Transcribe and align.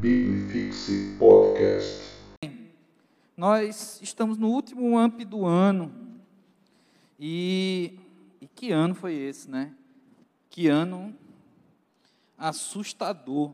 Bibifixe 0.00 1.16
Podcast. 1.18 2.04
Nós 3.36 3.98
estamos 4.00 4.38
no 4.38 4.48
último 4.48 4.96
AMP 4.96 5.24
do 5.24 5.44
ano. 5.44 5.92
E, 7.18 7.98
e 8.40 8.46
que 8.46 8.70
ano 8.70 8.94
foi 8.94 9.14
esse, 9.14 9.50
né? 9.50 9.74
Que 10.48 10.68
ano 10.68 11.12
assustador. 12.36 13.52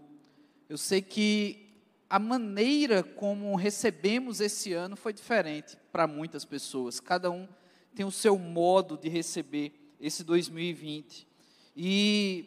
Eu 0.68 0.76
sei 0.76 1.00
que 1.00 1.66
a 2.10 2.18
maneira 2.18 3.02
como 3.02 3.56
recebemos 3.56 4.38
esse 4.38 4.74
ano 4.74 4.96
foi 4.96 5.14
diferente 5.14 5.78
para 5.90 6.06
muitas 6.06 6.44
pessoas. 6.44 7.00
Cada 7.00 7.30
um 7.30 7.48
tem 7.94 8.04
o 8.04 8.10
seu 8.10 8.38
modo 8.38 8.98
de 8.98 9.08
receber 9.08 9.72
esse 9.98 10.22
2020. 10.22 11.26
E 11.74 12.44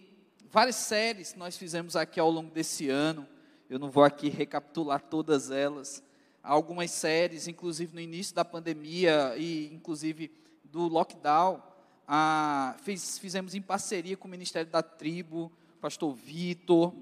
várias 0.52 0.76
séries 0.76 1.34
nós 1.34 1.58
fizemos 1.58 1.96
aqui 1.96 2.20
ao 2.20 2.30
longo 2.30 2.52
desse 2.52 2.90
ano. 2.90 3.28
Eu 3.70 3.78
não 3.78 3.92
vou 3.92 4.04
aqui 4.04 4.30
recapitular 4.30 5.02
todas 5.02 5.52
elas. 5.52 6.02
Algumas 6.42 6.92
séries, 6.92 7.48
inclusive 7.48 7.94
no 7.94 8.00
início 8.00 8.34
da 8.34 8.46
pandemia 8.46 9.36
e 9.38 9.74
inclusive 9.74 10.32
do 10.64 10.88
lockdown, 10.88 11.62
ah, 12.08 12.78
fiz, 12.84 13.18
fizemos 13.18 13.54
em 13.54 13.62
parceria 13.62 14.16
com 14.16 14.28
o 14.28 14.32
Ministério 14.32 14.72
da 14.72 14.82
Tribo, 14.82 15.52
o 15.76 15.80
pastor 15.82 16.14
Vitor 16.16 16.94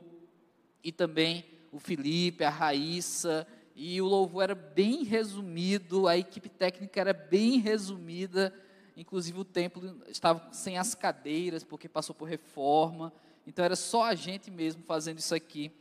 e 0.84 0.92
também 0.92 1.46
o 1.72 1.80
Felipe, 1.80 2.44
a 2.44 2.50
Raíssa, 2.50 3.45
e 3.76 4.02
o 4.02 4.06
louvor 4.06 4.44
era 4.44 4.56
bem 4.56 5.04
resumido, 5.04 6.08
a 6.08 6.18
equipe 6.18 6.50
técnica 6.50 7.00
era 7.00 7.14
bem 7.14 7.59
resumida, 7.59 8.52
inclusive 8.98 9.38
o 9.40 9.45
templo 9.45 10.02
estava 10.08 10.52
sem 10.52 10.78
as 10.80 10.95
cadeiras, 10.95 11.64
porque 11.64 11.88
passou 11.88 12.16
por 12.16 12.28
reforma, 12.28 13.14
então 13.45 13.64
era 13.64 13.76
só 13.76 14.06
a 14.06 14.16
gente 14.16 14.50
mesmo 14.50 14.82
fazendo 14.84 15.20
isso 15.20 15.36
aqui. 15.36 15.72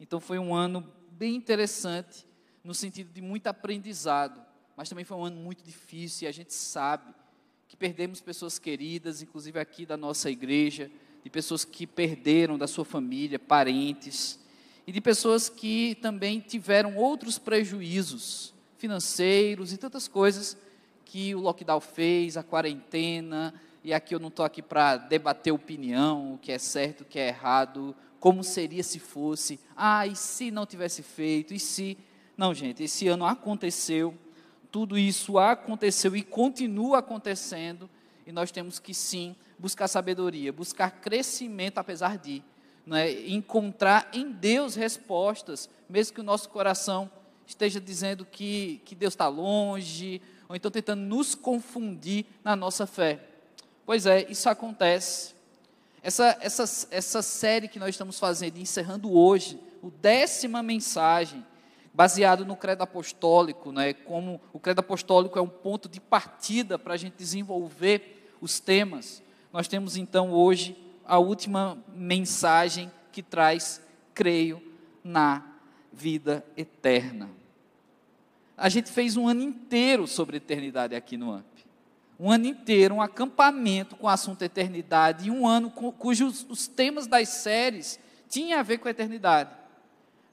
Então 0.00 0.20
foi 0.20 0.38
um 0.38 0.54
ano 0.54 0.86
bem 1.10 1.34
interessante, 1.34 2.26
no 2.62 2.74
sentido 2.74 3.12
de 3.12 3.20
muito 3.20 3.46
aprendizado, 3.46 4.40
mas 4.76 4.88
também 4.88 5.04
foi 5.04 5.16
um 5.16 5.24
ano 5.24 5.36
muito 5.36 5.62
difícil 5.62 6.26
e 6.26 6.28
a 6.28 6.32
gente 6.32 6.52
sabe 6.52 7.14
que 7.68 7.76
perdemos 7.76 8.20
pessoas 8.20 8.58
queridas, 8.58 9.22
inclusive 9.22 9.58
aqui 9.58 9.86
da 9.86 9.96
nossa 9.96 10.30
igreja, 10.30 10.90
de 11.22 11.30
pessoas 11.30 11.64
que 11.64 11.86
perderam 11.86 12.58
da 12.58 12.66
sua 12.66 12.84
família, 12.84 13.38
parentes, 13.38 14.38
e 14.86 14.92
de 14.92 15.00
pessoas 15.00 15.48
que 15.48 15.96
também 16.02 16.40
tiveram 16.40 16.96
outros 16.96 17.38
prejuízos 17.38 18.52
financeiros 18.76 19.72
e 19.72 19.78
tantas 19.78 20.06
coisas 20.06 20.56
que 21.04 21.34
o 21.34 21.40
lockdown 21.40 21.80
fez, 21.80 22.36
a 22.36 22.42
quarentena, 22.42 23.54
e 23.82 23.94
aqui 23.94 24.14
eu 24.14 24.18
não 24.18 24.28
estou 24.28 24.44
aqui 24.44 24.60
para 24.60 24.96
debater 24.96 25.52
opinião, 25.52 26.34
o 26.34 26.38
que 26.38 26.52
é 26.52 26.58
certo, 26.58 27.02
o 27.02 27.04
que 27.04 27.18
é 27.18 27.28
errado, 27.28 27.94
como 28.24 28.42
seria 28.42 28.82
se 28.82 28.98
fosse, 28.98 29.60
ah, 29.76 30.06
e 30.06 30.16
se 30.16 30.50
não 30.50 30.64
tivesse 30.64 31.02
feito, 31.02 31.52
e 31.52 31.60
se. 31.60 31.98
Não, 32.38 32.54
gente, 32.54 32.82
esse 32.82 33.06
ano 33.06 33.26
aconteceu, 33.26 34.14
tudo 34.72 34.96
isso 34.96 35.38
aconteceu 35.38 36.16
e 36.16 36.22
continua 36.22 37.00
acontecendo, 37.00 37.86
e 38.26 38.32
nós 38.32 38.50
temos 38.50 38.78
que 38.78 38.94
sim 38.94 39.36
buscar 39.58 39.88
sabedoria, 39.88 40.54
buscar 40.54 40.90
crescimento 40.90 41.76
apesar 41.76 42.16
de, 42.16 42.42
é? 42.92 43.28
encontrar 43.28 44.08
em 44.10 44.32
Deus 44.32 44.74
respostas, 44.74 45.68
mesmo 45.86 46.14
que 46.14 46.20
o 46.22 46.24
nosso 46.24 46.48
coração 46.48 47.10
esteja 47.46 47.78
dizendo 47.78 48.24
que, 48.24 48.80
que 48.86 48.94
Deus 48.94 49.12
está 49.12 49.28
longe, 49.28 50.22
ou 50.48 50.56
então 50.56 50.70
tentando 50.70 51.02
nos 51.02 51.34
confundir 51.34 52.24
na 52.42 52.56
nossa 52.56 52.86
fé. 52.86 53.20
Pois 53.84 54.06
é, 54.06 54.24
isso 54.30 54.48
acontece. 54.48 55.33
Essa, 56.04 56.36
essa, 56.42 56.88
essa 56.90 57.22
série 57.22 57.66
que 57.66 57.78
nós 57.78 57.88
estamos 57.88 58.18
fazendo, 58.18 58.58
encerrando 58.58 59.10
hoje, 59.10 59.58
o 59.80 59.90
décima 59.90 60.62
mensagem, 60.62 61.42
baseado 61.94 62.44
no 62.44 62.54
credo 62.56 62.82
apostólico, 62.82 63.72
né, 63.72 63.94
como 63.94 64.38
o 64.52 64.60
credo 64.60 64.80
apostólico 64.80 65.38
é 65.38 65.40
um 65.40 65.48
ponto 65.48 65.88
de 65.88 66.02
partida 66.02 66.78
para 66.78 66.92
a 66.92 66.96
gente 66.98 67.14
desenvolver 67.16 68.36
os 68.38 68.60
temas. 68.60 69.22
Nós 69.50 69.66
temos 69.66 69.96
então 69.96 70.30
hoje 70.30 70.76
a 71.06 71.18
última 71.18 71.82
mensagem 71.94 72.92
que 73.10 73.22
traz, 73.22 73.80
creio, 74.12 74.62
na 75.02 75.42
vida 75.90 76.44
eterna. 76.54 77.30
A 78.58 78.68
gente 78.68 78.92
fez 78.92 79.16
um 79.16 79.26
ano 79.26 79.40
inteiro 79.40 80.06
sobre 80.06 80.36
eternidade 80.36 80.94
aqui 80.94 81.16
no 81.16 81.32
AMP 81.32 81.53
um 82.18 82.30
ano 82.30 82.46
inteiro, 82.46 82.96
um 82.96 83.02
acampamento 83.02 83.96
com 83.96 84.06
o 84.06 84.10
assunto 84.10 84.42
eternidade, 84.42 85.26
e 85.26 85.30
um 85.30 85.46
ano 85.46 85.70
cujos 85.70 86.46
os 86.48 86.66
temas 86.66 87.06
das 87.06 87.28
séries 87.28 87.98
tinham 88.28 88.58
a 88.58 88.62
ver 88.62 88.78
com 88.78 88.88
a 88.88 88.90
eternidade. 88.90 89.50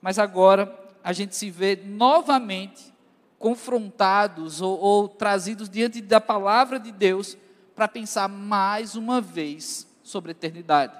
Mas 0.02 0.19
agora 0.19 0.80
a 1.03 1.14
gente 1.14 1.36
se 1.36 1.50
vê 1.50 1.75
novamente 1.75 2.92
confrontados 3.40 4.62
ou, 4.62 4.80
ou 4.80 5.08
trazidos 5.08 5.68
diante 5.69 6.00
da 6.02 6.22
palavra 6.22 6.80
de 6.80 6.92
Deus 6.92 7.36
para 7.75 7.88
pensar 7.88 8.28
mais 8.28 8.96
uma 8.96 9.19
vez 9.19 9.88
sobre 10.03 10.31
a 10.31 10.34
eternidade. 10.34 10.96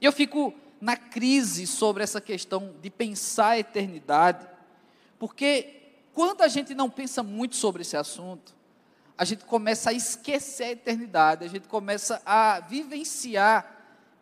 E 0.00 0.04
eu 0.04 0.12
fico 0.12 0.52
na 0.80 0.96
crise 0.96 1.66
sobre 1.66 2.02
essa 2.02 2.20
questão 2.20 2.74
de 2.80 2.90
pensar 2.90 3.50
a 3.50 3.58
eternidade, 3.58 4.46
porque 5.18 5.74
quando 6.12 6.42
a 6.42 6.48
gente 6.48 6.74
não 6.74 6.90
pensa 6.90 7.22
muito 7.22 7.56
sobre 7.56 7.82
esse 7.82 7.96
assunto, 7.96 8.57
a 9.18 9.24
gente 9.24 9.44
começa 9.44 9.90
a 9.90 9.92
esquecer 9.92 10.64
a 10.64 10.70
eternidade, 10.70 11.44
a 11.44 11.48
gente 11.48 11.66
começa 11.66 12.22
a 12.24 12.60
vivenciar 12.60 13.76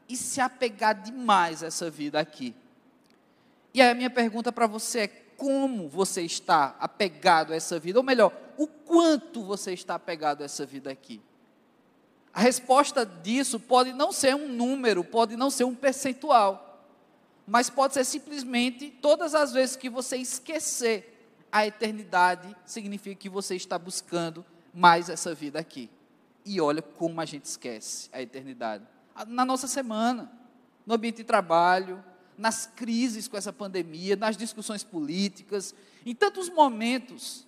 e 0.08 0.16
se 0.16 0.40
apegar 0.40 0.94
demais 0.94 1.62
a 1.62 1.66
essa 1.66 1.90
vida 1.90 2.18
aqui. 2.18 2.56
E 3.74 3.82
aí 3.82 3.90
a 3.90 3.94
minha 3.94 4.08
pergunta 4.08 4.50
para 4.50 4.66
você 4.66 5.00
é: 5.00 5.08
como 5.36 5.86
você 5.86 6.22
está 6.22 6.74
apegado 6.80 7.52
a 7.52 7.56
essa 7.56 7.78
vida? 7.78 7.98
Ou 7.98 8.02
melhor, 8.02 8.32
o 8.56 8.66
quanto 8.66 9.44
você 9.44 9.74
está 9.74 9.96
apegado 9.96 10.40
a 10.40 10.46
essa 10.46 10.64
vida 10.64 10.90
aqui? 10.90 11.20
A 12.32 12.40
resposta 12.40 13.04
disso 13.04 13.60
pode 13.60 13.92
não 13.92 14.10
ser 14.12 14.34
um 14.34 14.48
número, 14.48 15.04
pode 15.04 15.36
não 15.36 15.50
ser 15.50 15.64
um 15.64 15.74
percentual, 15.74 16.86
mas 17.46 17.68
pode 17.68 17.92
ser 17.92 18.04
simplesmente 18.04 18.90
todas 18.90 19.34
as 19.34 19.52
vezes 19.52 19.76
que 19.76 19.90
você 19.90 20.16
esquecer 20.16 21.12
a 21.52 21.66
eternidade, 21.66 22.56
significa 22.64 23.14
que 23.14 23.28
você 23.28 23.56
está 23.56 23.78
buscando 23.78 24.44
mais 24.76 25.08
essa 25.08 25.34
vida 25.34 25.58
aqui. 25.58 25.88
E 26.44 26.60
olha 26.60 26.82
como 26.82 27.18
a 27.18 27.24
gente 27.24 27.46
esquece 27.46 28.10
a 28.12 28.20
eternidade. 28.20 28.84
Na 29.26 29.42
nossa 29.42 29.66
semana, 29.66 30.30
no 30.84 30.94
ambiente 30.94 31.16
de 31.16 31.24
trabalho, 31.24 32.04
nas 32.36 32.66
crises 32.66 33.26
com 33.26 33.38
essa 33.38 33.52
pandemia, 33.52 34.14
nas 34.14 34.36
discussões 34.36 34.84
políticas, 34.84 35.74
em 36.04 36.14
tantos 36.14 36.50
momentos 36.50 37.46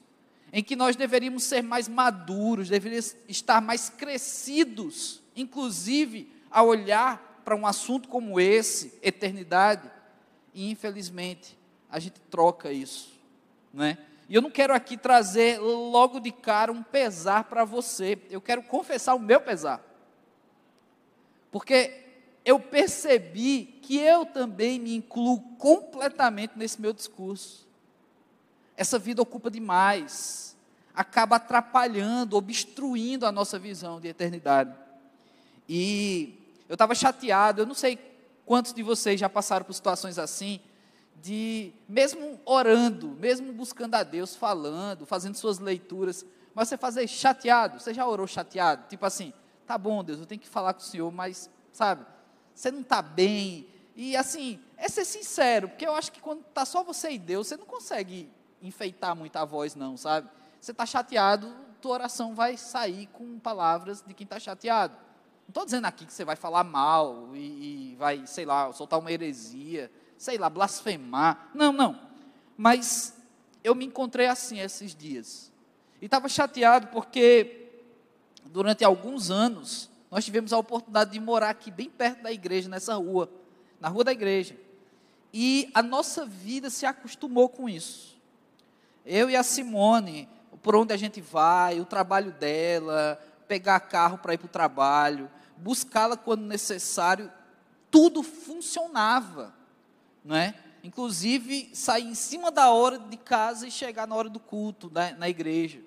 em 0.50 0.64
que 0.64 0.74
nós 0.74 0.96
deveríamos 0.96 1.44
ser 1.44 1.62
mais 1.62 1.86
maduros, 1.86 2.70
deveríamos 2.70 3.14
estar 3.28 3.60
mais 3.60 3.90
crescidos, 3.90 5.22
inclusive 5.36 6.32
a 6.50 6.62
olhar 6.62 7.42
para 7.44 7.54
um 7.54 7.66
assunto 7.66 8.08
como 8.08 8.40
esse, 8.40 8.94
eternidade, 9.02 9.90
e 10.54 10.70
infelizmente 10.70 11.58
a 11.90 11.98
gente 11.98 12.18
troca 12.30 12.72
isso, 12.72 13.12
não 13.72 13.84
é? 13.84 13.98
E 14.28 14.34
eu 14.34 14.42
não 14.42 14.50
quero 14.50 14.74
aqui 14.74 14.96
trazer 14.96 15.58
logo 15.58 16.20
de 16.20 16.30
cara 16.30 16.70
um 16.70 16.82
pesar 16.82 17.44
para 17.44 17.64
você. 17.64 18.18
Eu 18.30 18.40
quero 18.40 18.62
confessar 18.62 19.14
o 19.14 19.18
meu 19.18 19.40
pesar. 19.40 19.82
Porque 21.50 22.04
eu 22.44 22.60
percebi 22.60 23.78
que 23.80 23.96
eu 23.96 24.26
também 24.26 24.78
me 24.78 24.94
incluo 24.94 25.40
completamente 25.56 26.52
nesse 26.56 26.80
meu 26.80 26.92
discurso. 26.92 27.66
Essa 28.76 28.98
vida 28.98 29.22
ocupa 29.22 29.50
demais, 29.50 30.54
acaba 30.94 31.36
atrapalhando, 31.36 32.36
obstruindo 32.36 33.24
a 33.24 33.32
nossa 33.32 33.58
visão 33.58 33.98
de 33.98 34.08
eternidade. 34.08 34.74
E 35.66 36.38
eu 36.68 36.74
estava 36.74 36.94
chateado, 36.94 37.62
eu 37.62 37.66
não 37.66 37.74
sei 37.74 37.98
quantos 38.44 38.74
de 38.74 38.82
vocês 38.82 39.18
já 39.18 39.28
passaram 39.28 39.64
por 39.64 39.72
situações 39.72 40.18
assim, 40.18 40.60
de, 41.22 41.72
mesmo 41.88 42.40
orando, 42.44 43.08
mesmo 43.08 43.52
buscando 43.52 43.94
a 43.94 44.02
Deus, 44.02 44.36
falando, 44.36 45.06
fazendo 45.06 45.34
suas 45.34 45.58
leituras, 45.58 46.24
mas 46.54 46.68
você 46.68 46.76
fazer 46.76 47.06
chateado, 47.06 47.80
você 47.80 47.92
já 47.94 48.06
orou 48.06 48.26
chateado? 48.26 48.88
Tipo 48.88 49.06
assim, 49.06 49.32
tá 49.66 49.76
bom, 49.76 50.02
Deus, 50.02 50.18
eu 50.18 50.26
tenho 50.26 50.40
que 50.40 50.48
falar 50.48 50.74
com 50.74 50.80
o 50.80 50.84
Senhor, 50.84 51.10
mas, 51.12 51.50
sabe, 51.72 52.04
você 52.54 52.70
não 52.70 52.80
está 52.80 53.00
bem. 53.02 53.68
E 53.94 54.16
assim, 54.16 54.60
é 54.76 54.88
ser 54.88 55.04
sincero, 55.04 55.68
porque 55.68 55.86
eu 55.86 55.94
acho 55.94 56.12
que 56.12 56.20
quando 56.20 56.40
está 56.40 56.64
só 56.64 56.82
você 56.82 57.10
e 57.10 57.18
Deus, 57.18 57.46
você 57.46 57.56
não 57.56 57.66
consegue 57.66 58.30
enfeitar 58.62 59.14
muito 59.14 59.36
a 59.36 59.44
voz, 59.44 59.74
não, 59.74 59.96
sabe? 59.96 60.28
Você 60.60 60.72
está 60.72 60.84
chateado, 60.84 61.52
tua 61.80 61.92
oração 61.92 62.34
vai 62.34 62.56
sair 62.56 63.06
com 63.08 63.38
palavras 63.38 64.02
de 64.06 64.14
quem 64.14 64.24
está 64.24 64.38
chateado. 64.40 64.94
Não 64.94 65.50
estou 65.50 65.64
dizendo 65.64 65.86
aqui 65.86 66.04
que 66.04 66.12
você 66.12 66.24
vai 66.24 66.36
falar 66.36 66.64
mal 66.64 67.30
e, 67.34 67.92
e 67.92 67.96
vai, 67.96 68.26
sei 68.26 68.44
lá, 68.44 68.72
soltar 68.72 68.98
uma 68.98 69.10
heresia 69.10 69.90
sei 70.18 70.36
lá, 70.36 70.50
blasfemar. 70.50 71.48
Não, 71.54 71.72
não. 71.72 71.98
Mas 72.56 73.16
eu 73.64 73.74
me 73.74 73.86
encontrei 73.86 74.26
assim 74.26 74.58
esses 74.60 74.94
dias. 74.94 75.50
E 76.02 76.06
estava 76.06 76.28
chateado 76.28 76.88
porque 76.88 77.70
durante 78.46 78.84
alguns 78.84 79.30
anos 79.30 79.88
nós 80.10 80.24
tivemos 80.24 80.52
a 80.52 80.58
oportunidade 80.58 81.12
de 81.12 81.20
morar 81.20 81.50
aqui 81.50 81.70
bem 81.70 81.88
perto 81.88 82.22
da 82.22 82.32
igreja, 82.32 82.68
nessa 82.68 82.94
rua, 82.94 83.30
na 83.80 83.88
rua 83.88 84.04
da 84.04 84.12
igreja. 84.12 84.56
E 85.32 85.70
a 85.74 85.82
nossa 85.82 86.26
vida 86.26 86.68
se 86.70 86.84
acostumou 86.84 87.48
com 87.48 87.68
isso. 87.68 88.18
Eu 89.04 89.30
e 89.30 89.36
a 89.36 89.42
Simone, 89.42 90.28
por 90.62 90.74
onde 90.74 90.92
a 90.92 90.96
gente 90.96 91.20
vai, 91.20 91.78
o 91.80 91.84
trabalho 91.84 92.32
dela, 92.32 93.22
pegar 93.46 93.80
carro 93.80 94.18
para 94.18 94.34
ir 94.34 94.38
para 94.38 94.46
o 94.46 94.50
trabalho, 94.50 95.30
buscá-la 95.56 96.16
quando 96.16 96.42
necessário, 96.42 97.30
tudo 97.90 98.22
funcionava, 98.22 99.54
não 100.28 100.36
é? 100.36 100.54
Inclusive 100.84 101.70
sair 101.72 102.04
em 102.04 102.14
cima 102.14 102.50
da 102.50 102.70
hora 102.70 102.98
de 102.98 103.16
casa 103.16 103.66
e 103.66 103.70
chegar 103.70 104.06
na 104.06 104.14
hora 104.14 104.28
do 104.28 104.38
culto 104.38 104.90
né, 104.94 105.16
na 105.18 105.26
igreja. 105.26 105.80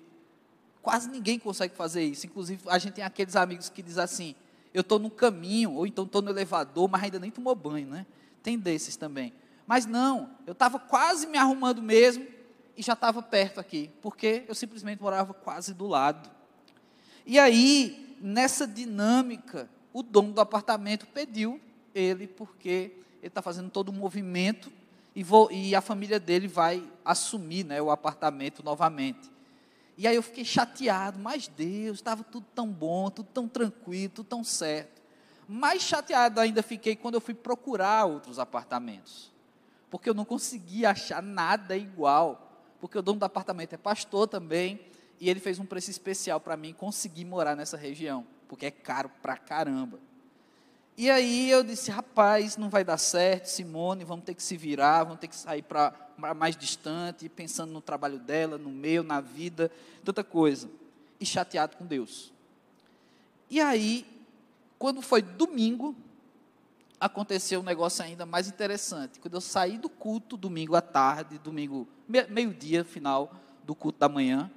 Quase 0.82 1.08
ninguém 1.08 1.38
consegue 1.38 1.76
fazer 1.76 2.02
isso. 2.02 2.26
Inclusive 2.26 2.60
a 2.66 2.76
gente 2.76 2.94
tem 2.94 3.04
aqueles 3.04 3.36
amigos 3.36 3.68
que 3.68 3.80
dizem 3.80 4.02
assim: 4.02 4.34
eu 4.74 4.80
estou 4.80 4.98
no 4.98 5.08
caminho 5.08 5.74
ou 5.74 5.86
então 5.86 6.04
estou 6.04 6.20
no 6.20 6.28
elevador, 6.28 6.88
mas 6.90 7.04
ainda 7.04 7.20
nem 7.20 7.30
tomou 7.30 7.54
banho, 7.54 7.86
né? 7.86 8.04
Tem 8.42 8.58
desses 8.58 8.96
também. 8.96 9.32
Mas 9.64 9.86
não, 9.86 10.30
eu 10.44 10.52
estava 10.52 10.76
quase 10.80 11.28
me 11.28 11.38
arrumando 11.38 11.80
mesmo 11.80 12.26
e 12.76 12.82
já 12.82 12.94
estava 12.94 13.22
perto 13.22 13.60
aqui, 13.60 13.92
porque 14.02 14.44
eu 14.48 14.56
simplesmente 14.56 15.00
morava 15.00 15.32
quase 15.32 15.72
do 15.72 15.86
lado. 15.86 16.28
E 17.24 17.38
aí, 17.38 18.16
nessa 18.20 18.66
dinâmica, 18.66 19.70
o 19.92 20.02
dono 20.02 20.32
do 20.32 20.40
apartamento 20.40 21.06
pediu 21.06 21.60
ele, 21.94 22.26
porque 22.26 22.96
ele 23.22 23.28
está 23.28 23.40
fazendo 23.40 23.70
todo 23.70 23.92
um 23.92 23.94
movimento 23.94 24.70
e, 25.14 25.22
vou, 25.22 25.50
e, 25.52 25.74
a 25.74 25.80
família 25.80 26.18
dele 26.18 26.48
vai 26.48 26.82
assumir 27.04 27.64
né, 27.64 27.80
o 27.80 27.90
apartamento 27.90 28.64
novamente. 28.64 29.30
E 29.96 30.08
aí 30.08 30.16
eu 30.16 30.22
fiquei 30.22 30.44
chateado, 30.44 31.18
mas 31.20 31.46
Deus, 31.46 31.98
estava 31.98 32.24
tudo 32.24 32.46
tão 32.54 32.66
bom, 32.66 33.10
tudo 33.10 33.28
tão 33.32 33.46
tranquilo, 33.46 34.12
tudo 34.16 34.26
tão 34.26 34.42
certo. 34.42 35.00
Mais 35.46 35.82
chateado 35.82 36.40
ainda 36.40 36.62
fiquei 36.62 36.96
quando 36.96 37.14
eu 37.14 37.20
fui 37.20 37.34
procurar 37.34 38.06
outros 38.06 38.38
apartamentos, 38.38 39.30
porque 39.90 40.08
eu 40.08 40.14
não 40.14 40.24
conseguia 40.24 40.90
achar 40.90 41.22
nada 41.22 41.76
igual, 41.76 42.50
porque 42.80 42.98
o 42.98 43.02
dono 43.02 43.20
do 43.20 43.24
apartamento 43.24 43.74
é 43.74 43.76
pastor 43.76 44.26
também, 44.26 44.80
e 45.20 45.28
ele 45.28 45.38
fez 45.38 45.58
um 45.60 45.66
preço 45.66 45.90
especial 45.90 46.40
para 46.40 46.56
mim 46.56 46.72
conseguir 46.72 47.24
morar 47.24 47.54
nessa 47.54 47.76
região, 47.76 48.26
porque 48.48 48.66
é 48.66 48.70
caro 48.70 49.10
pra 49.20 49.36
caramba. 49.36 50.00
E 50.96 51.10
aí 51.10 51.50
eu 51.50 51.64
disse, 51.64 51.90
rapaz, 51.90 52.56
não 52.56 52.68
vai 52.68 52.84
dar 52.84 52.98
certo, 52.98 53.46
Simone, 53.46 54.04
vamos 54.04 54.24
ter 54.24 54.34
que 54.34 54.42
se 54.42 54.56
virar, 54.56 55.04
vamos 55.04 55.20
ter 55.20 55.28
que 55.28 55.36
sair 55.36 55.62
para 55.62 55.94
mais 56.36 56.54
distante, 56.56 57.28
pensando 57.28 57.72
no 57.72 57.80
trabalho 57.80 58.18
dela, 58.18 58.58
no 58.58 58.70
meu, 58.70 59.02
na 59.02 59.20
vida, 59.20 59.70
tanta 60.04 60.22
coisa. 60.22 60.68
E 61.18 61.24
chateado 61.24 61.76
com 61.76 61.86
Deus. 61.86 62.32
E 63.48 63.60
aí, 63.60 64.06
quando 64.78 65.00
foi 65.00 65.22
domingo, 65.22 65.96
aconteceu 67.00 67.60
um 67.60 67.64
negócio 67.64 68.04
ainda 68.04 68.26
mais 68.26 68.46
interessante. 68.46 69.18
Quando 69.18 69.34
eu 69.34 69.40
saí 69.40 69.78
do 69.78 69.88
culto, 69.88 70.36
domingo 70.36 70.76
à 70.76 70.80
tarde, 70.80 71.38
domingo, 71.38 71.88
meio-dia, 72.28 72.84
final 72.84 73.32
do 73.64 73.74
culto 73.74 73.98
da 73.98 74.08
manhã, 74.08 74.50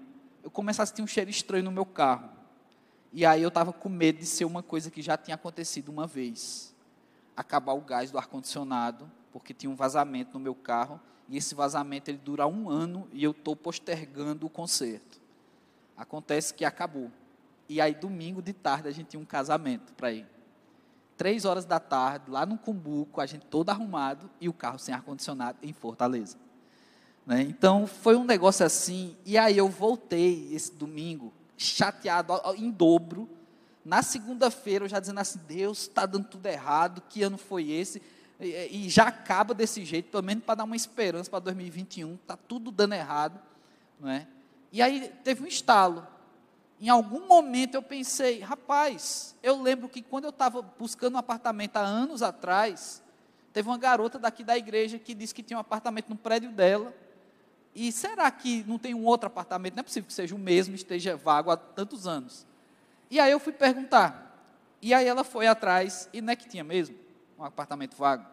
eu 0.44 0.52
comecei 0.52 0.84
a 0.84 0.86
sentir 0.86 1.02
um 1.02 1.08
cheiro 1.08 1.30
estranho 1.30 1.64
no 1.64 1.72
meu 1.72 1.86
carro. 1.86 2.30
E 3.18 3.26
aí 3.26 3.42
eu 3.42 3.48
estava 3.48 3.72
com 3.72 3.88
medo 3.88 4.20
de 4.20 4.26
ser 4.26 4.44
uma 4.44 4.62
coisa 4.62 4.92
que 4.92 5.02
já 5.02 5.16
tinha 5.16 5.36
acontecido 5.36 5.88
uma 5.88 6.06
vez. 6.06 6.76
Acabar 7.34 7.72
o 7.72 7.80
gás 7.80 8.12
do 8.12 8.18
ar-condicionado, 8.18 9.10
porque 9.32 9.54
tinha 9.54 9.70
um 9.70 9.76
vazamento 9.76 10.34
no 10.34 10.40
meu 10.42 10.54
carro, 10.54 11.00
e 11.30 11.38
esse 11.38 11.56
vazamento 11.56 12.12
ele 12.12 12.18
dura 12.18 12.46
um 12.46 12.70
ano 12.70 13.08
e 13.14 13.24
eu 13.24 13.32
estou 13.32 13.56
postergando 13.56 14.46
o 14.46 14.50
conserto. 14.50 15.22
Acontece 15.96 16.54
que 16.54 16.66
acabou. 16.66 17.10
E 17.70 17.80
aí, 17.80 17.96
domingo 17.96 18.42
de 18.42 18.52
tarde, 18.52 18.90
a 18.90 18.92
gente 18.92 19.08
tinha 19.08 19.20
um 19.22 19.26
casamento 19.26 19.94
para 19.94 20.12
ir. 20.12 20.28
Três 21.16 21.46
horas 21.46 21.64
da 21.64 21.80
tarde, 21.80 22.30
lá 22.30 22.46
no 22.46 22.58
Cumbuco, 22.58 23.22
a 23.22 23.26
gente 23.26 23.46
todo 23.46 23.70
arrumado 23.70 24.30
e 24.42 24.50
o 24.50 24.54
carro 24.54 24.78
sem 24.78 24.94
ar-condicionado 24.94 25.58
em 25.64 25.72
Fortaleza. 25.72 26.36
Né? 27.26 27.44
Então 27.44 27.88
foi 27.88 28.18
um 28.18 28.26
negócio 28.26 28.66
assim, 28.66 29.16
e 29.26 29.38
aí 29.38 29.58
eu 29.58 29.70
voltei 29.70 30.54
esse 30.54 30.74
domingo, 30.74 31.32
chateado 31.58 32.34
em 32.56 32.70
dobro. 32.70 33.30
Na 33.84 34.02
segunda-feira 34.02 34.86
eu 34.86 34.90
já 34.90 35.00
dizendo 35.00 35.20
assim, 35.20 35.40
Deus 35.48 35.82
está 35.82 36.06
dando 36.06 36.28
tudo 36.28 36.46
errado, 36.48 37.04
que 37.10 37.22
ano 37.24 37.38
foi 37.38 37.70
esse? 37.70 38.02
E, 38.40 38.86
e 38.86 38.90
já 38.90 39.04
acaba 39.08 39.54
desse 39.54 39.86
jeito, 39.86 40.10
pelo 40.10 40.24
menos 40.24 40.44
para 40.44 40.56
dar 40.56 40.64
uma 40.64 40.76
esperança 40.76 41.30
para 41.30 41.40
2021, 41.40 42.16
está 42.16 42.36
tudo 42.36 42.72
dando 42.72 42.94
errado. 42.94 43.40
Não 44.00 44.10
é? 44.10 44.28
E 44.72 44.82
aí 44.82 45.12
teve 45.24 45.44
um 45.44 45.48
estalo. 45.48 46.06
Em 46.82 46.90
algum 46.90 47.26
momento 47.28 47.76
eu 47.76 47.82
pensei, 47.82 48.42
rapaz, 48.42 49.36
eu 49.42 49.62
lembro 49.62 49.88
que 49.88 50.02
quando 50.02 50.26
eu 50.26 50.32
estava 50.32 50.62
buscando 50.62 51.16
um 51.16 51.20
apartamento 51.20 51.78
há 51.78 51.82
anos 51.82 52.22
atrás, 52.22 53.02
teve 53.54 53.70
uma 53.70 53.78
garota 53.78 54.20
daqui 54.20 54.44
da 54.44 54.58
igreja 54.58 55.00
que 55.00 55.14
disse 55.14 55.34
que 55.34 55.42
tinha 55.42 55.58
um 55.58 55.62
apartamento 55.62 56.10
no 56.10 56.18
prédio 56.18 56.52
dela, 56.52 56.94
e 57.76 57.92
será 57.92 58.32
que 58.32 58.64
não 58.66 58.80
tem 58.80 58.94
um 58.94 59.04
outro 59.04 59.28
apartamento? 59.28 59.76
Não 59.76 59.82
é 59.82 59.84
possível 59.84 60.08
que 60.08 60.14
seja 60.14 60.34
o 60.34 60.40
mesmo, 60.40 60.74
esteja 60.74 61.18
vago 61.18 61.52
há 61.52 61.58
tantos 61.58 62.08
anos. 62.08 62.48
E 63.12 63.20
aí 63.20 63.30
eu 63.30 63.40
fui 63.40 63.52
perguntar. 63.52 64.24
E 64.82 64.94
aí 64.94 65.06
ela 65.06 65.26
foi 65.26 65.46
atrás, 65.46 66.10
e 66.14 66.22
não 66.22 66.32
é 66.32 66.38
que 66.38 66.48
tinha 66.48 66.64
mesmo 66.64 66.96
um 67.38 67.44
apartamento 67.44 67.98
vago. 67.98 68.26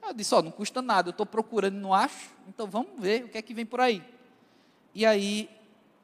Eu 0.00 0.14
disse, 0.14 0.32
ó, 0.34 0.38
oh, 0.38 0.42
não 0.42 0.52
custa 0.52 0.80
nada, 0.80 1.08
eu 1.08 1.10
estou 1.10 1.26
procurando 1.26 1.76
e 1.76 1.80
não 1.80 1.92
acho, 1.92 2.30
então 2.48 2.66
vamos 2.66 2.92
ver 2.98 3.24
o 3.24 3.28
que 3.28 3.36
é 3.36 3.42
que 3.42 3.52
vem 3.52 3.66
por 3.66 3.80
aí. 3.80 4.02
E 4.94 5.04
aí 5.04 5.50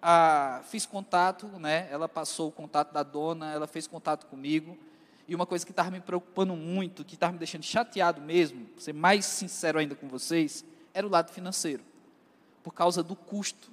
a, 0.02 0.60
fiz 0.64 0.84
contato, 0.84 1.46
né? 1.46 1.88
Ela 1.90 2.08
passou 2.08 2.48
o 2.48 2.52
contato 2.52 2.92
da 2.92 3.04
dona, 3.04 3.52
ela 3.52 3.68
fez 3.68 3.86
contato 3.86 4.26
comigo. 4.26 4.76
E 5.28 5.34
uma 5.34 5.46
coisa 5.46 5.64
que 5.64 5.72
estava 5.72 5.90
me 5.90 6.00
preocupando 6.00 6.54
muito, 6.56 7.04
que 7.04 7.14
estava 7.14 7.32
me 7.32 7.38
deixando 7.38 7.62
chateado 7.62 8.20
mesmo, 8.20 8.68
ser 8.76 8.92
mais 8.92 9.24
sincero 9.24 9.78
ainda 9.78 9.94
com 9.94 10.08
vocês, 10.08 10.64
era 10.92 11.06
o 11.06 11.10
lado 11.10 11.30
financeiro 11.30 11.82
por 12.66 12.74
causa 12.74 13.00
do 13.00 13.14
custo 13.14 13.70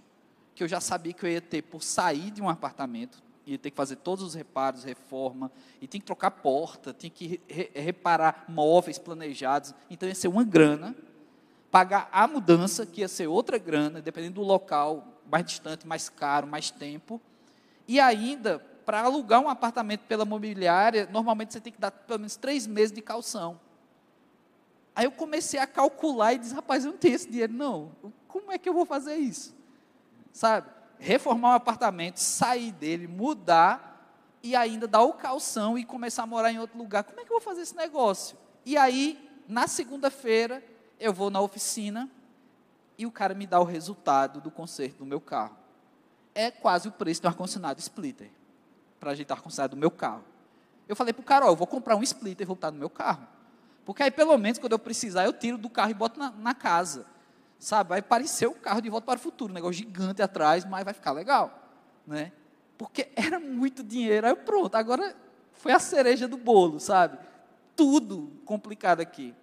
que 0.53 0.63
eu 0.63 0.67
já 0.67 0.79
sabia 0.79 1.13
que 1.13 1.25
eu 1.25 1.31
ia 1.31 1.41
ter 1.41 1.63
por 1.63 1.81
sair 1.81 2.29
de 2.29 2.43
um 2.43 2.47
apartamento, 2.47 3.23
ia 3.43 3.57
ter 3.57 3.71
que 3.71 3.75
fazer 3.75 3.95
todos 3.95 4.23
os 4.23 4.35
reparos, 4.35 4.83
reforma, 4.83 5.51
e 5.81 5.87
tem 5.87 5.99
que 5.99 6.05
trocar 6.05 6.29
porta, 6.29 6.93
tem 6.93 7.09
que 7.09 7.41
re 7.47 7.71
reparar 7.73 8.45
móveis 8.47 8.99
planejados, 8.99 9.73
então 9.89 10.07
ia 10.07 10.13
ser 10.13 10.27
uma 10.27 10.43
grana, 10.43 10.95
pagar 11.71 12.07
a 12.11 12.27
mudança, 12.27 12.85
que 12.85 13.01
ia 13.01 13.07
ser 13.07 13.25
outra 13.25 13.57
grana, 13.57 13.99
dependendo 13.99 14.35
do 14.35 14.43
local, 14.43 15.19
mais 15.27 15.43
distante, 15.43 15.87
mais 15.87 16.07
caro, 16.07 16.45
mais 16.45 16.69
tempo, 16.69 17.19
e 17.87 17.99
ainda, 17.99 18.59
para 18.85 19.01
alugar 19.01 19.41
um 19.41 19.49
apartamento 19.49 20.01
pela 20.01 20.23
mobiliária, 20.23 21.09
normalmente 21.11 21.51
você 21.51 21.59
tem 21.59 21.73
que 21.73 21.81
dar 21.81 21.89
pelo 21.89 22.19
menos 22.19 22.35
três 22.35 22.67
meses 22.67 22.91
de 22.91 23.01
calção. 23.01 23.59
Aí 24.95 25.05
eu 25.05 25.11
comecei 25.11 25.59
a 25.59 25.65
calcular 25.65 26.33
e 26.33 26.37
disse, 26.37 26.53
rapaz, 26.53 26.85
eu 26.85 26.91
não 26.91 26.97
tenho 26.97 27.15
esse 27.15 27.29
dinheiro, 27.29 27.53
não. 27.53 27.91
Como 28.27 28.51
é 28.51 28.57
que 28.57 28.69
eu 28.69 28.73
vou 28.73 28.85
fazer 28.85 29.15
isso? 29.15 29.55
Sabe? 30.31 30.69
Reformar 30.99 31.49
um 31.49 31.53
apartamento, 31.53 32.17
sair 32.17 32.71
dele, 32.71 33.07
mudar 33.07 33.93
e 34.43 34.55
ainda 34.55 34.87
dar 34.87 35.01
o 35.03 35.13
calção 35.13 35.77
e 35.77 35.83
começar 35.85 36.23
a 36.23 36.27
morar 36.27 36.51
em 36.51 36.59
outro 36.59 36.77
lugar. 36.77 37.03
Como 37.03 37.19
é 37.19 37.23
que 37.23 37.31
eu 37.31 37.39
vou 37.39 37.41
fazer 37.41 37.61
esse 37.61 37.75
negócio? 37.75 38.37
E 38.65 38.77
aí, 38.77 39.29
na 39.47 39.67
segunda-feira, 39.67 40.63
eu 40.99 41.13
vou 41.13 41.29
na 41.29 41.41
oficina 41.41 42.09
e 42.97 43.05
o 43.05 43.11
cara 43.11 43.33
me 43.33 43.47
dá 43.47 43.59
o 43.59 43.63
resultado 43.63 44.39
do 44.39 44.51
conserto 44.51 44.99
do 44.99 45.05
meu 45.05 45.19
carro. 45.19 45.57
É 46.35 46.51
quase 46.51 46.87
o 46.87 46.91
preço 46.91 47.21
um 47.23 47.27
ar-condicionado 47.27 47.79
splitter 47.79 48.29
para 48.99 49.11
ajeitar 49.11 49.35
o 49.35 49.39
ar-condicionado 49.39 49.75
do 49.75 49.79
meu 49.79 49.91
carro. 49.91 50.23
Eu 50.87 50.95
falei 50.95 51.13
para 51.13 51.21
o 51.21 51.25
cara, 51.25 51.45
ó, 51.45 51.49
eu 51.49 51.55
vou 51.55 51.67
comprar 51.67 51.95
um 51.95 52.03
splitter 52.03 52.45
e 52.45 52.47
voltar 52.47 52.71
no 52.71 52.77
meu 52.77 52.89
carro. 52.89 53.27
Porque 53.85 54.03
aí, 54.03 54.11
pelo 54.11 54.37
menos, 54.37 54.59
quando 54.59 54.71
eu 54.71 54.79
precisar, 54.79 55.25
eu 55.25 55.33
tiro 55.33 55.57
do 55.57 55.69
carro 55.69 55.91
e 55.91 55.93
boto 55.93 56.19
na, 56.19 56.31
na 56.31 56.53
casa. 56.53 57.05
Sabe? 57.59 57.89
Vai 57.89 58.01
parecer 58.01 58.47
o 58.47 58.53
carro 58.53 58.81
de 58.81 58.89
volta 58.89 59.05
para 59.05 59.17
o 59.17 59.21
futuro, 59.21 59.51
um 59.51 59.53
negócio 59.53 59.75
gigante 59.75 60.21
atrás, 60.21 60.65
mas 60.65 60.83
vai 60.83 60.93
ficar 60.93 61.11
legal. 61.11 61.69
Né? 62.05 62.31
Porque 62.77 63.09
era 63.15 63.39
muito 63.39 63.83
dinheiro. 63.83 64.27
Aí 64.27 64.35
pronto, 64.35 64.75
agora 64.75 65.15
foi 65.53 65.71
a 65.71 65.79
cereja 65.79 66.27
do 66.27 66.37
bolo, 66.37 66.79
sabe? 66.79 67.17
Tudo 67.75 68.31
complicado 68.45 68.99
aqui. 68.99 69.33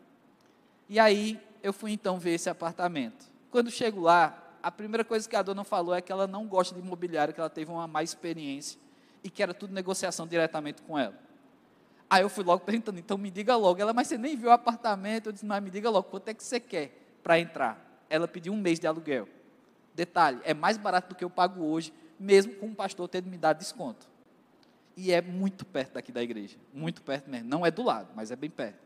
E 0.89 0.99
aí 0.99 1.41
eu 1.63 1.73
fui 1.73 1.93
então 1.93 2.19
ver 2.19 2.33
esse 2.33 2.49
apartamento. 2.51 3.27
Quando 3.51 3.71
chego 3.71 4.01
lá, 4.01 4.37
a 4.63 4.71
primeira 4.71 5.05
coisa 5.05 5.29
que 5.29 5.37
a 5.37 5.43
dona 5.43 5.65
falou 5.65 5.95
é 5.95 6.01
que 6.01 6.13
ela 6.13 6.27
não 6.27 6.47
gosta 6.47 6.75
de 6.75 6.81
imobiliário, 6.81 7.33
que 7.33 7.41
ela 7.41 7.51
teve 7.51 7.71
uma 7.71 7.87
má 7.87 8.03
experiência 8.03 8.79
e 9.23 9.31
que 9.31 9.43
era 9.43 9.55
tudo 9.55 9.73
negociação 9.73 10.27
diretamente 10.27 10.83
com 10.83 10.99
ela. 10.99 11.15
Aí 12.11 12.23
eu 12.23 12.29
fui 12.29 12.43
logo 12.43 12.65
perguntando, 12.65 12.99
então 12.99 13.17
me 13.17 13.31
diga 13.31 13.55
logo. 13.55 13.81
Ela, 13.81 13.93
mas 13.93 14.09
você 14.09 14.19
nem 14.19 14.37
viu 14.37 14.49
o 14.49 14.53
apartamento? 14.53 15.29
Eu 15.29 15.33
disse, 15.33 15.47
mas 15.47 15.63
me 15.63 15.71
diga 15.71 15.89
logo, 15.89 16.09
quanto 16.09 16.27
é 16.27 16.35
que 16.35 16.43
você 16.43 16.59
quer 16.59 16.91
para 17.23 17.39
entrar? 17.39 18.05
Ela 18.11 18.27
pediu 18.27 18.53
um 18.53 18.57
mês 18.57 18.81
de 18.81 18.87
aluguel. 18.89 19.29
Detalhe, 19.95 20.41
é 20.43 20.53
mais 20.53 20.77
barato 20.77 21.11
do 21.11 21.15
que 21.15 21.23
eu 21.23 21.31
pago 21.31 21.63
hoje, 21.63 21.95
mesmo 22.19 22.55
com 22.55 22.67
o 22.67 22.75
pastor 22.75 23.07
tendo 23.07 23.29
me 23.29 23.39
dado 23.39 23.59
desconto. 23.59 24.09
E 24.97 25.13
é 25.13 25.23
muito 25.23 25.65
perto 25.65 25.93
daqui 25.93 26.11
da 26.11 26.21
igreja, 26.21 26.57
muito 26.75 27.01
perto 27.01 27.31
mesmo. 27.31 27.49
Não 27.49 27.65
é 27.65 27.71
do 27.71 27.85
lado, 27.85 28.09
mas 28.17 28.33
é 28.33 28.37
bem 28.37 28.51
perto. 28.51 28.81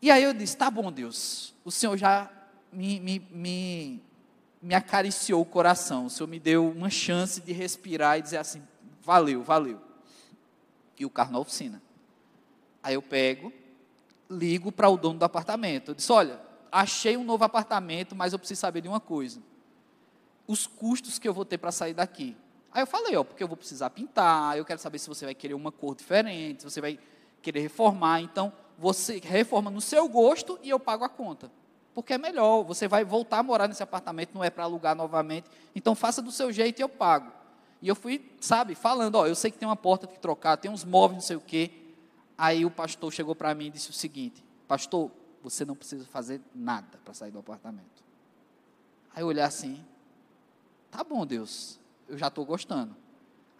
E 0.00 0.08
aí 0.08 0.22
eu 0.22 0.32
disse, 0.32 0.56
tá 0.56 0.70
bom 0.70 0.92
Deus, 0.92 1.52
o 1.64 1.70
Senhor 1.72 1.96
já 1.96 2.30
me, 2.70 3.00
me, 3.00 3.18
me, 3.30 4.02
me 4.62 4.74
acariciou 4.74 5.42
o 5.42 5.44
coração, 5.44 6.06
o 6.06 6.10
Senhor 6.10 6.28
me 6.28 6.38
deu 6.38 6.70
uma 6.70 6.90
chance 6.90 7.40
de 7.40 7.52
respirar 7.52 8.18
e 8.18 8.22
dizer 8.22 8.36
assim, 8.36 8.62
valeu, 9.02 9.42
valeu 9.42 9.85
e 11.02 11.06
o 11.06 11.10
carro 11.10 11.32
na 11.32 11.38
oficina. 11.38 11.82
Aí 12.82 12.94
eu 12.94 13.02
pego, 13.02 13.52
ligo 14.30 14.70
para 14.70 14.88
o 14.88 14.96
dono 14.96 15.18
do 15.18 15.24
apartamento. 15.24 15.90
Eu 15.90 15.94
disse: 15.94 16.12
Olha, 16.12 16.40
achei 16.70 17.16
um 17.16 17.24
novo 17.24 17.44
apartamento, 17.44 18.14
mas 18.14 18.32
eu 18.32 18.38
preciso 18.38 18.60
saber 18.60 18.80
de 18.80 18.88
uma 18.88 19.00
coisa: 19.00 19.40
os 20.46 20.66
custos 20.66 21.18
que 21.18 21.26
eu 21.26 21.34
vou 21.34 21.44
ter 21.44 21.58
para 21.58 21.72
sair 21.72 21.94
daqui. 21.94 22.36
Aí 22.72 22.82
eu 22.82 22.86
falei: 22.86 23.16
Ó, 23.16 23.24
porque 23.24 23.42
eu 23.42 23.48
vou 23.48 23.56
precisar 23.56 23.90
pintar, 23.90 24.56
eu 24.56 24.64
quero 24.64 24.80
saber 24.80 24.98
se 24.98 25.08
você 25.08 25.24
vai 25.24 25.34
querer 25.34 25.54
uma 25.54 25.72
cor 25.72 25.94
diferente, 25.94 26.62
se 26.62 26.70
você 26.70 26.80
vai 26.80 26.98
querer 27.42 27.60
reformar. 27.60 28.20
Então, 28.20 28.52
você 28.78 29.20
reforma 29.22 29.70
no 29.70 29.80
seu 29.80 30.08
gosto 30.08 30.58
e 30.62 30.70
eu 30.70 30.78
pago 30.78 31.04
a 31.04 31.08
conta. 31.08 31.50
Porque 31.94 32.12
é 32.12 32.18
melhor, 32.18 32.62
você 32.62 32.86
vai 32.86 33.04
voltar 33.04 33.38
a 33.38 33.42
morar 33.42 33.68
nesse 33.68 33.82
apartamento, 33.82 34.34
não 34.34 34.44
é 34.44 34.50
para 34.50 34.64
alugar 34.64 34.94
novamente. 34.94 35.48
Então, 35.74 35.94
faça 35.94 36.20
do 36.20 36.30
seu 36.30 36.52
jeito 36.52 36.78
e 36.78 36.82
eu 36.82 36.88
pago. 36.88 37.32
E 37.86 37.88
eu 37.88 37.94
fui, 37.94 38.20
sabe, 38.40 38.74
falando: 38.74 39.14
Ó, 39.14 39.28
eu 39.28 39.36
sei 39.36 39.48
que 39.48 39.58
tem 39.58 39.68
uma 39.68 39.76
porta 39.76 40.08
que 40.08 40.18
trocar, 40.18 40.56
tem 40.56 40.68
uns 40.68 40.84
móveis, 40.84 41.18
não 41.18 41.20
sei 41.20 41.36
o 41.36 41.40
quê. 41.40 41.70
Aí 42.36 42.66
o 42.66 42.70
pastor 42.70 43.12
chegou 43.12 43.32
para 43.32 43.54
mim 43.54 43.66
e 43.66 43.70
disse 43.70 43.90
o 43.90 43.92
seguinte: 43.92 44.44
Pastor, 44.66 45.08
você 45.40 45.64
não 45.64 45.76
precisa 45.76 46.04
fazer 46.04 46.40
nada 46.52 46.98
para 47.04 47.14
sair 47.14 47.30
do 47.30 47.38
apartamento. 47.38 48.02
Aí 49.14 49.22
eu 49.22 49.28
olhei 49.28 49.44
assim: 49.44 49.84
Tá 50.90 51.04
bom, 51.04 51.24
Deus, 51.24 51.78
eu 52.08 52.18
já 52.18 52.26
estou 52.26 52.44
gostando. 52.44 52.96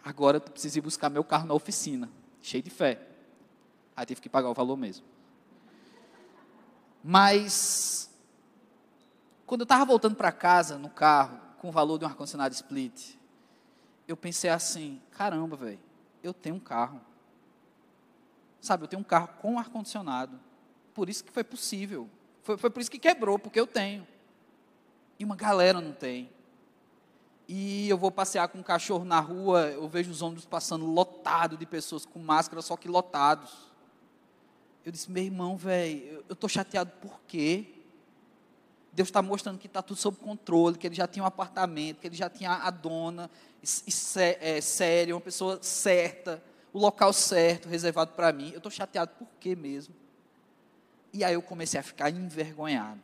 Agora 0.03 0.35
eu 0.35 0.41
preciso 0.41 0.77
ir 0.77 0.81
buscar 0.81 1.09
meu 1.09 1.23
carro 1.23 1.47
na 1.47 1.53
oficina, 1.53 2.09
cheio 2.41 2.61
de 2.61 2.69
fé. 2.69 3.07
Aí 3.95 4.05
tive 4.05 4.19
que 4.19 4.27
pagar 4.27 4.49
o 4.49 4.53
valor 4.53 4.75
mesmo. 4.75 5.05
Mas, 7.01 8.13
quando 9.45 9.61
eu 9.61 9.63
estava 9.63 9.85
voltando 9.85 10.17
para 10.17 10.33
casa 10.33 10.77
no 10.77 10.89
carro, 10.89 11.39
com 11.59 11.69
o 11.69 11.71
valor 11.71 11.97
de 11.97 12.03
um 12.03 12.09
ar-condicionado 12.09 12.53
split, 12.53 13.16
eu 14.07 14.15
pensei 14.15 14.49
assim: 14.49 15.01
caramba, 15.11 15.55
velho, 15.55 15.79
eu 16.23 16.33
tenho 16.33 16.55
um 16.55 16.59
carro. 16.59 17.01
Sabe, 18.61 18.83
eu 18.83 18.87
tenho 18.87 19.01
um 19.01 19.05
carro 19.05 19.29
com 19.41 19.59
ar-condicionado. 19.59 20.39
Por 20.93 21.09
isso 21.09 21.23
que 21.23 21.31
foi 21.31 21.43
possível. 21.43 22.09
Foi, 22.41 22.57
foi 22.57 22.69
por 22.69 22.79
isso 22.79 22.89
que 22.89 22.99
quebrou, 22.99 23.37
porque 23.37 23.59
eu 23.59 23.67
tenho. 23.67 24.07
E 25.19 25.25
uma 25.25 25.35
galera 25.35 25.81
não 25.81 25.91
tem. 25.91 26.29
E 27.47 27.87
eu 27.87 27.97
vou 27.97 28.11
passear 28.11 28.47
com 28.49 28.57
um 28.57 28.63
cachorro 28.63 29.05
na 29.05 29.19
rua, 29.19 29.67
eu 29.69 29.87
vejo 29.87 30.11
os 30.11 30.21
ônibus 30.21 30.45
passando 30.45 30.85
lotado 30.85 31.55
de 31.55 31.65
pessoas 31.65 32.05
com 32.05 32.19
máscara, 32.19 32.61
só 32.61 32.75
que 32.75 32.89
lotados. 32.89 33.71
Eu 34.83 34.91
disse, 34.91 35.09
meu 35.09 35.23
irmão, 35.23 35.55
velho, 35.55 36.23
eu 36.27 36.33
estou 36.33 36.49
chateado 36.49 36.91
por 37.01 37.21
quê? 37.27 37.76
Deus 38.97 39.09
está 39.09 39.21
mostrando 39.21 39.59
que 39.59 39.67
está 39.67 39.81
tudo 39.81 39.97
sob 39.97 40.17
controle, 40.17 40.77
que 40.77 40.87
ele 40.87 40.95
já 40.95 41.07
tinha 41.07 41.23
um 41.23 41.27
apartamento, 41.27 41.99
que 41.99 42.07
ele 42.07 42.15
já 42.15 42.29
tinha 42.29 42.51
a 42.51 42.71
dona 42.71 43.29
é, 44.41 44.59
séria, 44.59 45.15
uma 45.15 45.21
pessoa 45.21 45.59
certa 45.61 46.41
o 46.73 46.79
local 46.79 47.11
certo, 47.13 47.67
reservado 47.67 48.11
para 48.11 48.31
mim. 48.31 48.51
Eu 48.51 48.57
estou 48.57 48.71
chateado 48.71 49.11
por 49.17 49.27
quê 49.39 49.55
mesmo? 49.55 49.95
E 51.13 51.23
aí 51.23 51.33
eu 51.33 51.41
comecei 51.41 51.79
a 51.79 51.83
ficar 51.83 52.09
envergonhado. 52.09 53.01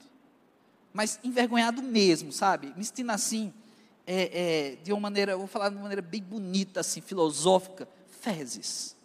Mas 0.93 1.19
envergonhado 1.23 1.81
mesmo, 1.81 2.31
sabe? 2.31 2.73
Me 2.75 2.83
sentindo 2.83 3.11
assim, 3.11 3.51
é, 4.05 4.73
é, 4.73 4.75
de 4.75 4.91
uma 4.91 4.99
maneira, 4.99 5.35
vou 5.35 5.47
falar 5.47 5.69
de 5.69 5.75
uma 5.75 5.81
maneira 5.81 6.01
bem 6.01 6.21
bonita, 6.21 6.81
assim, 6.81 7.01
filosófica, 7.01 7.87
fezes. 8.21 8.95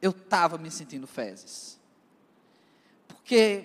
Eu 0.00 0.12
estava 0.12 0.56
me 0.56 0.70
sentindo 0.70 1.06
fezes. 1.06 1.80
Porque, 3.08 3.64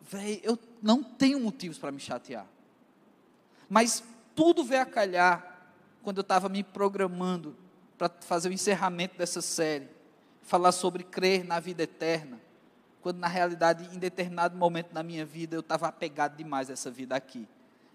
velho, 0.00 0.40
eu 0.44 0.58
não 0.82 1.02
tenho 1.02 1.38
motivos 1.38 1.78
para 1.78 1.92
me 1.92 2.00
chatear. 2.00 2.46
Mas 3.68 4.02
tudo 4.34 4.64
veio 4.64 4.82
a 4.82 4.86
calhar 4.86 5.70
quando 6.02 6.18
eu 6.18 6.22
estava 6.22 6.48
me 6.48 6.64
programando 6.64 7.56
para 7.96 8.10
fazer 8.20 8.48
o 8.48 8.52
encerramento 8.52 9.16
dessa 9.16 9.40
série, 9.40 9.88
falar 10.42 10.72
sobre 10.72 11.04
crer 11.04 11.44
na 11.44 11.60
vida 11.60 11.84
eterna, 11.84 12.40
quando 13.00 13.18
na 13.18 13.28
realidade, 13.28 13.88
em 13.94 13.98
determinado 13.98 14.56
momento 14.56 14.92
da 14.92 15.02
minha 15.02 15.24
vida, 15.24 15.54
eu 15.54 15.60
estava 15.60 15.86
apegado 15.86 16.36
demais 16.36 16.68
a 16.68 16.72
essa 16.72 16.90
vida 16.90 17.14
aqui. 17.14 17.46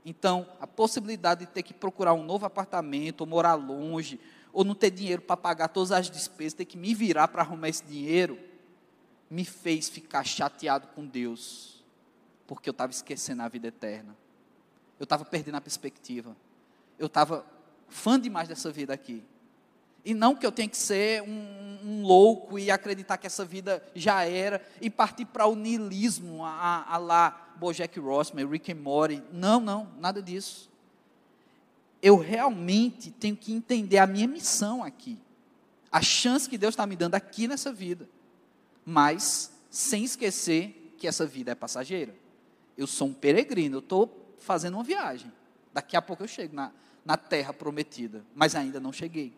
Então, 0.05 0.47
a 0.61 0.65
possibilidade 0.65 1.45
de 1.45 1.51
ter 1.51 1.63
que 1.63 1.73
procurar 1.73 2.13
um 2.13 2.23
novo 2.23 2.45
apartamento, 2.45 3.21
ou 3.21 3.27
morar 3.27 3.55
longe, 3.55 4.19
ou 4.53 4.63
não 4.63 4.73
ter 4.73 4.89
dinheiro 4.89 5.21
para 5.21 5.35
pagar 5.35 5.67
todas 5.67 5.91
as 5.91 6.09
despesas, 6.09 6.53
ter 6.53 6.65
que 6.65 6.77
me 6.77 6.93
virar 6.93 7.27
para 7.27 7.41
arrumar 7.41 7.67
esse 7.67 7.83
dinheiro, 7.83 8.39
me 9.29 9.43
fez 9.43 9.89
ficar 9.89 10.23
chateado 10.23 10.87
com 10.95 11.05
Deus, 11.05 11.76
porque 12.47 12.69
eu 12.69 12.71
estava 12.71 12.91
esquecendo 12.91 13.43
a 13.43 13.47
vida 13.49 13.67
eterna. 13.67 14.15
Eu 14.97 15.03
estava 15.03 15.25
perdendo 15.25 15.55
a 15.55 15.61
perspectiva. 15.61 16.35
Eu 16.97 17.07
estava 17.07 17.45
fã 17.89 18.19
demais 18.19 18.47
dessa 18.47 18.71
vida 18.71 18.93
aqui. 18.93 19.23
E 20.03 20.13
não 20.13 20.33
que 20.33 20.45
eu 20.45 20.51
tenha 20.51 20.69
que 20.69 20.77
ser 20.77 21.21
um, 21.23 21.79
um 21.83 22.03
louco 22.03 22.57
e 22.57 22.71
acreditar 22.71 23.17
que 23.17 23.27
essa 23.27 23.43
vida 23.43 23.85
já 23.93 24.23
era 24.23 24.65
e 24.79 24.89
partir 24.89 25.25
para 25.25 25.45
o 25.45 25.55
niilismo, 25.55 26.45
a, 26.45 26.85
a 26.87 26.97
lá 26.97 27.53
Bojack 27.57 27.99
Rossman, 27.99 28.47
Rick 28.47 28.71
and 28.71 28.75
Morty. 28.75 29.21
Não, 29.33 29.59
não, 29.59 29.91
nada 29.99 30.21
disso. 30.21 30.69
Eu 32.01 32.17
realmente 32.17 33.11
tenho 33.11 33.35
que 33.35 33.51
entender 33.51 33.97
a 33.97 34.07
minha 34.07 34.27
missão 34.27 34.81
aqui. 34.81 35.19
A 35.91 36.01
chance 36.01 36.49
que 36.49 36.57
Deus 36.57 36.73
está 36.73 36.85
me 36.87 36.95
dando 36.95 37.15
aqui 37.15 37.47
nessa 37.47 37.73
vida. 37.73 38.07
Mas 38.85 39.51
sem 39.69 40.05
esquecer 40.05 40.93
que 40.97 41.07
essa 41.07 41.25
vida 41.25 41.51
é 41.51 41.55
passageira. 41.55 42.15
Eu 42.77 42.85
sou 42.87 43.07
um 43.07 43.13
peregrino, 43.13 43.77
eu 43.77 43.79
estou 43.79 44.35
fazendo 44.37 44.75
uma 44.75 44.83
viagem. 44.83 45.31
Daqui 45.73 45.97
a 45.97 46.01
pouco 46.01 46.23
eu 46.23 46.27
chego 46.27 46.55
na, 46.55 46.71
na 47.03 47.17
terra 47.17 47.53
prometida, 47.53 48.23
mas 48.35 48.55
ainda 48.55 48.79
não 48.79 48.93
cheguei. 48.93 49.33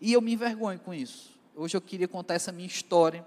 E 0.00 0.12
eu 0.12 0.20
me 0.20 0.32
envergonho 0.32 0.78
com 0.80 0.92
isso. 0.92 1.32
Hoje 1.54 1.76
eu 1.76 1.80
queria 1.80 2.08
contar 2.08 2.34
essa 2.34 2.50
minha 2.50 2.66
história 2.66 3.24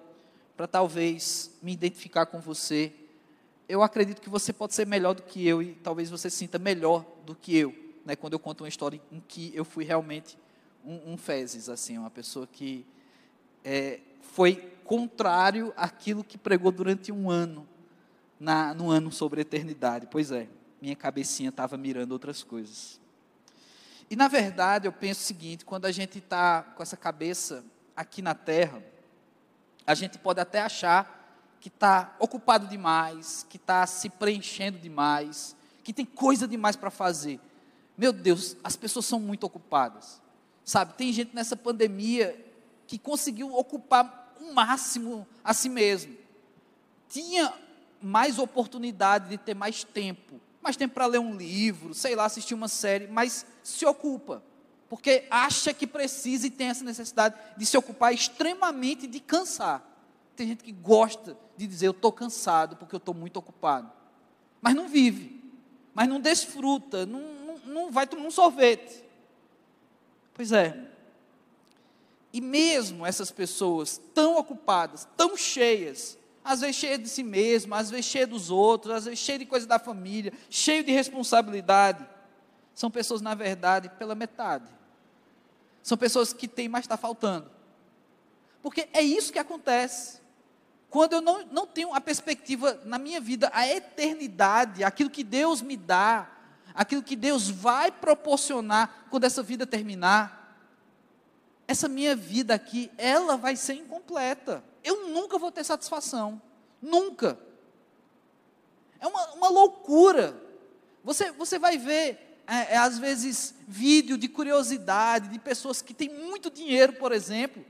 para 0.55 0.67
talvez 0.67 1.51
me 1.61 1.71
identificar 1.71 2.25
com 2.25 2.39
você. 2.39 2.91
Eu 3.69 3.81
acredito 3.81 4.21
que 4.21 4.29
você 4.29 4.51
pode 4.51 4.73
ser 4.73 4.85
melhor 4.85 5.13
do 5.13 5.23
que 5.23 5.47
eu 5.47 5.61
e 5.61 5.75
talvez 5.75 6.09
você 6.09 6.29
se 6.29 6.37
sinta 6.37 6.59
melhor 6.59 7.05
do 7.25 7.35
que 7.35 7.55
eu, 7.55 7.73
né, 8.05 8.15
quando 8.15 8.33
eu 8.33 8.39
conto 8.39 8.63
uma 8.63 8.67
história 8.67 8.99
em 9.11 9.21
que 9.27 9.51
eu 9.53 9.63
fui 9.63 9.83
realmente 9.83 10.37
um, 10.83 11.13
um 11.13 11.17
fezes, 11.17 11.69
assim, 11.69 11.97
uma 11.97 12.09
pessoa 12.09 12.47
que 12.47 12.85
é, 13.63 13.99
foi 14.21 14.55
contrário 14.83 15.73
àquilo 15.75 16.23
que 16.23 16.37
pregou 16.37 16.71
durante 16.71 17.11
um 17.11 17.29
ano, 17.29 17.67
na, 18.39 18.73
no 18.73 18.89
ano 18.89 19.11
sobre 19.11 19.39
a 19.39 19.43
eternidade. 19.43 20.07
Pois 20.09 20.31
é, 20.31 20.47
minha 20.81 20.95
cabecinha 20.95 21.49
estava 21.49 21.77
mirando 21.77 22.11
outras 22.11 22.43
coisas. 22.43 22.99
E 24.09 24.15
na 24.15 24.27
verdade, 24.27 24.87
eu 24.87 24.91
penso 24.91 25.21
o 25.21 25.23
seguinte: 25.23 25.65
quando 25.65 25.85
a 25.85 25.91
gente 25.91 26.19
está 26.19 26.63
com 26.63 26.81
essa 26.81 26.97
cabeça 26.97 27.63
aqui 27.95 28.21
na 28.21 28.33
terra, 28.33 28.81
a 29.85 29.93
gente 29.93 30.17
pode 30.17 30.39
até 30.39 30.61
achar 30.61 31.17
que 31.59 31.69
está 31.69 32.15
ocupado 32.19 32.67
demais, 32.67 33.45
que 33.49 33.57
está 33.57 33.85
se 33.87 34.09
preenchendo 34.09 34.77
demais, 34.77 35.55
que 35.83 35.91
tem 35.91 36.05
coisa 36.05 36.47
demais 36.47 36.75
para 36.75 36.91
fazer. 36.91 37.39
Meu 37.97 38.13
Deus, 38.13 38.55
as 38.63 38.75
pessoas 38.75 39.05
são 39.05 39.19
muito 39.19 39.43
ocupadas. 39.45 40.21
Sabe, 40.63 40.93
tem 40.93 41.11
gente 41.11 41.33
nessa 41.33 41.55
pandemia 41.55 42.45
que 42.85 42.99
conseguiu 42.99 43.55
ocupar 43.55 44.35
o 44.39 44.53
máximo 44.53 45.27
a 45.43 45.53
si 45.53 45.69
mesmo. 45.69 46.15
Tinha 47.09 47.53
mais 48.01 48.39
oportunidade 48.39 49.29
de 49.29 49.37
ter 49.37 49.53
mais 49.53 49.83
tempo, 49.83 50.39
mais 50.61 50.75
tempo 50.75 50.93
para 50.93 51.05
ler 51.05 51.19
um 51.19 51.35
livro, 51.35 51.93
sei 51.93 52.15
lá, 52.15 52.25
assistir 52.25 52.53
uma 52.53 52.67
série, 52.67 53.07
mas 53.07 53.45
se 53.63 53.85
ocupa, 53.85 54.43
porque 54.89 55.25
acha 55.29 55.73
que 55.73 55.85
precisa 55.85 56.47
e 56.47 56.51
tem 56.51 56.67
essa 56.67 56.83
necessidade 56.83 57.35
de 57.57 57.65
se 57.65 57.77
ocupar 57.77 58.13
extremamente 58.13 59.07
de 59.07 59.19
cansar. 59.19 59.83
Tem 60.35 60.47
gente 60.47 60.63
que 60.63 60.71
gosta 60.71 61.37
de 61.57 61.65
dizer, 61.65 61.87
eu 61.87 61.91
estou 61.91 62.11
cansado 62.11 62.75
porque 62.75 62.95
eu 62.95 62.99
estou 62.99 63.13
muito 63.13 63.37
ocupado. 63.37 63.91
Mas 64.61 64.75
não 64.75 64.87
vive, 64.87 65.43
mas 65.93 66.07
não 66.07 66.19
desfruta, 66.19 67.05
não, 67.05 67.21
não, 67.21 67.57
não 67.65 67.91
vai 67.91 68.05
tomar 68.05 68.25
um 68.25 68.31
sorvete. 68.31 69.03
Pois 70.33 70.51
é. 70.51 70.89
E 72.31 72.39
mesmo 72.39 73.05
essas 73.05 73.31
pessoas 73.31 73.99
tão 74.13 74.37
ocupadas, 74.37 75.07
tão 75.17 75.35
cheias, 75.35 76.17
às 76.47 76.61
vezes 76.61 76.77
cheio 76.77 76.97
de 76.97 77.09
si 77.09 77.23
mesmo, 77.23 77.75
às 77.75 77.89
vezes 77.89 78.05
cheio 78.05 78.25
dos 78.25 78.49
outros, 78.49 78.93
às 78.93 79.05
vezes 79.05 79.19
cheio 79.19 79.39
de 79.39 79.45
coisa 79.45 79.67
da 79.67 79.77
família, 79.77 80.31
cheio 80.49 80.81
de 80.81 80.93
responsabilidade. 80.93 82.07
São 82.73 82.89
pessoas, 82.89 83.21
na 83.21 83.35
verdade, 83.35 83.89
pela 83.99 84.15
metade. 84.15 84.65
São 85.83 85.97
pessoas 85.97 86.31
que 86.31 86.47
têm, 86.47 86.69
mas 86.69 86.85
está 86.85 86.95
faltando. 86.95 87.51
Porque 88.61 88.87
é 88.93 89.01
isso 89.01 89.33
que 89.33 89.39
acontece. 89.39 90.21
Quando 90.89 91.13
eu 91.13 91.21
não, 91.21 91.45
não 91.47 91.67
tenho 91.67 91.93
a 91.93 91.99
perspectiva 91.99 92.79
na 92.85 92.97
minha 92.97 93.19
vida, 93.19 93.51
a 93.53 93.67
eternidade, 93.67 94.85
aquilo 94.85 95.09
que 95.09 95.25
Deus 95.25 95.61
me 95.61 95.75
dá, 95.75 96.29
aquilo 96.73 97.03
que 97.03 97.15
Deus 97.15 97.49
vai 97.49 97.91
proporcionar 97.91 99.07
quando 99.09 99.25
essa 99.25 99.43
vida 99.43 99.67
terminar, 99.67 100.46
essa 101.67 101.87
minha 101.87 102.15
vida 102.15 102.53
aqui, 102.53 102.89
ela 102.97 103.35
vai 103.35 103.55
ser 103.55 103.73
incompleta 103.73 104.63
eu 104.87 105.09
nunca 105.09 105.37
vou 105.37 105.51
ter 105.51 105.65
satisfação. 105.65 106.41
Nunca. 106.81 107.37
É 109.01 109.05
uma, 109.05 109.33
uma 109.33 109.49
loucura. 109.49 110.41
Você, 111.03 111.29
você 111.33 111.59
vai 111.59 111.77
ver, 111.77 112.39
é, 112.47 112.75
é, 112.75 112.77
às 112.77 112.97
vezes, 112.97 113.53
vídeo 113.67 114.17
de 114.17 114.29
curiosidade 114.29 115.27
de 115.27 115.39
pessoas 115.39 115.81
que 115.81 115.93
têm 115.93 116.07
muito 116.07 116.49
dinheiro, 116.49 116.93
por 116.93 117.11
exemplo, 117.11 117.65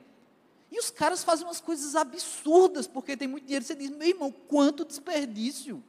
E 0.71 0.77
os 0.79 0.91
caras 0.91 1.23
fazem 1.23 1.47
umas 1.47 1.59
coisas 1.59 1.95
absurdas, 1.95 2.85
porque 2.85 3.17
tem 3.17 3.27
muito 3.27 3.45
dinheiro. 3.45 3.65
Você 3.65 3.73
diz, 3.73 3.89
meu 3.89 4.07
irmão, 4.07 4.31
quanto 4.31 4.85
desperdício. 4.85 5.83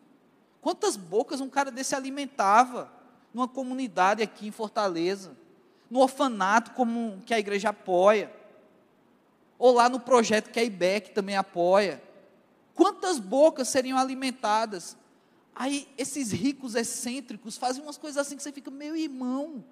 Quantas 0.62 0.96
bocas 0.96 1.42
um 1.42 1.50
cara 1.50 1.70
desse 1.70 1.94
alimentava 1.94 2.90
numa 3.34 3.46
comunidade 3.46 4.22
aqui 4.22 4.46
em 4.46 4.50
Fortaleza, 4.50 5.36
no 5.90 6.00
orfanato 6.00 6.72
como 6.72 7.22
que 7.24 7.32
a 7.32 7.38
igreja 7.38 7.70
apoia, 7.70 8.32
ou 9.58 9.72
lá 9.74 9.88
no 9.88 9.98
projeto 9.98 10.50
que 10.50 10.60
a 10.60 10.64
IBEC 10.64 11.10
também 11.10 11.36
apoia. 11.36 12.02
Quantas 12.74 13.18
bocas 13.18 13.68
seriam 13.68 13.98
alimentadas? 13.98 14.96
Aí 15.54 15.88
esses 15.98 16.30
ricos 16.30 16.76
excêntricos 16.76 17.56
fazem 17.56 17.82
umas 17.82 17.98
coisas 17.98 18.18
assim 18.18 18.36
que 18.36 18.42
você 18.42 18.52
fica, 18.52 18.70
meu 18.70 18.94
irmão, 18.94 19.64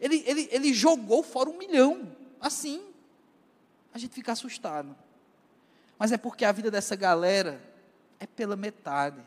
ele, 0.00 0.22
ele, 0.26 0.48
ele 0.50 0.74
jogou 0.74 1.22
fora 1.22 1.48
um 1.48 1.56
milhão, 1.56 2.14
assim. 2.40 2.82
A 3.94 3.98
gente 3.98 4.12
fica 4.12 4.32
assustado. 4.32 4.96
Mas 5.98 6.12
é 6.12 6.18
porque 6.18 6.44
a 6.44 6.52
vida 6.52 6.70
dessa 6.70 6.96
galera 6.96 7.62
é 8.18 8.26
pela 8.26 8.56
metade. 8.56 9.22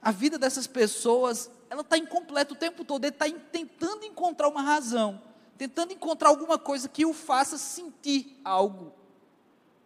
A 0.00 0.10
vida 0.10 0.38
dessas 0.38 0.66
pessoas, 0.66 1.50
ela 1.70 1.82
está 1.82 1.96
incompleta 1.98 2.52
o 2.52 2.56
tempo 2.56 2.84
todo. 2.84 3.04
Ele 3.04 3.14
está 3.14 3.26
tentando 3.52 4.04
encontrar 4.04 4.48
uma 4.48 4.62
razão, 4.62 5.22
tentando 5.56 5.92
encontrar 5.92 6.28
alguma 6.28 6.58
coisa 6.58 6.88
que 6.88 7.04
o 7.04 7.12
faça 7.12 7.58
sentir 7.58 8.40
algo. 8.44 8.92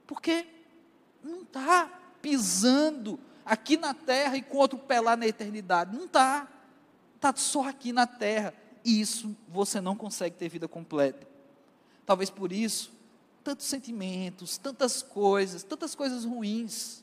Porque 0.07 0.47
não 1.23 1.43
está 1.43 1.87
pisando 2.21 3.19
aqui 3.45 3.77
na 3.77 3.95
terra 3.95 4.37
e 4.37 4.43
com 4.43 4.59
outro 4.59 4.79
pé 4.79 5.01
lá 5.01 5.17
na 5.17 5.27
eternidade. 5.27 5.97
Não 5.97 6.05
está. 6.05 6.49
Está 7.17 7.35
só 7.37 7.69
aqui 7.69 7.93
na 7.93 8.07
terra 8.07 8.53
e 8.85 9.01
isso 9.01 9.37
você 9.49 9.81
não 9.81 9.97
consegue 9.97 10.37
ter 10.37 10.49
vida 10.49 10.67
completa. 10.67 11.27
Talvez 12.05 12.31
por 12.31 12.53
isso, 12.53 12.93
tantos 13.45 13.67
sentimentos, 13.67 14.59
tantas 14.59 15.03
coisas, 15.03 15.62
tantas 15.62 15.95
coisas 15.95 16.25
ruins. 16.25 17.01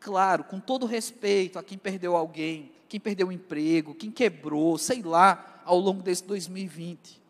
Claro, 0.00 0.44
com 0.44 0.60
todo 0.60 0.86
respeito 0.86 1.58
a 1.58 1.62
quem 1.62 1.78
perdeu 1.78 2.16
alguém, 2.16 2.70
quem 2.88 3.00
perdeu 3.00 3.28
o 3.28 3.32
emprego, 3.32 3.94
quem 3.94 4.10
quebrou, 4.10 4.78
sei 4.78 5.02
lá, 5.02 5.62
ao 5.64 5.78
longo 5.78 6.02
desse 6.02 6.24
2020. 6.24 7.20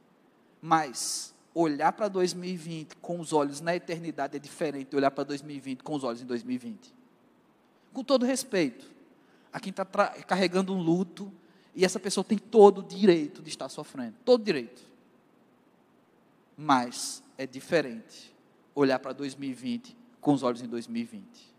Mas 0.61 1.35
olhar 1.55 1.93
para 1.93 2.09
2020 2.09 2.97
com 2.97 3.19
os 3.19 3.33
olhos 3.33 3.61
na 3.61 3.75
eternidade 3.75 4.37
é 4.37 4.39
diferente 4.39 4.91
de 4.91 4.97
olhar 4.97 5.11
para 5.11 5.25
2020 5.25 5.83
com 5.83 5.95
os 5.95 6.05
olhos 6.05 6.21
em 6.21 6.27
2020. 6.27 6.93
Com 7.93 8.05
todo 8.05 8.27
respeito 8.27 8.87
a 9.53 9.59
quem 9.59 9.71
está 9.71 9.87
carregando 10.27 10.75
um 10.75 10.83
luto, 10.83 11.33
e 11.75 11.85
essa 11.85 11.99
pessoa 11.99 12.23
tem 12.23 12.37
todo 12.37 12.79
o 12.79 12.83
direito 12.83 13.43
de 13.43 13.49
estar 13.49 13.69
sofrendo, 13.71 14.17
todo 14.23 14.45
direito. 14.45 14.83
Mas 16.57 17.23
é 17.39 17.47
diferente 17.47 18.35
olhar 18.75 18.99
para 18.99 19.13
2020 19.13 19.97
com 20.21 20.35
os 20.35 20.43
olhos 20.43 20.61
em 20.61 20.67
2020. 20.67 21.56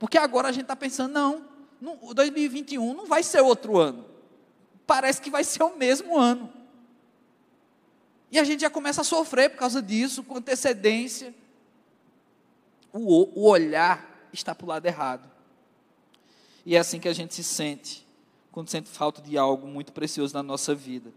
Porque 0.00 0.16
agora 0.16 0.48
a 0.48 0.52
gente 0.52 0.62
está 0.62 0.74
pensando, 0.74 1.12
não, 1.12 1.44
não, 1.78 2.14
2021 2.14 2.94
não 2.94 3.04
vai 3.04 3.22
ser 3.22 3.42
outro 3.42 3.76
ano. 3.76 4.06
Parece 4.86 5.20
que 5.20 5.30
vai 5.30 5.44
ser 5.44 5.62
o 5.62 5.76
mesmo 5.76 6.18
ano. 6.18 6.50
E 8.32 8.38
a 8.38 8.44
gente 8.44 8.60
já 8.60 8.70
começa 8.70 9.02
a 9.02 9.04
sofrer 9.04 9.50
por 9.50 9.58
causa 9.58 9.82
disso, 9.82 10.22
com 10.22 10.38
antecedência. 10.38 11.34
O, 12.90 13.42
o 13.42 13.46
olhar 13.46 14.26
está 14.32 14.54
para 14.54 14.64
o 14.64 14.68
lado 14.68 14.86
errado. 14.86 15.30
E 16.64 16.76
é 16.76 16.78
assim 16.78 16.98
que 16.98 17.08
a 17.08 17.12
gente 17.12 17.34
se 17.34 17.44
sente 17.44 18.08
quando 18.50 18.70
sente 18.70 18.88
falta 18.88 19.20
de 19.20 19.36
algo 19.36 19.66
muito 19.66 19.92
precioso 19.92 20.32
na 20.32 20.42
nossa 20.42 20.74
vida. 20.74 21.12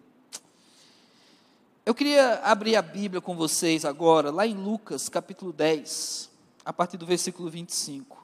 Eu 1.86 1.96
queria 1.96 2.42
abrir 2.44 2.76
a 2.76 2.82
Bíblia 2.82 3.22
com 3.22 3.34
vocês 3.34 3.86
agora, 3.86 4.30
lá 4.30 4.46
em 4.46 4.56
Lucas, 4.56 5.08
capítulo 5.08 5.54
10, 5.54 6.30
a 6.66 6.74
partir 6.74 6.98
do 6.98 7.06
versículo 7.06 7.50
25. 7.50 8.23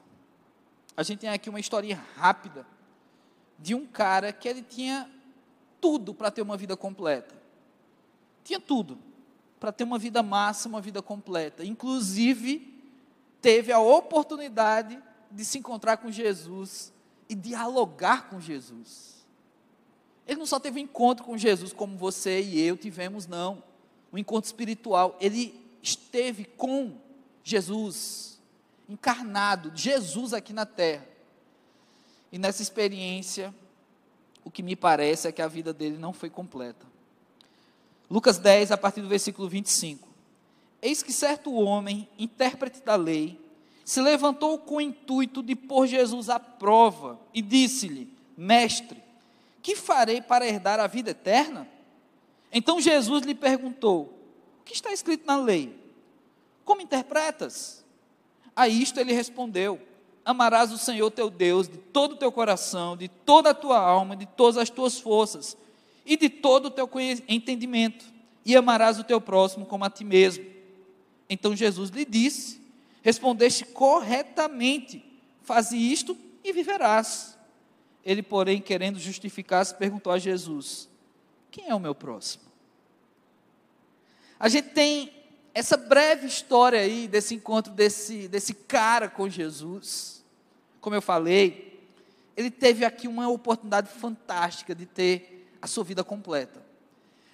A 1.00 1.02
gente 1.02 1.20
tem 1.20 1.30
aqui 1.30 1.48
uma 1.48 1.58
historinha 1.58 1.98
rápida 2.14 2.66
de 3.58 3.74
um 3.74 3.86
cara 3.86 4.34
que 4.34 4.46
ele 4.46 4.60
tinha 4.60 5.10
tudo 5.80 6.12
para 6.12 6.30
ter 6.30 6.42
uma 6.42 6.58
vida 6.58 6.76
completa. 6.76 7.34
Tinha 8.44 8.60
tudo 8.60 8.98
para 9.58 9.72
ter 9.72 9.84
uma 9.84 9.98
vida 9.98 10.22
massa, 10.22 10.68
uma 10.68 10.78
vida 10.78 11.00
completa. 11.00 11.64
Inclusive, 11.64 12.84
teve 13.40 13.72
a 13.72 13.80
oportunidade 13.80 15.02
de 15.30 15.42
se 15.42 15.56
encontrar 15.56 15.96
com 15.96 16.10
Jesus 16.12 16.92
e 17.30 17.34
dialogar 17.34 18.28
com 18.28 18.38
Jesus. 18.38 19.26
Ele 20.26 20.38
não 20.38 20.46
só 20.46 20.60
teve 20.60 20.80
um 20.80 20.84
encontro 20.84 21.24
com 21.24 21.34
Jesus 21.34 21.72
como 21.72 21.96
você 21.96 22.42
e 22.42 22.60
eu 22.60 22.76
tivemos, 22.76 23.26
não. 23.26 23.64
Um 24.12 24.18
encontro 24.18 24.48
espiritual. 24.48 25.16
Ele 25.18 25.66
esteve 25.82 26.44
com 26.44 26.98
Jesus, 27.42 28.29
encarnado, 28.90 29.70
Jesus 29.74 30.34
aqui 30.34 30.52
na 30.52 30.66
terra. 30.66 31.06
E 32.32 32.38
nessa 32.38 32.60
experiência, 32.60 33.54
o 34.44 34.50
que 34.50 34.62
me 34.62 34.74
parece 34.74 35.28
é 35.28 35.32
que 35.32 35.40
a 35.40 35.46
vida 35.46 35.72
dele 35.72 35.96
não 35.96 36.12
foi 36.12 36.28
completa. 36.28 36.86
Lucas 38.10 38.38
10, 38.38 38.72
a 38.72 38.76
partir 38.76 39.00
do 39.00 39.08
versículo 39.08 39.48
25. 39.48 40.08
Eis 40.82 41.02
que 41.02 41.12
certo 41.12 41.54
homem, 41.54 42.08
intérprete 42.18 42.80
da 42.80 42.96
lei, 42.96 43.38
se 43.84 44.00
levantou 44.00 44.58
com 44.58 44.76
o 44.76 44.80
intuito 44.80 45.42
de 45.42 45.54
pôr 45.54 45.86
Jesus 45.86 46.28
à 46.28 46.40
prova 46.40 47.20
e 47.32 47.40
disse-lhe: 47.40 48.12
Mestre, 48.36 49.00
que 49.62 49.76
farei 49.76 50.20
para 50.20 50.46
herdar 50.46 50.80
a 50.80 50.86
vida 50.86 51.10
eterna? 51.10 51.68
Então 52.52 52.80
Jesus 52.80 53.24
lhe 53.24 53.34
perguntou: 53.34 54.12
O 54.60 54.64
que 54.64 54.74
está 54.74 54.92
escrito 54.92 55.26
na 55.26 55.36
lei? 55.36 55.76
Como 56.64 56.80
interpretas? 56.80 57.79
A 58.60 58.68
isto 58.68 59.00
ele 59.00 59.14
respondeu: 59.14 59.80
Amarás 60.22 60.70
o 60.70 60.76
Senhor 60.76 61.10
teu 61.10 61.30
Deus 61.30 61.66
de 61.66 61.78
todo 61.78 62.12
o 62.12 62.16
teu 62.16 62.30
coração, 62.30 62.94
de 62.94 63.08
toda 63.08 63.48
a 63.48 63.54
tua 63.54 63.78
alma, 63.78 64.14
de 64.14 64.26
todas 64.26 64.58
as 64.58 64.68
tuas 64.68 65.00
forças 65.00 65.56
e 66.04 66.14
de 66.14 66.28
todo 66.28 66.66
o 66.66 66.70
teu 66.70 66.86
entendimento, 67.26 68.04
e 68.44 68.54
amarás 68.54 68.98
o 68.98 69.04
teu 69.04 69.18
próximo 69.18 69.64
como 69.64 69.82
a 69.86 69.88
ti 69.88 70.04
mesmo. 70.04 70.44
Então 71.26 71.56
Jesus 71.56 71.88
lhe 71.88 72.04
disse: 72.04 72.60
Respondeste 73.00 73.64
corretamente, 73.64 75.02
faze 75.40 75.78
isto 75.78 76.14
e 76.44 76.52
viverás. 76.52 77.38
Ele, 78.04 78.22
porém, 78.22 78.60
querendo 78.60 78.98
justificar-se, 78.98 79.74
perguntou 79.74 80.12
a 80.12 80.18
Jesus: 80.18 80.86
Quem 81.50 81.66
é 81.66 81.74
o 81.74 81.80
meu 81.80 81.94
próximo? 81.94 82.44
A 84.38 84.50
gente 84.50 84.68
tem 84.68 85.19
essa 85.52 85.76
breve 85.76 86.26
história 86.26 86.80
aí 86.80 87.08
desse 87.08 87.34
encontro 87.34 87.72
desse, 87.72 88.28
desse 88.28 88.54
cara 88.54 89.08
com 89.08 89.28
Jesus. 89.28 90.24
Como 90.80 90.94
eu 90.94 91.02
falei, 91.02 91.80
ele 92.36 92.50
teve 92.50 92.84
aqui 92.84 93.08
uma 93.08 93.28
oportunidade 93.28 93.88
fantástica 93.88 94.74
de 94.74 94.86
ter 94.86 95.48
a 95.60 95.66
sua 95.66 95.84
vida 95.84 96.02
completa, 96.02 96.62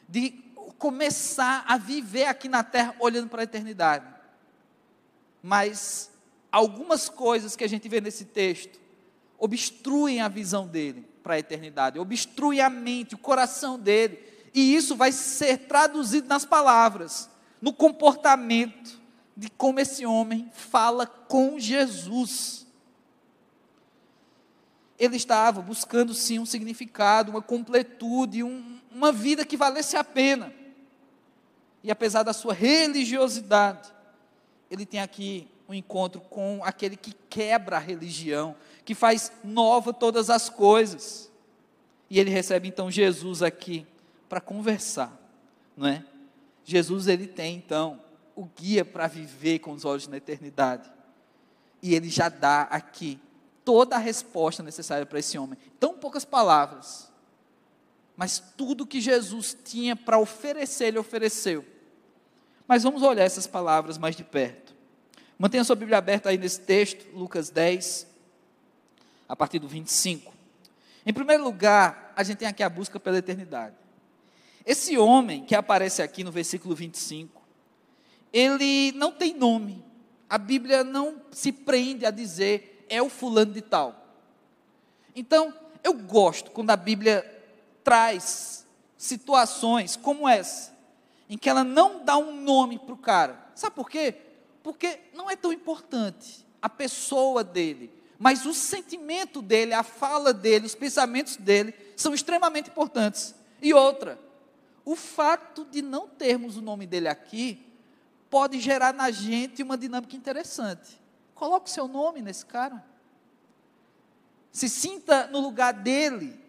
de 0.09 0.31
começar 0.79 1.65
a 1.67 1.77
viver 1.77 2.25
aqui 2.25 2.49
na 2.49 2.65
terra 2.65 2.95
olhando 2.99 3.29
para 3.29 3.43
a 3.43 3.45
eternidade 3.45 4.17
mas 5.47 6.11
algumas 6.51 7.09
coisas 7.09 7.55
que 7.55 7.63
a 7.63 7.69
gente 7.69 7.89
vê 7.89 8.01
nesse 8.01 8.25
texto 8.25 8.81
obstruem 9.39 10.21
a 10.21 10.27
visão 10.27 10.67
dele 10.67 11.07
para 11.23 11.35
a 11.35 11.39
eternidade, 11.39 12.01
obstruem 12.01 12.61
a 12.61 12.69
mente, 12.69 13.15
o 13.15 13.19
coração 13.19 13.79
dele, 13.79 14.19
e 14.53 14.75
isso 14.75 14.97
vai 14.97 15.13
ser 15.13 15.69
traduzido 15.69 16.27
nas 16.27 16.45
palavras, 16.45 17.31
no 17.61 17.73
comportamento 17.73 19.01
de 19.37 19.51
como 19.51 19.81
esse 19.81 20.07
homem 20.07 20.51
fala 20.53 21.07
com 21.07 21.59
Jesus. 21.59 22.67
Ele 24.99 25.17
estava 25.17 25.61
buscando 25.61 26.15
sim 26.15 26.39
um 26.39 26.47
significado, 26.47 27.31
uma 27.31 27.43
completude, 27.43 28.43
um, 28.43 28.81
uma 28.91 29.13
vida 29.13 29.45
que 29.45 29.57
valesse 29.57 29.97
a 29.97 30.03
pena. 30.03 30.53
E 31.83 31.91
apesar 31.91 32.23
da 32.23 32.33
sua 32.33 32.55
religiosidade, 32.55 33.93
ele 34.71 34.87
tem 34.87 35.01
aqui 35.01 35.49
um 35.69 35.75
encontro 35.75 36.21
com 36.21 36.61
aquele 36.65 36.97
que 36.97 37.13
quebra 37.29 37.77
a 37.77 37.81
religião, 37.81 38.57
que 38.85 38.95
faz 38.95 39.31
nova 39.45 39.93
todas 39.93 40.31
as 40.31 40.49
coisas. 40.49 41.31
E 42.09 42.19
ele 42.19 42.31
recebe 42.31 42.69
então 42.69 42.91
Jesus 42.91 43.43
aqui 43.43 43.87
para 44.29 44.41
conversar, 44.41 45.13
não 45.77 45.89
é? 45.89 46.05
Jesus 46.67 47.07
ele 47.07 47.29
tem 47.29 47.55
então 47.55 48.01
o 48.35 48.45
guia 48.45 48.85
para 48.85 49.07
viver 49.07 49.61
com 49.61 49.71
os 49.71 49.85
olhos 49.85 50.09
na 50.09 50.17
eternidade. 50.17 50.91
E 51.81 51.95
ele 51.95 52.11
já 52.11 52.29
dá 52.29 52.63
aqui 52.63 53.21
toda 53.65 53.95
a 53.95 54.01
resposta 54.01 54.65
necessária 54.65 55.07
para 55.07 55.21
esse 55.21 55.39
homem. 55.39 55.57
Tão 55.79 55.95
poucas 55.95 56.25
palavras, 56.25 57.09
mas 58.17 58.43
tudo 58.57 58.85
que 58.85 59.01
Jesus 59.01 59.57
tinha 59.65 59.95
para 59.95 60.19
oferecer, 60.19 60.87
ele 60.87 60.99
ofereceu. 60.99 61.65
Mas 62.67 62.83
vamos 62.83 63.01
olhar 63.01 63.23
essas 63.23 63.47
palavras 63.47 63.97
mais 63.97 64.17
de 64.17 64.25
perto. 64.25 64.75
Mantenha 65.39 65.63
sua 65.63 65.77
Bíblia 65.77 65.99
aberta 65.99 66.31
aí 66.31 66.37
nesse 66.37 66.63
texto, 66.63 67.07
Lucas 67.17 67.49
10, 67.49 68.09
a 69.29 69.37
partir 69.37 69.61
do 69.61 69.69
25. 69.69 70.35
Em 71.05 71.13
primeiro 71.13 71.45
lugar, 71.45 72.13
a 72.17 72.25
gente 72.25 72.39
tem 72.39 72.49
aqui 72.49 72.65
a 72.65 72.69
busca 72.69 72.99
pela 72.99 73.19
eternidade. 73.19 73.86
Esse 74.67 74.99
homem 74.99 75.45
que 75.45 75.55
aparece 75.55 76.03
aqui 76.03 76.25
no 76.25 76.33
versículo 76.33 76.75
25, 76.75 77.41
ele 78.33 78.91
não 78.97 79.13
tem 79.13 79.33
nome. 79.33 79.85
A 80.29 80.37
Bíblia 80.37 80.83
não 80.83 81.23
se 81.31 81.53
prende 81.53 82.05
a 82.05 82.11
dizer 82.11 82.85
é 82.89 83.01
o 83.01 83.09
fulano 83.09 83.53
de 83.53 83.63
tal. 83.63 84.05
Então, 85.15 85.55
eu 85.85 85.95
gosto 85.95 86.51
quando 86.51 86.71
a 86.71 86.77
Bíblia 86.77 87.25
traz 87.85 88.67
situações 88.97 89.95
como 89.95 90.29
essa, 90.29 90.75
em 91.29 91.39
que 91.39 91.49
ela 91.49 91.63
não 91.63 92.05
dá 92.05 92.17
um 92.17 92.41
nome 92.41 92.77
para 92.77 92.95
o 92.95 92.99
cara. 92.99 93.47
Sabe 93.55 93.77
por 93.77 93.89
quê? 93.89 94.17
Porque 94.65 94.99
não 95.15 95.31
é 95.31 95.37
tão 95.37 95.53
importante 95.53 96.45
a 96.61 96.69
pessoa 96.69 97.45
dele, 97.45 97.93
mas 98.19 98.45
o 98.45 98.53
sentimento 98.53 99.41
dele, 99.41 99.73
a 99.75 99.85
fala 99.85 100.33
dele, 100.33 100.67
os 100.67 100.75
pensamentos 100.75 101.37
dele 101.37 101.73
são 101.97 102.13
extremamente 102.13 102.69
importantes. 102.69 103.33
E 103.63 103.73
outra, 103.73 104.26
o 104.87 104.95
fato 104.95 105.65
de 105.65 105.83
não 105.83 106.07
termos 106.07 106.57
o 106.57 106.63
nome 106.63 106.87
dele 106.87 107.09
aqui 107.09 107.67
pode 108.31 108.61
gerar 108.61 108.95
na 108.95 109.11
gente 109.11 109.61
uma 109.61 109.77
dinâmica 109.77 110.15
interessante. 110.15 111.03
Coloque 111.35 111.69
o 111.69 111.73
seu 111.73 111.89
nome 111.89 112.23
nesse 112.23 112.47
cara. 112.47 112.85
Se 114.53 114.69
sinta 114.69 115.27
no 115.27 115.41
lugar 115.41 115.73
dele. 115.73 116.41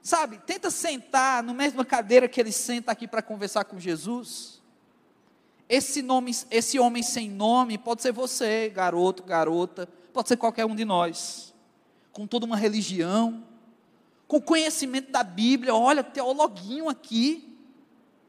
Sabe, 0.00 0.38
tenta 0.38 0.70
sentar 0.70 1.42
na 1.42 1.52
mesma 1.52 1.84
cadeira 1.84 2.28
que 2.28 2.40
ele 2.40 2.52
senta 2.52 2.92
aqui 2.92 3.08
para 3.08 3.20
conversar 3.22 3.64
com 3.64 3.78
Jesus. 3.78 4.62
Esse 5.68 6.00
nome, 6.00 6.30
esse 6.48 6.78
homem 6.78 7.02
sem 7.02 7.28
nome 7.28 7.76
pode 7.76 8.02
ser 8.02 8.12
você, 8.12 8.68
garoto, 8.68 9.24
garota, 9.24 9.88
pode 10.12 10.28
ser 10.28 10.36
qualquer 10.36 10.64
um 10.64 10.76
de 10.76 10.84
nós. 10.84 11.52
Com 12.12 12.24
toda 12.24 12.46
uma 12.46 12.56
religião, 12.56 13.44
com 14.28 14.40
conhecimento 14.40 15.10
da 15.10 15.24
Bíblia, 15.24 15.74
olha, 15.74 16.04
teologuinho 16.04 16.88
aqui, 16.88 17.49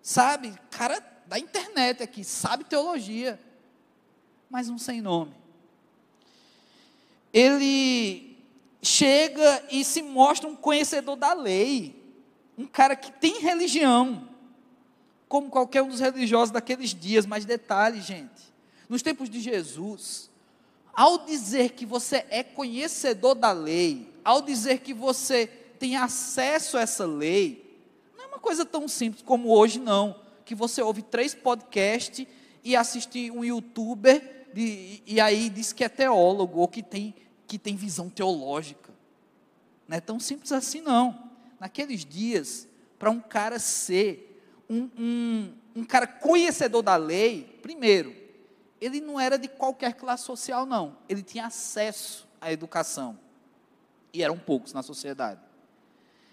sabe? 0.02 0.54
Cara 0.70 1.02
da 1.28 1.40
internet 1.40 2.04
aqui, 2.04 2.24
sabe 2.24 2.64
teologia, 2.66 3.40
mas 4.50 4.70
um 4.70 4.78
sem 4.78 5.02
nome. 5.02 5.34
Ele 7.34 8.38
chega 8.82 9.64
e 9.72 9.86
se 9.86 10.02
mostra 10.02 10.50
um 10.50 10.56
conhecedor 10.56 11.16
da 11.16 11.34
lei, 11.34 11.96
um 12.58 12.66
cara 12.66 12.96
que 12.96 13.12
tem 13.12 13.40
religião, 13.40 14.28
como 15.30 15.50
qualquer 15.50 15.82
um 15.82 15.88
dos 15.88 16.02
religiosos 16.02 16.52
daqueles 16.52 16.94
dias, 16.94 17.26
mas 17.26 17.46
detalhe, 17.46 18.02
gente, 18.02 18.54
nos 18.90 19.02
tempos 19.02 19.30
de 19.30 19.40
Jesus, 19.40 20.30
ao 20.94 21.20
dizer 21.20 21.72
que 21.72 21.86
você 21.86 22.26
é 22.30 22.44
conhecedor 22.44 23.36
da 23.36 23.54
lei, 23.54 24.14
ao 24.26 24.42
dizer 24.42 24.80
que 24.80 24.94
você 24.94 25.48
tem 25.80 25.96
acesso 25.96 26.78
a 26.78 26.82
essa 26.82 27.06
lei, 27.06 27.62
não 27.64 27.71
coisa 28.42 28.66
tão 28.66 28.88
simples 28.88 29.22
como 29.22 29.50
hoje, 29.50 29.80
não 29.80 30.20
que 30.52 30.56
você 30.56 30.82
ouve 30.82 31.02
três 31.02 31.34
podcasts 31.34 32.28
e 32.62 32.76
assiste 32.76 33.32
um 33.32 33.42
youtuber 33.42 34.48
de, 34.54 35.02
e 35.06 35.22
aí 35.22 35.50
diz 35.50 35.72
que 35.72 35.82
é 35.82 35.88
teólogo 35.88 36.60
ou 36.60 36.68
que 36.68 36.84
tem, 36.84 37.16
que 37.48 37.58
tem 37.58 37.78
visão 37.78 38.10
teológica. 38.10 38.92
Não 39.88 39.96
é 39.96 40.02
tão 40.02 40.20
simples 40.20 40.52
assim, 40.52 40.82
não. 40.82 41.32
Naqueles 41.58 42.04
dias, 42.04 42.68
para 43.00 43.10
um 43.10 43.22
cara 43.22 43.60
ser 43.60 44.44
um, 44.70 44.90
um, 45.00 45.54
um 45.74 45.84
cara 45.86 46.06
conhecedor 46.06 46.82
da 46.82 46.98
lei, 46.98 47.58
primeiro, 47.62 48.14
ele 48.82 49.00
não 49.00 49.18
era 49.18 49.38
de 49.38 49.48
qualquer 49.48 49.94
classe 49.94 50.26
social, 50.26 50.66
não. 50.66 50.98
Ele 51.08 51.24
tinha 51.24 51.46
acesso 51.46 52.28
à 52.42 52.52
educação. 52.52 53.18
E 54.14 54.22
eram 54.22 54.38
poucos 54.38 54.74
na 54.74 54.84
sociedade. 54.84 55.40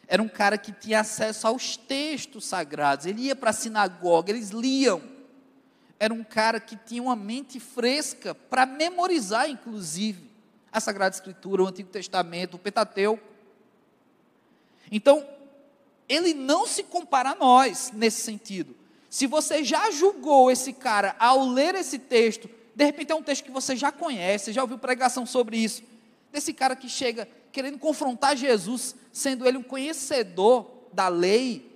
Era 0.09 0.23
um 0.23 0.29
cara 0.29 0.57
que 0.57 0.73
tinha 0.73 1.01
acesso 1.01 1.47
aos 1.47 1.77
textos 1.77 2.47
sagrados. 2.47 3.05
Ele 3.05 3.23
ia 3.23 3.37
para 3.37 3.51
a 3.51 3.53
sinagoga, 3.53 4.31
eles 4.31 4.51
liam. 4.51 5.03
Era 6.01 6.14
um 6.14 6.25
cara 6.25 6.59
que 6.59 6.77
tinha 6.77 7.03
uma 7.03 7.14
mente 7.14 7.61
fresca 7.61 8.35
para 8.35 8.64
memorizar, 8.64 9.51
inclusive, 9.51 10.31
a 10.73 10.81
Sagrada 10.81 11.14
Escritura, 11.14 11.62
o 11.62 11.66
Antigo 11.66 11.90
Testamento, 11.90 12.55
o 12.55 12.59
Pentateuco. 12.59 13.23
Então, 14.90 15.29
ele 16.09 16.33
não 16.33 16.66
se 16.66 16.85
compara 16.85 17.31
a 17.31 17.35
nós 17.35 17.92
nesse 17.92 18.23
sentido. 18.23 18.75
Se 19.11 19.27
você 19.27 19.62
já 19.62 19.90
julgou 19.90 20.51
esse 20.51 20.73
cara 20.73 21.16
ao 21.18 21.47
ler 21.47 21.75
esse 21.75 21.99
texto, 21.99 22.49
de 22.75 22.85
repente 22.85 23.12
é 23.12 23.14
um 23.14 23.23
texto 23.23 23.44
que 23.44 23.51
você 23.51 23.77
já 23.77 23.92
conhece, 23.92 24.53
já 24.53 24.62
ouviu 24.62 24.79
pregação 24.79 25.27
sobre 25.27 25.59
isso, 25.59 25.83
desse 26.33 26.55
cara 26.55 26.77
que 26.77 26.88
chega 26.88 27.29
querendo 27.52 27.78
confrontar 27.78 28.37
Jesus, 28.37 28.94
sendo 29.12 29.46
ele 29.46 29.58
um 29.58 29.62
conhecedor 29.62 30.88
da 30.92 31.08
lei, 31.08 31.68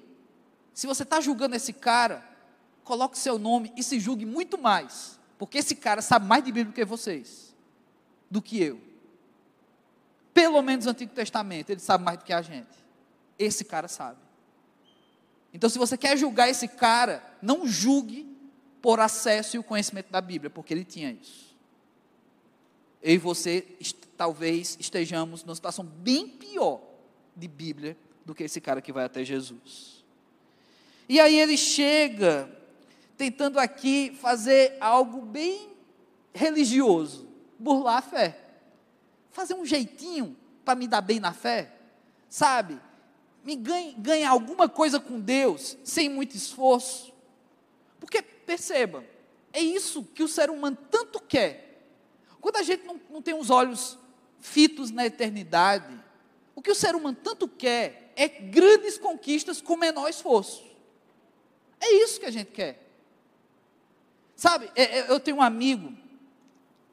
se 0.74 0.87
você 0.87 1.02
está 1.02 1.20
julgando 1.20 1.54
esse 1.54 1.72
cara, 1.72 2.26
coloque 2.85 3.18
seu 3.18 3.38
nome 3.38 3.72
e 3.76 3.82
se 3.82 4.00
julgue 4.00 4.24
muito 4.24 4.58
mais, 4.58 5.18
porque 5.38 5.58
esse 5.58 5.74
cara 5.76 6.02
sabe 6.02 6.26
mais 6.26 6.42
de 6.44 6.50
Bíblia 6.50 6.66
do 6.66 6.74
que 6.74 6.85
vocês, 6.85 7.54
do 8.30 8.40
que 8.40 8.62
eu. 8.62 8.80
Pelo 10.32 10.62
menos 10.62 10.87
o 10.87 10.90
Antigo 10.90 11.12
Testamento, 11.12 11.70
ele 11.70 11.80
sabe 11.80 12.04
mais 12.04 12.18
do 12.18 12.24
que 12.24 12.32
a 12.32 12.40
gente. 12.40 12.82
Esse 13.38 13.64
cara 13.64 13.88
sabe. 13.88 14.18
Então, 15.52 15.68
se 15.68 15.78
você 15.78 15.96
quer 15.98 16.16
julgar 16.16 16.48
esse 16.48 16.66
cara, 16.66 17.22
não 17.42 17.66
julgue 17.66 18.26
por 18.80 18.98
acesso 18.98 19.56
e 19.56 19.58
o 19.58 19.62
conhecimento 19.62 20.11
da 20.11 20.20
Bíblia, 20.20 20.48
porque 20.48 20.72
ele 20.72 20.85
tinha 20.85 21.11
isso. 21.12 21.52
Eu 23.03 23.15
e 23.15 23.19
você 23.19 23.67
talvez 24.17 24.77
estejamos 24.79 25.43
numa 25.43 25.55
situação 25.55 25.85
bem 25.85 26.29
pior 26.29 26.81
de 27.35 27.49
Bíblia 27.49 27.97
do 28.25 28.35
que 28.35 28.45
esse 28.45 28.61
cara 28.61 28.81
que 28.81 28.93
vai 28.93 29.05
até 29.05 29.25
Jesus. 29.25 30.05
E 31.09 31.19
aí 31.19 31.38
ele 31.38 31.57
chega 31.57 32.49
tentando 33.17 33.59
aqui 33.59 34.17
fazer 34.21 34.77
algo 34.81 35.23
bem 35.23 35.71
religioso, 36.33 37.29
burlar 37.59 37.99
a 37.99 38.03
fé. 38.03 38.38
Fazer 39.31 39.55
um 39.55 39.67
jeitinho 39.67 40.37
para 40.65 40.75
me 40.75 40.87
dar 40.87 41.01
bem 41.01 41.19
na 41.19 41.33
fé, 41.33 41.73
sabe? 42.29 42.81
Me 43.45 43.57
ganhe, 43.57 43.95
ganhar 43.95 44.31
alguma 44.31 44.69
coisa 44.69 45.01
com 45.01 45.19
Deus 45.19 45.77
sem 45.83 46.09
muito 46.09 46.37
esforço. 46.37 47.12
Porque 47.99 48.23
perceba, 48.23 49.05
é 49.53 49.61
isso 49.61 50.05
que 50.05 50.23
o 50.23 50.29
ser 50.29 50.51
humano 50.51 50.79
tanto 50.91 51.21
quer. 51.21 51.71
Quando 52.42 52.57
a 52.57 52.62
gente 52.62 52.85
não, 52.85 53.00
não 53.09 53.22
tem 53.22 53.33
os 53.33 53.48
olhos 53.48 53.98
fitos 54.42 54.90
na 54.90 55.07
eternidade. 55.07 55.98
O 56.55 56.61
que 56.61 56.70
o 56.70 56.74
ser 56.74 56.94
humano 56.94 57.16
tanto 57.22 57.48
quer 57.48 58.12
é 58.14 58.28
grandes 58.28 58.98
conquistas 58.98 59.62
com 59.62 59.76
menor 59.76 60.11
esforço. 60.11 60.62
É 61.81 61.90
isso 62.02 62.20
que 62.20 62.26
a 62.26 62.31
gente 62.31 62.50
quer. 62.50 62.90
Sabe, 64.37 64.70
é, 64.74 64.98
é, 64.98 65.11
eu 65.11 65.20
tenho 65.20 65.38
um 65.38 65.42
amigo 65.42 65.96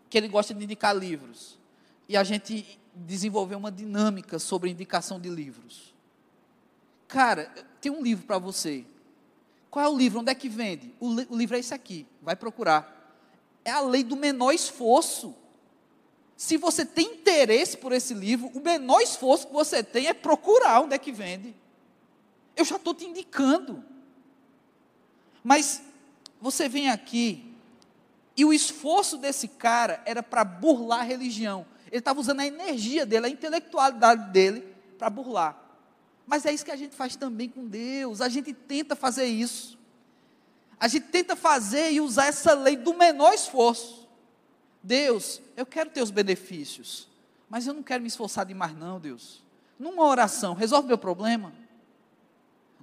que 0.09 0.17
ele 0.17 0.27
gosta 0.27 0.53
de 0.53 0.63
indicar 0.63 0.95
livros. 0.95 1.57
E 2.07 2.15
a 2.15 2.23
gente 2.23 2.79
desenvolveu 2.93 3.57
uma 3.57 3.71
dinâmica 3.71 4.39
sobre 4.39 4.69
indicação 4.69 5.19
de 5.19 5.29
livros. 5.29 5.93
Cara, 7.07 7.45
tem 7.81 7.91
um 7.91 8.01
livro 8.01 8.25
para 8.25 8.37
você. 8.37 8.85
Qual 9.69 9.83
é 9.83 9.89
o 9.89 9.97
livro? 9.97 10.19
Onde 10.19 10.31
é 10.31 10.35
que 10.35 10.49
vende? 10.49 10.93
O, 10.99 11.07
o 11.07 11.37
livro 11.37 11.55
é 11.55 11.59
esse 11.59 11.73
aqui. 11.73 12.05
Vai 12.21 12.35
procurar. 12.35 12.95
É 13.65 13.71
a 13.71 13.81
lei 13.81 14.03
do 14.03 14.15
menor 14.15 14.51
esforço. 14.51 15.35
Se 16.39 16.55
você 16.55 16.85
tem 16.85 17.15
interesse 17.15 17.75
por 17.75 17.91
esse 17.91 18.13
livro, 18.13 18.49
o 18.53 18.61
menor 18.61 19.01
esforço 19.01 19.47
que 19.47 19.51
você 19.51 19.83
tem 19.83 20.07
é 20.07 20.13
procurar 20.13 20.79
onde 20.79 20.95
é 20.95 20.97
que 20.97 21.11
vende. 21.11 21.53
Eu 22.55 22.63
já 22.63 22.77
estou 22.77 22.93
te 22.93 23.03
indicando. 23.03 23.83
Mas 25.43 25.81
você 26.39 26.69
vem 26.69 26.89
aqui 26.89 27.53
e 28.37 28.45
o 28.45 28.53
esforço 28.53 29.17
desse 29.17 29.49
cara 29.49 30.01
era 30.05 30.23
para 30.23 30.45
burlar 30.45 31.01
a 31.01 31.03
religião. 31.03 31.65
Ele 31.87 31.99
estava 31.99 32.21
usando 32.21 32.39
a 32.39 32.47
energia 32.47 33.05
dele, 33.05 33.25
a 33.25 33.29
intelectualidade 33.29 34.31
dele 34.31 34.65
para 34.97 35.09
burlar. 35.09 35.61
Mas 36.25 36.45
é 36.45 36.53
isso 36.53 36.63
que 36.63 36.71
a 36.71 36.77
gente 36.77 36.95
faz 36.95 37.17
também 37.17 37.49
com 37.49 37.67
Deus. 37.67 38.21
A 38.21 38.29
gente 38.29 38.53
tenta 38.53 38.95
fazer 38.95 39.25
isso. 39.25 39.77
A 40.79 40.87
gente 40.87 41.07
tenta 41.07 41.35
fazer 41.35 41.91
e 41.91 41.99
usar 41.99 42.27
essa 42.27 42.53
lei 42.53 42.77
do 42.77 42.93
menor 42.93 43.33
esforço. 43.33 43.98
Deus, 44.81 45.41
eu 45.57 45.65
quero 45.65 45.89
ter 45.89 46.01
os 46.01 46.11
benefícios, 46.11 47.07
mas 47.49 47.67
eu 47.67 47.73
não 47.73 47.83
quero 47.83 48.01
me 48.01 48.07
esforçar 48.07 48.45
demais, 48.45 48.75
não, 48.75 48.99
Deus. 48.99 49.43
Numa 49.77 50.05
oração, 50.05 50.53
resolve 50.53 50.87
meu 50.87 50.97
problema. 50.97 51.53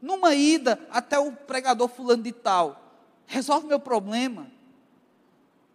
Numa 0.01 0.35
ida 0.35 0.79
até 0.91 1.19
o 1.19 1.33
pregador 1.33 1.89
fulano 1.89 2.23
de 2.23 2.33
tal, 2.33 2.83
resolve 3.27 3.67
meu 3.67 3.81
problema. 3.81 4.51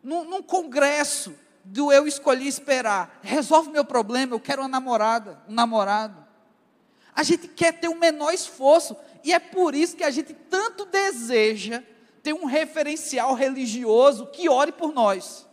Num, 0.04 0.24
num 0.24 0.42
congresso 0.42 1.34
do 1.64 1.92
eu 1.92 2.08
escolhi 2.08 2.48
esperar, 2.48 3.20
resolve 3.22 3.72
meu 3.72 3.86
problema, 3.86 4.36
eu 4.36 4.40
quero 4.40 4.62
uma 4.62 4.68
namorada, 4.68 5.42
um 5.48 5.54
namorado. 5.54 6.26
A 7.16 7.24
gente 7.24 7.48
quer 7.48 7.80
ter 7.80 7.88
o 7.88 8.00
menor 8.00 8.32
esforço, 8.32 8.96
e 9.24 9.34
é 9.34 9.40
por 9.40 9.76
isso 9.76 9.98
que 9.98 10.04
a 10.04 10.12
gente 10.12 10.34
tanto 10.34 10.86
deseja 10.86 11.84
ter 12.24 12.34
um 12.34 12.46
referencial 12.46 13.34
religioso 13.34 14.28
que 14.28 14.48
ore 14.48 14.72
por 14.72 14.94
nós 14.94 15.48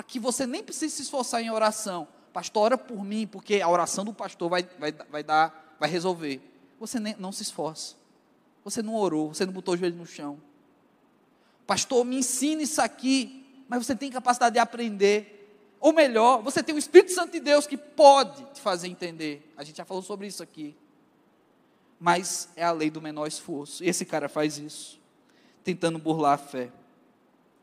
para 0.00 0.04
que 0.04 0.18
você 0.18 0.46
nem 0.46 0.64
precise 0.64 0.96
se 0.96 1.02
esforçar 1.02 1.42
em 1.42 1.50
oração. 1.50 2.08
Pastor, 2.32 2.62
ora 2.62 2.78
por 2.78 3.04
mim, 3.04 3.26
porque 3.26 3.60
a 3.60 3.68
oração 3.68 4.02
do 4.02 4.14
pastor 4.14 4.48
vai, 4.48 4.62
vai, 4.78 4.92
vai 4.92 5.22
dar, 5.22 5.76
vai 5.78 5.90
resolver. 5.90 6.40
Você 6.78 6.98
nem, 6.98 7.14
não 7.18 7.30
se 7.30 7.42
esforça. 7.42 7.96
Você 8.64 8.80
não 8.80 8.94
orou, 8.94 9.34
você 9.34 9.44
não 9.44 9.52
botou 9.52 9.74
o 9.74 9.76
joelho 9.76 9.96
no 9.96 10.06
chão. 10.06 10.40
Pastor, 11.66 12.02
me 12.02 12.16
ensine 12.16 12.62
isso 12.62 12.80
aqui, 12.80 13.44
mas 13.68 13.84
você 13.84 13.94
tem 13.94 14.10
capacidade 14.10 14.54
de 14.54 14.58
aprender. 14.58 15.76
Ou 15.78 15.92
melhor, 15.92 16.40
você 16.40 16.62
tem 16.62 16.74
o 16.74 16.78
Espírito 16.78 17.12
Santo 17.12 17.32
de 17.32 17.40
Deus 17.40 17.66
que 17.66 17.76
pode 17.76 18.42
te 18.54 18.60
fazer 18.62 18.88
entender. 18.88 19.52
A 19.54 19.62
gente 19.62 19.76
já 19.76 19.84
falou 19.84 20.02
sobre 20.02 20.26
isso 20.26 20.42
aqui. 20.42 20.74
Mas 21.98 22.48
é 22.56 22.64
a 22.64 22.72
lei 22.72 22.88
do 22.88 23.02
menor 23.02 23.26
esforço. 23.26 23.84
E 23.84 23.88
esse 23.90 24.06
cara 24.06 24.30
faz 24.30 24.56
isso, 24.56 24.98
tentando 25.62 25.98
burlar 25.98 26.32
a 26.32 26.38
fé. 26.38 26.72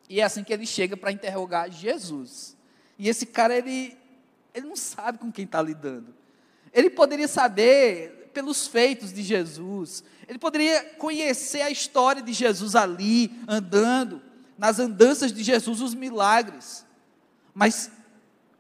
E 0.10 0.20
é 0.20 0.24
assim 0.24 0.43
que 0.43 0.54
ele 0.54 0.65
chega 0.65 0.96
para 0.96 1.12
interrogar 1.12 1.72
Jesus. 1.72 2.56
E 2.98 3.10
esse 3.10 3.26
cara, 3.26 3.56
ele, 3.56 3.98
ele 4.54 4.67
não 4.67 4.76
sabe 4.76 5.17
com 5.17 5.32
quem 5.32 5.46
está 5.46 5.62
lidando. 5.62 6.13
Ele 6.74 6.89
poderia 6.89 7.28
saber 7.28 8.30
pelos 8.34 8.67
feitos 8.67 9.12
de 9.12 9.24
Jesus. 9.24 10.04
Ele 10.28 10.38
poderia 10.38 10.84
conhecer 10.98 11.62
a 11.62 11.72
história 11.72 12.22
de 12.22 12.34
Jesus 12.34 12.76
ali, 12.76 13.32
andando, 13.48 14.22
nas 14.58 14.80
andanças 14.80 15.34
de 15.34 15.43
Jesus, 15.43 15.82
os 15.82 15.93
milagres. 15.93 16.86
Mas 17.54 17.91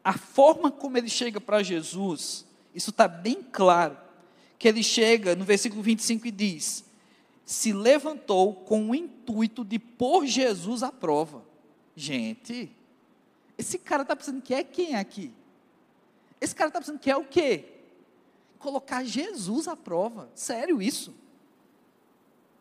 a 0.03 0.13
forma 0.13 0.71
como 0.71 0.97
ele 0.97 1.09
chega 1.09 1.39
para 1.39 1.61
Jesus, 1.61 2.45
isso 2.73 2.89
está 2.89 3.07
bem 3.07 3.43
claro. 3.43 3.97
Que 4.57 4.67
ele 4.67 4.81
chega 4.81 5.35
no 5.35 5.45
versículo 5.45 5.83
25 5.83 6.27
e 6.27 6.31
diz: 6.31 6.83
Se 7.47 7.71
levantou 7.71 8.53
com 8.53 8.89
o 8.89 8.93
intuito 8.93 9.63
de 9.63 9.79
pôr 9.79 10.25
Jesus 10.25 10.83
à 10.83 10.91
prova. 10.91 11.45
Gente, 11.95 12.69
esse 13.57 13.79
cara 13.79 14.01
está 14.01 14.17
pensando 14.17 14.41
que 14.41 14.53
é 14.53 14.65
quem 14.65 14.95
aqui? 14.95 15.31
Esse 16.41 16.53
cara 16.53 16.67
está 16.67 16.81
pensando 16.81 16.99
que 16.99 17.09
é 17.09 17.15
o 17.15 17.23
quê? 17.23 17.69
Colocar 18.59 19.05
Jesus 19.05 19.65
à 19.65 19.77
prova. 19.77 20.29
Sério 20.35 20.81
isso? 20.81 21.15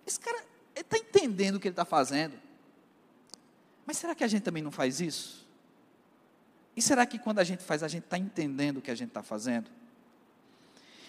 Esse 0.06 0.20
cara 0.20 0.44
está 0.72 0.96
entendendo 0.96 1.56
o 1.56 1.60
que 1.60 1.66
ele 1.66 1.72
está 1.72 1.84
fazendo. 1.84 2.34
Mas 3.84 3.98
será 3.98 4.14
que 4.14 4.22
a 4.22 4.28
gente 4.28 4.44
também 4.44 4.62
não 4.62 4.70
faz 4.70 5.00
isso? 5.00 5.44
E 6.76 6.80
será 6.80 7.04
que 7.04 7.18
quando 7.18 7.40
a 7.40 7.44
gente 7.44 7.64
faz, 7.64 7.82
a 7.82 7.88
gente 7.88 8.04
está 8.04 8.16
entendendo 8.16 8.76
o 8.76 8.82
que 8.82 8.92
a 8.92 8.94
gente 8.94 9.08
está 9.08 9.22
fazendo? 9.22 9.68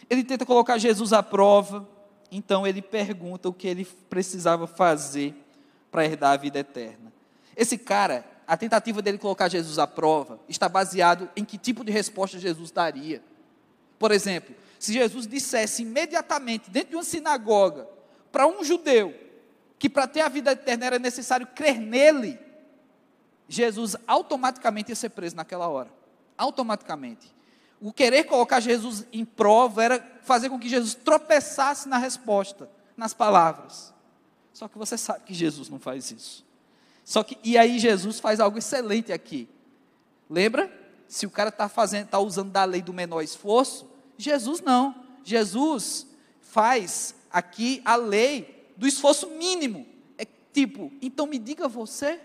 Ele 0.09 0.23
tenta 0.23 0.47
colocar 0.47 0.79
Jesus 0.79 1.13
à 1.13 1.21
prova, 1.21 1.87
então 2.31 2.65
ele 2.65 2.81
pergunta 2.81 3.49
o 3.49 3.53
que 3.53 3.67
ele 3.67 3.85
precisava 4.09 4.67
fazer 4.67 5.35
para 5.91 6.05
herdar 6.05 6.33
a 6.33 6.37
vida 6.37 6.59
eterna. 6.59 7.13
Esse 7.55 7.77
cara, 7.77 8.25
a 8.45 8.55
tentativa 8.55 9.01
dele 9.01 9.17
colocar 9.17 9.49
Jesus 9.49 9.79
à 9.79 9.87
prova 9.87 10.39
está 10.47 10.69
baseado 10.69 11.29
em 11.35 11.43
que 11.43 11.57
tipo 11.57 11.83
de 11.83 11.91
resposta 11.91 12.37
Jesus 12.37 12.71
daria. 12.71 13.21
Por 13.97 14.11
exemplo, 14.11 14.55
se 14.79 14.93
Jesus 14.93 15.25
dissesse 15.25 15.81
imediatamente, 15.81 16.69
dentro 16.69 16.89
de 16.91 16.95
uma 16.95 17.03
sinagoga, 17.03 17.87
para 18.31 18.45
um 18.45 18.63
judeu, 18.63 19.13
que 19.79 19.89
para 19.89 20.07
ter 20.07 20.21
a 20.21 20.29
vida 20.29 20.51
eterna 20.51 20.85
era 20.85 20.99
necessário 20.99 21.47
crer 21.47 21.79
nele, 21.79 22.39
Jesus 23.47 23.95
automaticamente 24.05 24.91
ia 24.91 24.95
ser 24.95 25.09
preso 25.09 25.35
naquela 25.35 25.67
hora. 25.67 25.89
Automaticamente. 26.37 27.33
O 27.79 27.93
querer 27.93 28.23
colocar 28.23 28.59
Jesus 28.59 29.05
em 29.11 29.23
prova 29.23 29.83
era 29.83 30.19
fazer 30.23 30.49
com 30.49 30.59
que 30.59 30.67
Jesus 30.67 30.95
tropeçasse 30.95 31.87
na 31.87 31.97
resposta, 31.97 32.69
nas 32.95 33.13
palavras. 33.13 33.93
Só 34.51 34.67
que 34.67 34.77
você 34.77 34.97
sabe 34.97 35.25
que 35.25 35.33
Jesus 35.33 35.69
não 35.69 35.79
faz 35.79 36.09
isso. 36.09 36.45
Só 37.03 37.23
que 37.23 37.37
e 37.43 37.57
aí 37.57 37.79
Jesus 37.79 38.19
faz 38.19 38.39
algo 38.39 38.57
excelente 38.57 39.13
aqui. 39.13 39.47
Lembra? 40.29 40.71
Se 41.07 41.25
o 41.25 41.29
cara 41.29 41.49
está 41.49 41.69
fazendo, 41.69 42.05
está 42.05 42.19
usando 42.19 42.51
da 42.51 42.65
lei 42.65 42.81
do 42.81 42.91
menor 42.91 43.21
esforço, 43.21 43.89
Jesus 44.17 44.59
não. 44.59 44.95
Jesus 45.23 46.07
faz 46.41 47.15
aqui 47.31 47.81
a 47.85 47.95
lei 47.95 48.73
do 48.75 48.87
esforço 48.87 49.29
mínimo. 49.29 49.85
É 50.17 50.25
tipo, 50.51 50.91
então 51.01 51.27
me 51.27 51.37
diga 51.37 51.67
você, 51.67 52.19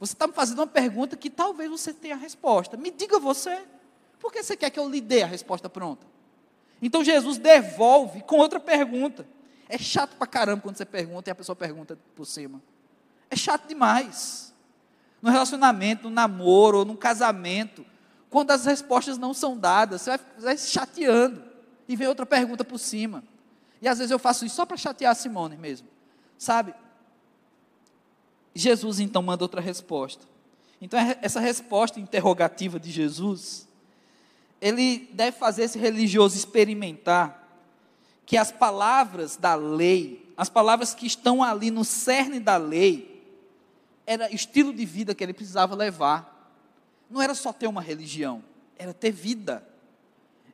você 0.00 0.12
está 0.12 0.26
me 0.26 0.32
fazendo 0.32 0.60
uma 0.60 0.66
pergunta 0.66 1.16
que 1.16 1.28
talvez 1.28 1.70
você 1.70 1.92
tenha 1.92 2.14
a 2.14 2.18
resposta. 2.18 2.76
Me 2.76 2.90
diga 2.90 3.18
você. 3.18 3.58
Por 4.18 4.32
que 4.32 4.42
você 4.42 4.56
quer 4.56 4.70
que 4.70 4.78
eu 4.78 4.88
lhe 4.88 5.00
dê 5.00 5.22
a 5.22 5.26
resposta 5.26 5.68
pronta? 5.68 6.06
Então 6.80 7.04
Jesus 7.04 7.38
devolve 7.38 8.22
com 8.22 8.36
outra 8.38 8.60
pergunta. 8.60 9.26
É 9.68 9.76
chato 9.76 10.16
pra 10.16 10.26
caramba 10.26 10.62
quando 10.62 10.76
você 10.76 10.84
pergunta 10.84 11.30
e 11.30 11.32
a 11.32 11.34
pessoa 11.34 11.54
pergunta 11.54 11.98
por 12.14 12.24
cima. 12.24 12.62
É 13.30 13.36
chato 13.36 13.68
demais. 13.68 14.54
No 15.20 15.30
relacionamento, 15.30 16.04
no 16.04 16.10
namoro, 16.10 16.78
ou 16.78 16.84
no 16.84 16.96
casamento, 16.96 17.84
quando 18.30 18.50
as 18.50 18.64
respostas 18.64 19.18
não 19.18 19.34
são 19.34 19.56
dadas, 19.58 20.02
você 20.02 20.10
vai, 20.10 20.20
vai 20.38 20.56
se 20.56 20.70
chateando 20.70 21.42
e 21.88 21.96
vem 21.96 22.06
outra 22.06 22.24
pergunta 22.24 22.64
por 22.64 22.78
cima. 22.78 23.22
E 23.80 23.88
às 23.88 23.98
vezes 23.98 24.10
eu 24.10 24.18
faço 24.18 24.44
isso 24.44 24.56
só 24.56 24.64
para 24.64 24.76
chatear 24.76 25.12
a 25.12 25.14
Simone 25.14 25.56
mesmo. 25.56 25.88
Sabe? 26.36 26.74
Jesus 28.54 29.00
então 29.00 29.22
manda 29.22 29.44
outra 29.44 29.60
resposta. 29.60 30.26
Então, 30.80 30.98
é 30.98 31.18
essa 31.22 31.40
resposta 31.40 31.98
interrogativa 31.98 32.78
de 32.78 32.90
Jesus, 32.90 33.67
ele 34.60 35.08
deve 35.12 35.36
fazer 35.36 35.64
esse 35.64 35.78
religioso 35.78 36.36
experimentar 36.36 37.38
que 38.26 38.36
as 38.36 38.52
palavras 38.52 39.36
da 39.36 39.54
lei, 39.54 40.32
as 40.36 40.48
palavras 40.48 40.94
que 40.94 41.06
estão 41.06 41.42
ali 41.42 41.70
no 41.70 41.84
cerne 41.84 42.38
da 42.38 42.56
lei, 42.56 43.24
era 44.06 44.32
estilo 44.32 44.72
de 44.72 44.84
vida 44.84 45.14
que 45.14 45.22
ele 45.22 45.32
precisava 45.32 45.74
levar. 45.74 46.54
Não 47.08 47.22
era 47.22 47.34
só 47.34 47.52
ter 47.52 47.66
uma 47.66 47.80
religião, 47.80 48.44
era 48.76 48.92
ter 48.92 49.10
vida. 49.10 49.66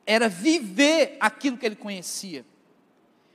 Era 0.06 0.28
viver 0.28 1.16
aquilo 1.18 1.56
que 1.56 1.66
ele 1.66 1.76
conhecia. 1.76 2.44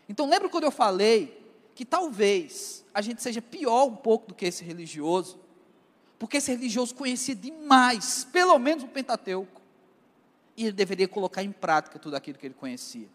Então, 0.07 0.29
lembra 0.29 0.49
quando 0.49 0.65
eu 0.65 0.71
falei 0.71 1.37
que 1.75 1.85
talvez 1.85 2.85
a 2.93 3.01
gente 3.01 3.21
seja 3.21 3.41
pior 3.41 3.85
um 3.85 3.95
pouco 3.95 4.27
do 4.27 4.35
que 4.35 4.45
esse 4.45 4.63
religioso, 4.63 5.39
porque 6.17 6.37
esse 6.37 6.51
religioso 6.51 6.93
conhecia 6.95 7.35
demais, 7.35 8.25
pelo 8.25 8.57
menos 8.59 8.83
o 8.83 8.87
Pentateuco, 8.87 9.58
e 10.59 10.65
ele 10.65 10.73
deveria 10.73 11.07
colocar 11.07 11.41
em 11.41 11.51
prática 11.51 11.97
tudo 11.97 12.15
aquilo 12.15 12.37
que 12.37 12.45
ele 12.45 12.53
conhecia. 12.53 13.07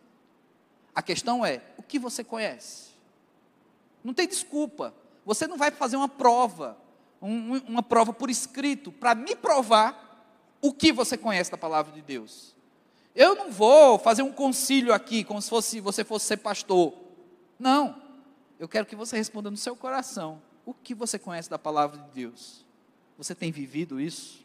A 0.94 1.02
questão 1.02 1.44
é: 1.44 1.62
o 1.76 1.83
que 1.83 1.98
você 1.98 2.24
conhece? 2.24 2.94
Não 4.02 4.14
tem 4.14 4.26
desculpa. 4.26 4.94
Você 5.26 5.46
não 5.46 5.57
vai 5.57 5.70
fazer 5.70 5.96
uma 5.96 6.09
prova, 6.09 6.76
um, 7.20 7.57
uma 7.68 7.83
prova 7.83 8.12
por 8.12 8.30
escrito, 8.30 8.90
para 8.90 9.14
me 9.14 9.37
provar 9.37 10.26
o 10.61 10.72
que 10.72 10.92
você 10.92 11.16
conhece 11.16 11.50
da 11.50 11.57
palavra 11.57 11.92
de 11.92 12.02
Deus. 12.02 12.54
Eu 13.14 13.35
não 13.35 13.50
vou 13.50 13.98
fazer 13.98 14.22
um 14.22 14.33
concílio 14.33 14.92
aqui, 14.92 15.22
como 15.22 15.40
se 15.40 15.48
fosse, 15.48 15.80
você 15.80 16.02
fosse 16.02 16.26
ser 16.26 16.38
pastor. 16.38 16.94
Não 17.59 18.02
eu 18.59 18.68
quero 18.68 18.87
que 18.87 18.96
você 18.96 19.16
responda 19.16 19.50
no 19.50 19.57
seu 19.57 19.76
coração: 19.76 20.40
o 20.64 20.72
que 20.72 20.94
você 20.94 21.18
conhece 21.18 21.50
da 21.50 21.59
palavra 21.59 22.00
de 22.00 22.11
Deus? 22.12 22.64
Você 23.18 23.35
tem 23.35 23.52
vivido 23.52 24.00
isso? 24.00 24.44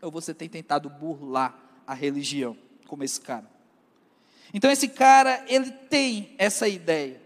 Ou 0.00 0.10
você 0.10 0.32
tem 0.34 0.48
tentado 0.48 0.88
burlar 0.88 1.63
a 1.86 1.94
religião, 1.94 2.56
como 2.86 3.04
esse 3.04 3.20
cara? 3.20 3.48
Então, 4.52 4.70
esse 4.70 4.88
cara, 4.88 5.44
ele 5.48 5.70
tem 5.70 6.34
essa 6.38 6.68
ideia. 6.68 7.20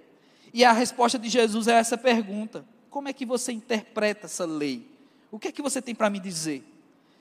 E 0.53 0.65
a 0.65 0.73
resposta 0.73 1.19
de 1.19 1.29
Jesus 1.29 1.69
é 1.69 1.75
essa 1.75 1.97
pergunta: 1.97 2.65
como 2.89 3.09
é 3.09 3.13
que 3.13 3.27
você 3.27 3.53
interpreta 3.53 4.27
essa 4.27 4.45
lei? 4.45 4.89
O 5.31 5.39
que 5.39 5.49
é 5.49 5.53
que 5.53 5.63
você 5.63 5.83
tem 5.83 5.95
para 5.95 6.09
me 6.09 6.19
dizer? 6.19 6.65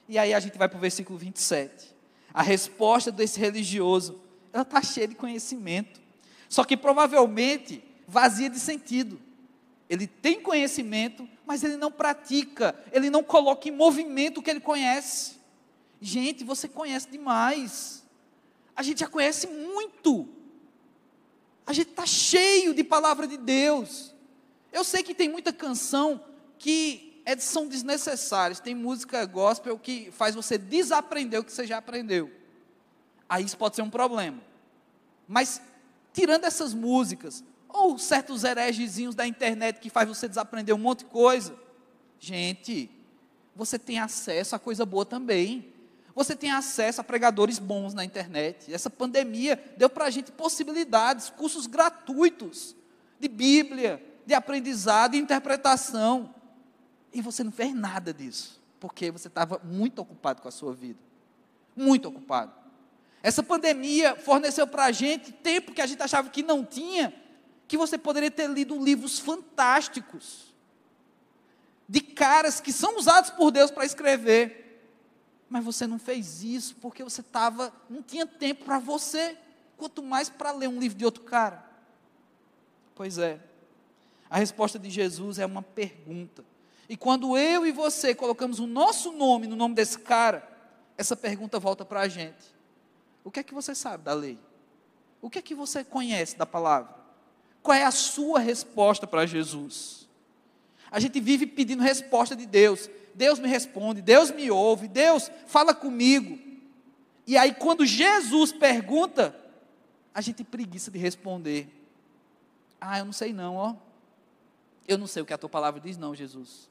E 0.07 0.17
aí 0.17 0.33
a 0.33 0.39
gente 0.39 0.57
vai 0.57 0.69
para 0.69 0.77
o 0.77 0.81
versículo 0.81 1.19
27. 1.19 1.93
A 2.33 2.41
resposta 2.41 3.11
desse 3.11 3.39
religioso, 3.39 4.21
ela 4.53 4.63
está 4.63 4.81
cheia 4.81 5.07
de 5.07 5.15
conhecimento. 5.15 5.99
Só 6.47 6.63
que 6.63 6.77
provavelmente 6.77 7.83
vazia 8.07 8.49
de 8.49 8.59
sentido. 8.59 9.19
Ele 9.89 10.07
tem 10.07 10.41
conhecimento, 10.41 11.27
mas 11.45 11.63
ele 11.63 11.77
não 11.77 11.91
pratica, 11.91 12.75
ele 12.91 13.09
não 13.09 13.23
coloca 13.23 13.67
em 13.67 13.71
movimento 13.71 14.39
o 14.39 14.43
que 14.43 14.49
ele 14.49 14.59
conhece. 14.59 15.36
Gente, 16.01 16.43
você 16.43 16.67
conhece 16.67 17.09
demais. 17.09 18.05
A 18.75 18.83
gente 18.83 18.99
já 18.99 19.07
conhece 19.07 19.47
muito. 19.47 20.27
A 21.65 21.73
gente 21.73 21.89
está 21.89 22.05
cheio 22.05 22.73
de 22.73 22.83
palavra 22.83 23.27
de 23.27 23.37
Deus. 23.37 24.13
Eu 24.71 24.83
sei 24.83 25.03
que 25.03 25.15
tem 25.15 25.27
muita 25.27 25.51
canção 25.51 26.23
que 26.57 27.21
é, 27.25 27.35
são 27.37 27.67
desnecessárias. 27.67 28.59
Tem 28.59 28.75
música 28.75 29.25
gospel 29.25 29.77
que 29.77 30.11
faz 30.11 30.35
você 30.35 30.57
desaprender 30.57 31.39
o 31.39 31.43
que 31.43 31.51
você 31.51 31.65
já 31.65 31.77
aprendeu. 31.77 32.31
Aí 33.27 33.43
isso 33.43 33.57
pode 33.57 33.75
ser 33.75 33.81
um 33.81 33.89
problema. 33.89 34.41
Mas, 35.27 35.61
tirando 36.13 36.45
essas 36.45 36.73
músicas, 36.73 37.43
ou 37.67 37.97
certos 37.97 38.43
heregezinhos 38.43 39.13
da 39.13 39.27
internet 39.27 39.79
que 39.79 39.89
faz 39.89 40.07
você 40.07 40.27
desaprender 40.27 40.73
um 40.73 40.79
monte 40.79 40.99
de 40.99 41.05
coisa. 41.05 41.55
Gente, 42.19 42.89
você 43.55 43.77
tem 43.77 43.99
acesso 43.99 44.55
a 44.55 44.59
coisa 44.59 44.85
boa 44.85 45.05
também. 45.05 45.73
Você 46.17 46.35
tem 46.35 46.49
acesso 46.49 46.99
a 46.99 47.03
pregadores 47.03 47.59
bons 47.59 47.93
na 47.93 48.03
internet. 48.03 48.73
Essa 48.73 48.89
pandemia 48.89 49.63
deu 49.77 49.87
para 49.87 50.05
a 50.05 50.09
gente 50.09 50.31
possibilidades, 50.31 51.29
cursos 51.29 51.67
gratuitos 51.67 52.75
de 53.19 53.27
Bíblia, 53.27 54.03
de 54.25 54.33
aprendizado 54.33 55.13
e 55.13 55.19
interpretação. 55.19 56.33
E 57.13 57.21
você 57.21 57.43
não 57.43 57.51
fez 57.51 57.71
nada 57.71 58.11
disso, 58.11 58.59
porque 58.79 59.11
você 59.11 59.27
estava 59.27 59.61
muito 59.63 59.99
ocupado 60.01 60.41
com 60.41 60.47
a 60.47 60.51
sua 60.51 60.73
vida. 60.73 60.97
Muito 61.75 62.09
ocupado. 62.09 62.51
Essa 63.21 63.43
pandemia 63.43 64.15
forneceu 64.15 64.65
para 64.65 64.85
a 64.85 64.91
gente 64.91 65.31
tempo 65.31 65.71
que 65.71 65.83
a 65.83 65.85
gente 65.85 66.01
achava 66.01 66.31
que 66.31 66.41
não 66.41 66.65
tinha, 66.65 67.13
que 67.67 67.77
você 67.77 67.95
poderia 67.95 68.31
ter 68.31 68.49
lido 68.49 68.83
livros 68.83 69.19
fantásticos. 69.19 70.51
de 71.87 72.01
caras 72.01 72.59
que 72.59 72.73
são 72.73 72.97
usados 72.97 73.29
por 73.29 73.51
Deus 73.51 73.69
para 73.69 73.85
escrever. 73.85 74.66
Mas 75.49 75.63
você 75.63 75.87
não 75.87 75.97
fez 75.97 76.43
isso 76.43 76.75
porque 76.75 77.03
você 77.03 77.23
tava, 77.23 77.73
não 77.89 78.01
tinha 78.01 78.25
tempo 78.25 78.65
para 78.65 78.79
você, 78.79 79.37
quanto 79.77 80.03
mais 80.03 80.29
para 80.29 80.51
ler 80.51 80.67
um 80.67 80.79
livro 80.79 80.97
de 80.97 81.05
outro 81.05 81.23
cara. 81.23 81.63
Pois 82.95 83.17
é. 83.17 83.39
A 84.29 84.37
resposta 84.37 84.77
de 84.77 84.89
Jesus 84.89 85.39
é 85.39 85.45
uma 85.45 85.61
pergunta. 85.61 86.43
E 86.89 86.97
quando 86.97 87.37
eu 87.37 87.65
e 87.65 87.71
você 87.71 88.15
colocamos 88.15 88.59
o 88.59 88.67
nosso 88.67 89.11
nome 89.11 89.47
no 89.47 89.55
nome 89.55 89.75
desse 89.75 89.99
cara, 89.99 90.47
essa 90.97 91.15
pergunta 91.15 91.59
volta 91.59 91.85
para 91.85 92.01
a 92.01 92.07
gente. 92.07 92.55
O 93.23 93.31
que 93.31 93.39
é 93.39 93.43
que 93.43 93.53
você 93.53 93.75
sabe 93.75 94.03
da 94.03 94.13
lei? 94.13 94.39
O 95.21 95.29
que 95.29 95.39
é 95.39 95.41
que 95.41 95.55
você 95.55 95.83
conhece 95.83 96.37
da 96.37 96.45
palavra? 96.45 96.95
Qual 97.61 97.75
é 97.75 97.83
a 97.83 97.91
sua 97.91 98.39
resposta 98.39 99.05
para 99.05 99.25
Jesus? 99.25 100.06
A 100.91 100.99
gente 100.99 101.19
vive 101.19 101.45
pedindo 101.45 101.83
resposta 101.83 102.35
de 102.35 102.45
Deus. 102.45 102.89
Deus 103.13 103.39
me 103.39 103.47
responde, 103.47 104.01
Deus 104.01 104.31
me 104.31 104.49
ouve, 104.51 104.87
Deus 104.87 105.31
fala 105.47 105.73
comigo. 105.73 106.39
E 107.25 107.35
aí, 107.35 107.53
quando 107.53 107.85
Jesus 107.85 108.51
pergunta, 108.51 109.35
a 110.13 110.21
gente 110.21 110.43
preguiça 110.43 110.89
de 110.91 110.97
responder. 110.97 111.67
Ah, 112.79 112.99
eu 112.99 113.05
não 113.05 113.13
sei 113.13 113.33
não, 113.33 113.55
ó. 113.55 113.75
Eu 114.87 114.97
não 114.97 115.07
sei 115.07 115.21
o 115.21 115.25
que 115.25 115.33
a 115.33 115.37
tua 115.37 115.49
palavra 115.49 115.81
diz, 115.81 115.97
não, 115.97 116.15
Jesus. 116.15 116.69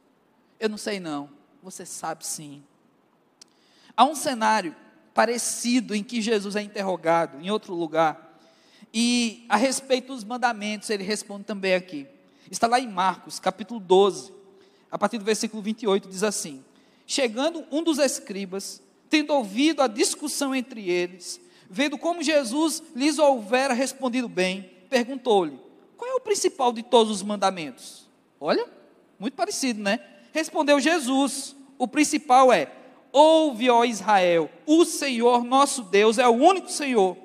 Eu 0.59 0.69
não 0.69 0.79
sei 0.79 0.99
não. 0.99 1.29
Você 1.63 1.85
sabe 1.85 2.25
sim. 2.25 2.63
Há 3.97 4.05
um 4.05 4.15
cenário 4.15 4.75
parecido 5.13 5.95
em 5.95 6.03
que 6.03 6.23
Jesus 6.23 6.57
é 6.57 6.63
interrogado 6.63 7.41
em 7.41 7.51
outro 7.51 7.75
lugar. 7.75 8.39
E 8.93 9.45
a 9.49 9.57
respeito 9.57 10.15
dos 10.15 10.25
mandamentos, 10.25 10.89
ele 10.91 11.03
responde 11.03 11.45
também 11.45 11.75
aqui. 11.75 12.07
Está 12.51 12.67
lá 12.67 12.79
em 12.79 12.89
Marcos, 12.89 13.39
capítulo 13.39 13.81
12 13.81 14.37
a 14.91 14.99
partir 14.99 15.19
do 15.19 15.25
versículo 15.25 15.63
28, 15.63 16.09
diz 16.09 16.23
assim: 16.23 16.65
Chegando 17.07 17.65
um 17.71 17.83
dos 17.83 17.99
escribas, 17.99 18.83
tendo 19.11 19.33
ouvido 19.33 19.83
a 19.83 19.87
discussão 19.87 20.55
entre 20.55 20.89
eles, 20.89 21.41
vendo 21.69 21.99
como 21.99 22.23
Jesus 22.23 22.83
lhes 22.95 23.19
houvera 23.19 23.75
respondido 23.75 24.29
bem, 24.29 24.71
perguntou-lhe: 24.89 25.59
Qual 25.97 26.11
é 26.11 26.15
o 26.15 26.21
principal 26.21 26.73
de 26.73 26.83
todos 26.83 27.13
os 27.13 27.23
mandamentos? 27.23 28.09
Olha, 28.41 28.67
muito 29.19 29.35
parecido, 29.35 29.83
né? 29.83 30.01
Respondeu 30.33 30.81
Jesus: 30.81 31.55
O 31.79 31.89
principal 31.89 32.53
é: 32.53 32.73
Ouve, 33.13 33.69
ó 33.69 33.85
Israel, 33.85 34.51
o 34.65 34.85
Senhor 34.85 35.45
nosso 35.45 35.83
Deus 35.83 36.19
é 36.19 36.27
o 36.27 36.33
único 36.33 36.71
Senhor. 36.71 37.17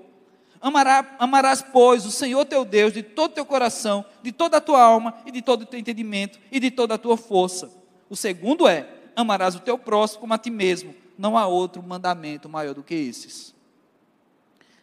Amará, 0.62 1.16
amarás, 1.18 1.62
pois, 1.62 2.06
o 2.06 2.12
Senhor 2.12 2.46
teu 2.46 2.64
Deus 2.64 2.94
de 2.94 3.02
todo 3.02 3.34
teu 3.34 3.46
coração, 3.46 4.06
de 4.22 4.32
toda 4.32 4.58
a 4.58 4.62
tua 4.62 4.82
alma 4.82 5.16
e 5.26 5.32
de 5.32 5.42
todo 5.42 5.64
o 5.64 5.66
teu 5.66 5.80
entendimento 5.80 6.40
e 6.52 6.60
de 6.60 6.70
toda 6.70 6.94
a 6.94 6.98
tua 7.00 7.18
força. 7.18 7.72
O 8.08 8.16
segundo 8.16 8.68
é: 8.68 8.88
amarás 9.16 9.56
o 9.56 9.60
teu 9.60 9.78
próximo 9.78 10.22
como 10.22 10.34
a 10.34 10.38
ti 10.38 10.52
mesmo. 10.52 10.94
Não 11.18 11.38
há 11.38 11.48
outro 11.48 11.82
mandamento 11.82 12.48
maior 12.48 12.76
do 12.76 12.84
que 12.84 12.94
esses. 12.94 13.56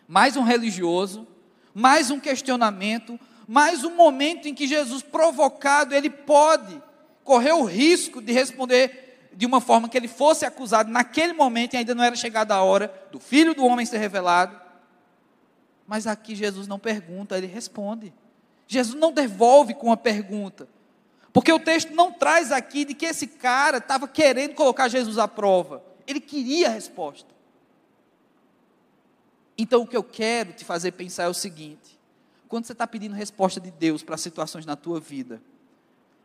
Mais 0.06 0.36
um 0.36 0.42
religioso, 0.42 1.26
mais 1.72 2.10
um 2.10 2.18
questionamento, 2.18 3.18
mais 3.46 3.84
um 3.84 3.94
momento 3.94 4.48
em 4.48 4.54
que 4.54 4.66
Jesus, 4.66 5.02
provocado, 5.02 5.94
ele 5.94 6.10
pode 6.10 6.82
correr 7.22 7.52
o 7.52 7.64
risco 7.64 8.20
de 8.20 8.32
responder 8.32 9.28
de 9.32 9.46
uma 9.46 9.60
forma 9.60 9.88
que 9.88 9.96
ele 9.96 10.08
fosse 10.08 10.44
acusado 10.44 10.90
naquele 10.90 11.32
momento 11.32 11.74
e 11.74 11.76
ainda 11.76 11.94
não 11.94 12.02
era 12.02 12.16
chegada 12.16 12.54
a 12.54 12.62
hora 12.62 12.92
do 13.12 13.20
filho 13.20 13.54
do 13.54 13.64
homem 13.64 13.86
ser 13.86 13.98
revelado. 13.98 14.67
Mas 15.88 16.06
aqui 16.06 16.36
Jesus 16.36 16.68
não 16.68 16.78
pergunta, 16.78 17.38
ele 17.38 17.46
responde. 17.46 18.12
Jesus 18.66 18.94
não 19.00 19.10
devolve 19.10 19.72
com 19.72 19.86
uma 19.86 19.96
pergunta. 19.96 20.68
Porque 21.32 21.50
o 21.50 21.58
texto 21.58 21.94
não 21.94 22.12
traz 22.12 22.52
aqui 22.52 22.84
de 22.84 22.92
que 22.92 23.06
esse 23.06 23.26
cara 23.26 23.78
estava 23.78 24.06
querendo 24.06 24.54
colocar 24.54 24.88
Jesus 24.88 25.16
à 25.16 25.26
prova. 25.26 25.82
Ele 26.06 26.20
queria 26.20 26.68
a 26.68 26.72
resposta. 26.72 27.34
Então 29.56 29.82
o 29.82 29.86
que 29.86 29.96
eu 29.96 30.04
quero 30.04 30.52
te 30.52 30.64
fazer 30.64 30.92
pensar 30.92 31.24
é 31.24 31.28
o 31.28 31.34
seguinte: 31.34 31.98
quando 32.48 32.66
você 32.66 32.72
está 32.72 32.86
pedindo 32.86 33.14
resposta 33.14 33.58
de 33.58 33.70
Deus 33.70 34.02
para 34.02 34.18
situações 34.18 34.66
na 34.66 34.76
tua 34.76 35.00
vida, 35.00 35.40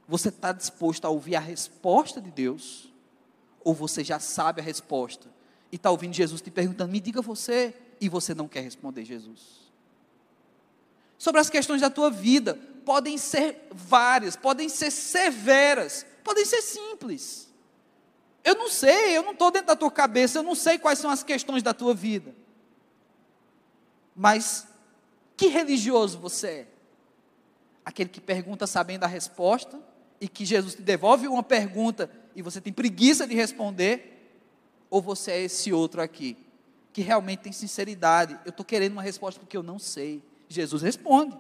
você 0.08 0.28
está 0.28 0.52
disposto 0.52 1.06
a 1.06 1.10
ouvir 1.10 1.38
a 1.38 1.40
resposta 1.40 2.20
de 2.20 2.30
Deus? 2.30 2.92
Ou 3.64 3.74
você 3.74 4.04
já 4.04 4.20
sabe 4.20 4.60
a 4.60 4.64
resposta 4.64 5.30
e 5.72 5.78
está 5.78 5.90
ouvindo 5.90 6.14
Jesus 6.14 6.42
te 6.42 6.52
perguntando, 6.52 6.92
me 6.92 7.00
diga 7.00 7.22
você, 7.22 7.74
e 8.04 8.10
você 8.10 8.36
não 8.36 8.50
quer 8.50 8.60
responder 8.60 9.06
Jesus. 9.06 9.72
Sobre 11.18 11.40
as 11.40 11.50
questões 11.50 11.80
da 11.80 11.90
tua 11.90 12.12
vida, 12.12 12.56
podem 12.84 13.18
ser 13.18 13.66
várias, 13.72 14.36
podem 14.36 14.68
ser 14.68 14.92
severas, 14.92 16.06
podem 16.22 16.44
ser 16.44 16.62
simples. 16.62 17.48
Eu 18.44 18.56
não 18.56 18.68
sei, 18.68 19.18
eu 19.18 19.24
não 19.24 19.32
estou 19.32 19.50
dentro 19.50 19.68
da 19.68 19.76
tua 19.78 19.90
cabeça, 19.90 20.40
eu 20.40 20.44
não 20.44 20.54
sei 20.54 20.78
quais 20.78 21.00
são 21.00 21.10
as 21.10 21.24
questões 21.24 21.64
da 21.64 21.74
tua 21.74 21.94
vida. 21.94 22.36
Mas 24.14 24.68
que 25.38 25.48
religioso 25.48 26.20
você 26.20 26.48
é? 26.48 26.68
Aquele 27.86 28.10
que 28.10 28.20
pergunta 28.20 28.68
sabendo 28.68 29.06
a 29.06 29.08
resposta 29.08 29.80
e 30.20 30.28
que 30.28 30.44
Jesus 30.44 30.76
te 30.76 30.82
devolve 30.82 31.26
uma 31.26 31.42
pergunta 31.42 32.12
e 32.36 32.42
você 32.42 32.60
tem 32.60 32.74
preguiça 32.74 33.26
de 33.26 33.34
responder? 33.34 34.10
Ou 34.90 35.02
você 35.02 35.32
é 35.32 35.44
esse 35.44 35.72
outro 35.72 36.02
aqui, 36.02 36.43
que 36.94 37.02
realmente 37.02 37.40
tem 37.40 37.52
sinceridade. 37.52 38.40
Eu 38.46 38.52
estou 38.52 38.64
querendo 38.64 38.94
uma 38.94 39.02
resposta 39.02 39.40
porque 39.40 39.58
eu 39.58 39.64
não 39.64 39.80
sei. 39.80 40.22
Jesus 40.48 40.84
responde. 40.84 41.36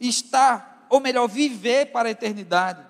Estar, 0.00 0.86
ou 0.90 0.98
melhor, 1.00 1.28
viver 1.28 1.86
para 1.86 2.08
a 2.08 2.10
eternidade, 2.10 2.84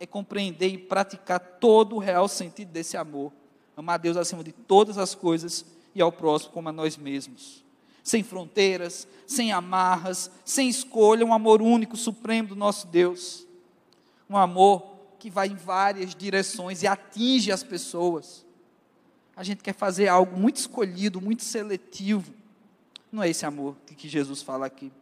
é 0.00 0.04
compreender 0.04 0.68
e 0.68 0.76
praticar 0.76 1.38
todo 1.38 1.94
o 1.94 2.00
real 2.00 2.26
sentido 2.26 2.70
desse 2.72 2.96
amor. 2.96 3.32
Amar 3.76 3.94
a 3.94 3.98
Deus 3.98 4.16
acima 4.16 4.42
de 4.42 4.50
todas 4.50 4.98
as 4.98 5.14
coisas 5.14 5.64
e 5.94 6.02
ao 6.02 6.10
próximo 6.10 6.52
como 6.52 6.68
a 6.68 6.72
nós 6.72 6.96
mesmos. 6.96 7.64
Sem 8.02 8.24
fronteiras, 8.24 9.06
sem 9.26 9.52
amarras, 9.52 10.30
sem 10.44 10.68
escolha, 10.68 11.24
um 11.24 11.32
amor 11.32 11.62
único, 11.62 11.96
supremo 11.96 12.48
do 12.48 12.56
nosso 12.56 12.88
Deus. 12.88 13.46
Um 14.28 14.36
amor 14.36 14.84
que 15.20 15.30
vai 15.30 15.46
em 15.46 15.54
várias 15.54 16.14
direções 16.14 16.82
e 16.82 16.88
atinge 16.88 17.52
as 17.52 17.62
pessoas 17.62 18.44
a 19.34 19.42
gente 19.42 19.62
quer 19.62 19.74
fazer 19.74 20.08
algo 20.08 20.36
muito 20.36 20.56
escolhido, 20.56 21.20
muito 21.20 21.42
seletivo. 21.42 22.32
Não 23.10 23.22
é 23.22 23.28
esse 23.28 23.44
amor 23.46 23.76
que 23.96 24.08
Jesus 24.08 24.42
fala 24.42 24.66
aqui. 24.66 24.92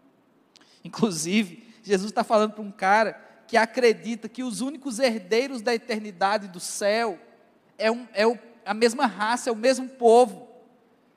Inclusive, 0.85 1.67
Jesus 1.83 2.11
está 2.11 2.23
falando 2.23 2.53
para 2.53 2.63
um 2.63 2.71
cara 2.71 3.13
que 3.47 3.57
acredita 3.57 4.29
que 4.29 4.43
os 4.43 4.61
únicos 4.61 4.99
herdeiros 4.99 5.63
da 5.63 5.75
eternidade 5.75 6.49
do 6.49 6.61
céu 6.61 7.19
é, 7.77 7.91
um, 7.91 8.07
é 8.13 8.27
o, 8.27 8.39
a 8.65 8.73
mesma 8.73 9.07
raça, 9.07 9.51
é 9.51 9.53
o 9.53 9.57
mesmo 9.57 9.89
povo. 9.89 10.49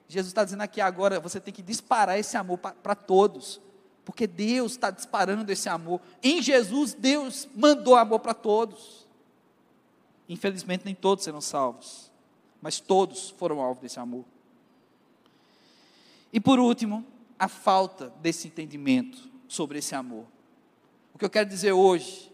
Jesus 0.08 0.32
está 0.32 0.44
dizendo 0.44 0.62
aqui 0.62 0.82
agora, 0.82 1.20
você 1.20 1.40
tem 1.40 1.54
que 1.54 1.62
disparar 1.62 2.18
esse 2.18 2.36
amor 2.36 2.58
para 2.58 2.96
todos, 2.96 3.62
porque 4.04 4.26
Deus 4.26 4.74
está 4.74 4.90
disparando 4.90 5.52
esse 5.52 5.70
amor. 5.70 6.02
Em 6.22 6.42
Jesus, 6.42 6.94
Deus 6.94 7.48
mandou 7.56 7.96
amor 7.96 8.20
para 8.20 8.34
todos. 8.34 9.08
Infelizmente, 10.28 10.86
nem 10.86 10.96
todos 10.96 11.24
serão 11.24 11.42
salvos 11.42 12.13
mas 12.64 12.80
todos 12.80 13.32
foram 13.32 13.60
alvo 13.60 13.82
desse 13.82 14.00
amor. 14.00 14.24
E 16.32 16.40
por 16.40 16.60
último, 16.60 17.06
a 17.38 17.50
falta 17.50 18.14
desse 18.22 18.48
entendimento 18.48 19.30
sobre 19.50 19.80
esse 19.80 19.94
amor. 19.94 20.26
O 21.14 21.18
que 21.18 21.26
eu 21.26 21.30
quero 21.30 21.50
dizer 21.50 21.74
hoje 21.74 22.32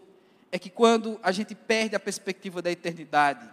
é 0.52 0.58
que 0.58 0.70
quando 0.70 1.18
a 1.20 1.32
gente 1.32 1.52
perde 1.52 1.96
a 1.96 2.00
perspectiva 2.00 2.62
da 2.62 2.70
eternidade, 2.70 3.50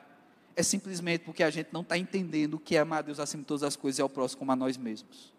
é 0.56 0.62
simplesmente 0.62 1.22
porque 1.22 1.42
a 1.42 1.50
gente 1.50 1.70
não 1.72 1.82
está 1.82 1.98
entendendo 1.98 2.54
o 2.54 2.60
que 2.60 2.76
é 2.76 2.80
amar 2.80 3.00
a 3.00 3.02
Deus 3.02 3.20
acima 3.20 3.42
de 3.42 3.48
todas 3.48 3.64
as 3.64 3.76
coisas 3.76 3.98
e 3.98 4.02
ao 4.04 4.08
próximo 4.08 4.38
como 4.38 4.52
a 4.52 4.56
nós 4.56 4.78
mesmos. 4.78 5.34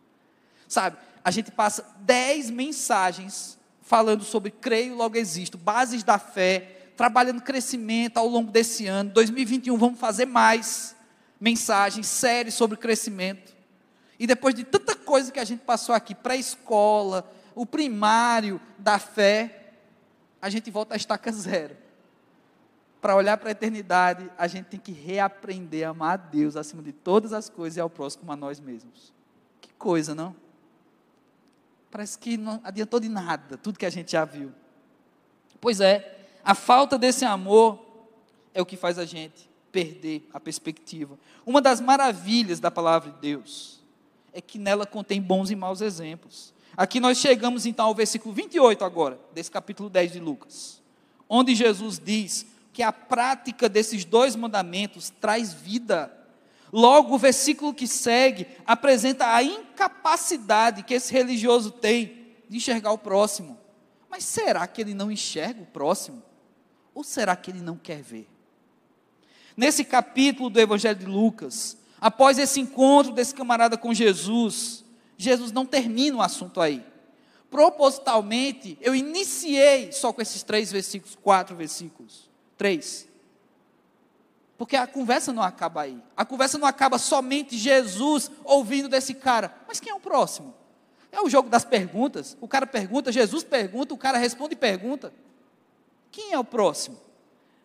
Sabe, 0.67 0.97
a 1.23 1.31
gente 1.31 1.53
passa 1.53 1.87
dez 2.01 2.51
mensagens 2.51 3.57
falando 3.81 4.25
sobre 4.25 4.51
creio, 4.51 4.97
logo 4.97 5.17
existo, 5.17 5.57
bases 5.57 6.03
da 6.03 6.19
fé, 6.19 6.91
trabalhando 6.97 7.41
crescimento 7.43 8.17
ao 8.17 8.27
longo 8.27 8.51
desse 8.51 8.89
ano, 8.89 9.11
2021 9.11 9.79
vamos 9.79 10.01
fazer 10.01 10.27
mais 10.27 10.98
mensagens 11.41 12.07
séries 12.07 12.55
sobre 12.55 12.77
crescimento. 12.77 13.57
E 14.19 14.27
depois 14.27 14.55
de 14.55 14.65
tanta 14.65 14.97
coisa 14.97 15.31
que 15.31 15.39
a 15.39 15.45
gente 15.45 15.61
passou 15.61 15.95
aqui, 15.95 16.15
pré-escola, 16.15 17.31
o 17.55 17.65
primário 17.65 18.61
da 18.77 18.99
fé, 18.99 19.73
a 20.43 20.51
gente 20.51 20.71
volta 20.71 20.95
à 20.95 20.97
estaca 20.97 21.31
zero. 21.31 21.77
Para 23.01 23.15
olhar 23.15 23.37
para 23.37 23.51
a 23.51 23.53
eternidade, 23.53 24.29
a 24.37 24.49
gente 24.49 24.67
tem 24.67 24.81
que 24.81 24.91
reaprender 24.91 25.87
a 25.87 25.91
amar 25.91 26.15
a 26.15 26.17
Deus 26.17 26.57
acima 26.57 26.83
de 26.83 26.93
todas 26.93 27.33
as 27.33 27.49
coisas 27.49 27.77
e 27.77 27.81
ao 27.81 27.89
próximo 27.89 28.31
a 28.33 28.37
nós 28.37 28.59
mesmos. 28.59 29.13
Que 29.61 29.73
coisa, 29.75 30.15
não? 30.15 30.35
Parece 31.91 32.19
que 32.19 32.37
não 32.37 32.61
adiantou 32.65 32.99
de 32.99 33.09
nada 33.09 33.57
tudo 33.57 33.79
que 33.79 33.87
a 33.87 33.91
gente 33.91 34.13
já 34.13 34.25
viu. 34.25 34.53
Pois 35.61 35.81
é, 35.81 36.27
a 36.45 36.55
falta 36.55 36.99
desse 36.99 37.25
amor 37.25 37.85
é 38.53 38.61
o 38.61 38.67
que 38.67 38.77
faz 38.77 38.99
a 38.99 39.05
gente 39.05 39.48
perder 39.73 40.29
a 40.33 40.41
perspectiva. 40.41 41.19
Uma 41.45 41.61
das 41.61 41.81
maravilhas 41.81 42.61
da 42.61 42.71
palavra 42.71 43.11
de 43.11 43.19
Deus 43.19 43.81
é 44.33 44.41
que 44.41 44.59
nela 44.59 44.87
contém 44.87 45.21
bons 45.21 45.51
e 45.51 45.57
maus 45.57 45.81
exemplos. 45.81 46.53
Aqui 46.77 47.01
nós 47.01 47.19
chegamos 47.19 47.67
então 47.67 47.87
ao 47.87 47.95
versículo 47.95 48.35
28 48.35 48.85
agora, 48.85 49.19
desse 49.35 49.51
capítulo 49.51 49.91
10 49.91 50.13
de 50.13 50.21
Lucas, 50.21 50.81
onde 51.29 51.55
Jesus 51.55 51.99
diz 51.99 52.47
que 52.73 52.83
a 52.83 52.93
prática 52.93 53.69
desses 53.69 54.05
dois 54.05 54.37
mandamentos 54.37 55.11
traz 55.21 55.53
vida. 55.53 56.13
Logo, 56.73 57.15
o 57.15 57.19
versículo 57.19 57.75
que 57.75 57.89
segue 57.89 58.47
apresenta 58.65 59.35
a 59.35 59.43
incapacidade 59.43 60.85
que 60.85 60.95
esse 60.95 61.13
religioso 61.13 61.71
tem 61.73 62.37
de 62.49 62.57
enxergar 62.59 62.93
o 62.93 62.99
próximo. 62.99 63.59
Mas 64.09 64.25
será 64.25 64.67
que 64.67 64.81
ele 64.81 64.95
não 64.95 65.11
enxerga 65.11 65.63
o 65.63 65.67
próximo? 65.67 66.23
Ou 66.95 67.03
será 67.03 67.35
que 67.35 67.51
ele 67.51 67.61
não 67.61 67.77
quer 67.77 68.03
ver? 68.03 68.29
Nesse 69.59 69.83
capítulo 69.83 70.49
do 70.49 70.61
Evangelho 70.61 71.01
de 71.01 71.05
Lucas, 71.05 71.77
após 72.01 72.39
esse 72.39 72.61
encontro 72.61 73.11
desse 73.11 73.35
camarada 73.35 73.77
com 73.77 73.93
Jesus, 73.93 74.85
Jesus 75.17 75.51
não 75.51 75.67
termina 75.67 76.19
o 76.19 76.23
assunto 76.23 76.61
aí. 76.61 76.87
Propositalmente, 77.51 78.79
eu 78.81 78.95
iniciei 78.95 79.91
só 79.91 80.13
com 80.13 80.23
esses 80.23 80.45
três 80.45 80.71
versículos, 80.71 81.19
quatro 81.21 81.57
versículos. 81.57 82.31
Três. 82.57 83.09
Porque 84.57 84.77
a 84.77 84.87
conversa 84.87 85.33
não 85.33 85.43
acaba 85.43 85.83
aí. 85.83 86.01
A 86.17 86.25
conversa 86.25 86.57
não 86.57 86.69
acaba 86.69 86.97
somente 86.97 87.59
Jesus 87.59 88.31
ouvindo 88.45 88.89
desse 88.89 89.13
cara. 89.13 89.53
Mas 89.67 89.81
quem 89.81 89.91
é 89.91 89.95
o 89.97 89.99
próximo? 89.99 90.55
É 91.11 91.21
o 91.21 91.29
jogo 91.29 91.51
das 91.51 91.65
perguntas. 91.65 92.37
O 92.41 92.47
cara 92.47 92.65
pergunta, 92.65 93.11
Jesus 93.11 93.43
pergunta, 93.43 93.93
o 93.93 93.99
cara 93.99 94.19
responde 94.19 94.55
e 94.55 94.57
pergunta. 94.57 95.13
Quem 96.13 96.33
é 96.33 96.39
o 96.39 96.45
próximo? 96.45 97.08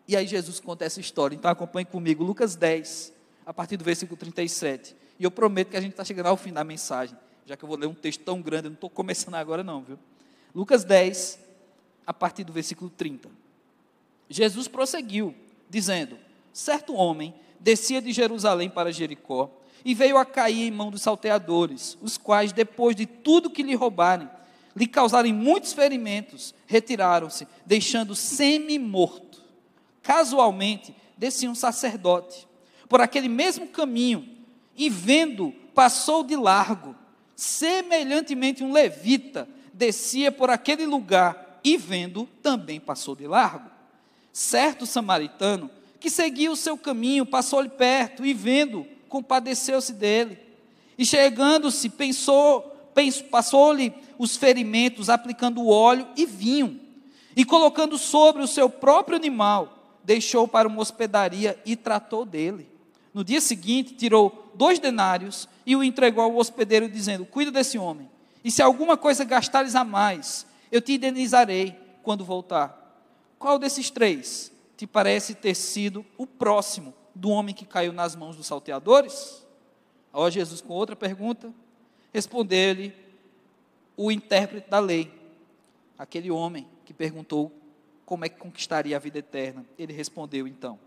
E 0.06 0.16
aí 0.16 0.26
Jesus 0.26 0.60
conta 0.60 0.84
essa 0.84 1.00
história. 1.00 1.34
Então 1.34 1.50
acompanhe 1.50 1.84
comigo, 1.84 2.22
Lucas 2.22 2.54
10, 2.56 3.12
a 3.46 3.52
partir 3.54 3.76
do 3.76 3.84
versículo 3.84 4.16
37. 4.16 4.94
E 5.18 5.24
eu 5.24 5.30
prometo 5.30 5.70
que 5.70 5.76
a 5.76 5.80
gente 5.80 5.92
está 5.92 6.04
chegando 6.04 6.26
ao 6.26 6.36
fim 6.36 6.52
da 6.52 6.64
mensagem, 6.64 7.16
já 7.46 7.56
que 7.56 7.64
eu 7.64 7.68
vou 7.68 7.78
ler 7.78 7.86
um 7.86 7.94
texto 7.94 8.22
tão 8.22 8.40
grande, 8.40 8.66
eu 8.66 8.70
não 8.70 8.74
estou 8.74 8.90
começando 8.90 9.34
agora 9.34 9.62
não, 9.62 9.82
viu? 9.82 9.98
Lucas 10.54 10.84
10, 10.84 11.38
a 12.06 12.12
partir 12.12 12.44
do 12.44 12.52
versículo 12.52 12.90
30. 12.90 13.28
Jesus 14.28 14.68
prosseguiu, 14.68 15.34
dizendo: 15.68 16.18
Certo 16.52 16.94
homem 16.94 17.34
descia 17.60 18.00
de 18.00 18.12
Jerusalém 18.12 18.68
para 18.68 18.92
Jericó 18.92 19.50
e 19.84 19.94
veio 19.94 20.16
a 20.16 20.24
cair 20.24 20.66
em 20.66 20.70
mão 20.70 20.90
dos 20.90 21.02
salteadores, 21.02 21.98
os 22.00 22.16
quais, 22.16 22.52
depois 22.52 22.94
de 22.96 23.06
tudo 23.06 23.50
que 23.50 23.62
lhe 23.62 23.74
roubarem, 23.74 24.28
lhe 24.74 24.86
causarem 24.86 25.32
muitos 25.32 25.72
ferimentos, 25.72 26.54
retiraram-se, 26.66 27.46
deixando 27.64 28.14
semi-morto. 28.14 29.23
Casualmente, 30.04 30.94
descia 31.16 31.50
um 31.50 31.54
sacerdote 31.54 32.46
por 32.88 33.00
aquele 33.00 33.28
mesmo 33.28 33.66
caminho 33.66 34.28
e, 34.76 34.88
vendo, 34.88 35.52
passou 35.74 36.22
de 36.22 36.36
largo. 36.36 36.94
Semelhantemente, 37.34 38.62
um 38.62 38.72
levita 38.72 39.48
descia 39.72 40.30
por 40.30 40.50
aquele 40.50 40.86
lugar 40.86 41.60
e, 41.64 41.76
vendo, 41.76 42.28
também 42.42 42.78
passou 42.78 43.16
de 43.16 43.26
largo. 43.26 43.68
Certo 44.32 44.86
samaritano 44.86 45.70
que 45.98 46.10
seguia 46.10 46.52
o 46.52 46.56
seu 46.56 46.76
caminho 46.76 47.24
passou-lhe 47.24 47.70
perto 47.70 48.26
e, 48.26 48.34
vendo, 48.34 48.86
compadeceu-se 49.08 49.94
dele. 49.94 50.38
E 50.98 51.06
chegando-se, 51.06 51.88
pensou, 51.88 52.92
passou-lhe 53.30 53.90
os 54.18 54.36
ferimentos, 54.36 55.08
aplicando 55.08 55.66
óleo 55.66 56.06
e 56.14 56.26
vinho, 56.26 56.78
e 57.34 57.42
colocando 57.42 57.96
sobre 57.96 58.42
o 58.42 58.46
seu 58.46 58.68
próprio 58.68 59.16
animal, 59.16 59.73
deixou 60.04 60.46
para 60.46 60.68
uma 60.68 60.80
hospedaria 60.80 61.60
e 61.64 61.74
tratou 61.74 62.24
dele. 62.24 62.68
No 63.12 63.24
dia 63.24 63.40
seguinte, 63.40 63.94
tirou 63.94 64.50
dois 64.54 64.78
denários 64.78 65.48
e 65.64 65.74
o 65.74 65.82
entregou 65.82 66.22
ao 66.24 66.36
hospedeiro, 66.36 66.88
dizendo: 66.88 67.24
Cuida 67.24 67.50
desse 67.50 67.78
homem, 67.78 68.08
e 68.44 68.50
se 68.50 68.60
alguma 68.60 68.96
coisa 68.96 69.24
gastares 69.24 69.74
a 69.74 69.84
mais, 69.84 70.46
eu 70.70 70.80
te 70.80 70.92
indenizarei 70.94 71.76
quando 72.02 72.24
voltar. 72.24 72.80
Qual 73.38 73.58
desses 73.58 73.90
três 73.90 74.52
te 74.76 74.86
parece 74.86 75.34
ter 75.34 75.54
sido 75.54 76.04
o 76.18 76.26
próximo 76.26 76.92
do 77.14 77.30
homem 77.30 77.54
que 77.54 77.64
caiu 77.64 77.92
nas 77.92 78.14
mãos 78.14 78.36
dos 78.36 78.46
salteadores? 78.46 79.44
Ó 80.12 80.28
Jesus, 80.28 80.60
com 80.60 80.74
outra 80.74 80.94
pergunta, 80.94 81.52
respondeu-lhe 82.12 82.94
o 83.96 84.10
intérprete 84.10 84.68
da 84.68 84.78
lei, 84.78 85.12
aquele 85.98 86.30
homem 86.30 86.66
que 86.84 86.92
perguntou 86.92 87.52
como 88.04 88.24
é 88.24 88.28
que 88.28 88.38
conquistaria 88.38 88.96
a 88.96 89.00
vida 89.00 89.18
eterna. 89.18 89.64
Ele 89.78 89.92
respondeu 89.92 90.46
então: 90.46 90.78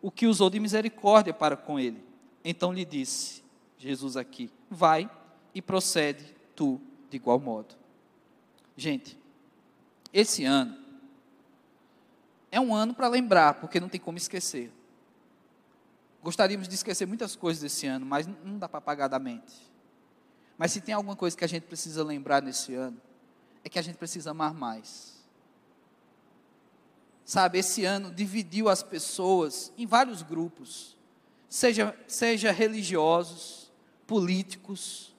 O 0.00 0.10
que 0.10 0.26
usou 0.26 0.48
de 0.48 0.60
misericórdia 0.60 1.32
para 1.32 1.56
com 1.56 1.78
ele. 1.78 2.02
Então 2.44 2.72
lhe 2.72 2.84
disse, 2.84 3.42
Jesus 3.78 4.16
aqui: 4.16 4.50
Vai 4.70 5.10
e 5.54 5.60
procede 5.60 6.34
tu 6.54 6.80
de 7.10 7.16
igual 7.16 7.38
modo. 7.38 7.74
Gente, 8.76 9.18
esse 10.12 10.44
ano 10.44 10.76
é 12.50 12.60
um 12.60 12.74
ano 12.74 12.94
para 12.94 13.08
lembrar, 13.08 13.54
porque 13.54 13.80
não 13.80 13.88
tem 13.88 14.00
como 14.00 14.18
esquecer. 14.18 14.70
Gostaríamos 16.22 16.68
de 16.68 16.74
esquecer 16.74 17.06
muitas 17.06 17.34
coisas 17.34 17.62
desse 17.62 17.86
ano, 17.86 18.06
mas 18.06 18.26
não 18.26 18.58
dá 18.58 18.68
para 18.68 18.78
apagar 18.78 19.08
da 19.08 19.18
mente. 19.18 19.70
Mas 20.56 20.70
se 20.70 20.80
tem 20.80 20.94
alguma 20.94 21.16
coisa 21.16 21.36
que 21.36 21.44
a 21.44 21.48
gente 21.48 21.64
precisa 21.64 22.04
lembrar 22.04 22.40
nesse 22.40 22.74
ano, 22.74 23.00
é 23.64 23.68
que 23.68 23.78
a 23.78 23.82
gente 23.82 23.96
precisa 23.96 24.30
amar 24.30 24.54
mais. 24.54 25.11
Sabe, 27.32 27.60
esse 27.60 27.82
ano 27.86 28.10
dividiu 28.10 28.68
as 28.68 28.82
pessoas 28.82 29.72
em 29.78 29.86
vários 29.86 30.20
grupos, 30.20 30.98
seja, 31.48 31.96
seja 32.06 32.52
religiosos, 32.52 33.72
políticos, 34.06 35.16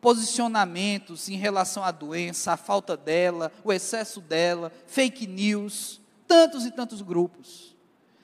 posicionamentos 0.00 1.28
em 1.28 1.36
relação 1.36 1.84
à 1.84 1.90
doença, 1.90 2.52
a 2.52 2.56
falta 2.56 2.96
dela, 2.96 3.52
o 3.62 3.70
excesso 3.70 4.22
dela, 4.22 4.72
fake 4.86 5.26
news, 5.26 6.00
tantos 6.26 6.64
e 6.64 6.70
tantos 6.70 7.02
grupos 7.02 7.76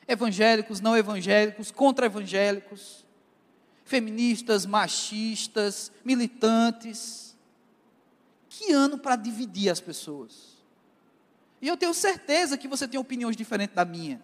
evangélicos, 0.08 0.80
não 0.80 0.96
evangélicos, 0.96 1.70
contra-evangélicos, 1.70 3.04
feministas, 3.84 4.64
machistas, 4.64 5.92
militantes. 6.02 7.36
Que 8.48 8.72
ano 8.72 8.96
para 8.96 9.14
dividir 9.14 9.68
as 9.68 9.78
pessoas. 9.78 10.55
E 11.60 11.68
eu 11.68 11.76
tenho 11.76 11.94
certeza 11.94 12.58
que 12.58 12.68
você 12.68 12.86
tem 12.86 12.98
opiniões 13.00 13.36
diferentes 13.36 13.74
da 13.74 13.84
minha. 13.84 14.22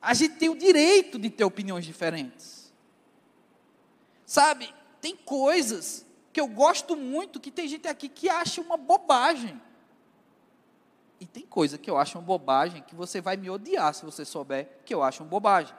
A 0.00 0.14
gente 0.14 0.36
tem 0.36 0.48
o 0.48 0.56
direito 0.56 1.18
de 1.18 1.30
ter 1.30 1.44
opiniões 1.44 1.84
diferentes. 1.84 2.72
Sabe, 4.24 4.72
tem 5.00 5.16
coisas 5.16 6.04
que 6.32 6.40
eu 6.40 6.48
gosto 6.48 6.96
muito 6.96 7.40
que 7.40 7.50
tem 7.50 7.68
gente 7.68 7.88
aqui 7.88 8.08
que 8.08 8.28
acha 8.28 8.60
uma 8.60 8.76
bobagem. 8.76 9.60
E 11.18 11.26
tem 11.26 11.46
coisa 11.46 11.78
que 11.78 11.88
eu 11.88 11.96
acho 11.96 12.18
uma 12.18 12.24
bobagem 12.24 12.82
que 12.82 12.94
você 12.94 13.20
vai 13.20 13.36
me 13.36 13.48
odiar 13.48 13.94
se 13.94 14.04
você 14.04 14.24
souber 14.24 14.80
que 14.84 14.94
eu 14.94 15.02
acho 15.02 15.22
uma 15.22 15.28
bobagem. 15.28 15.74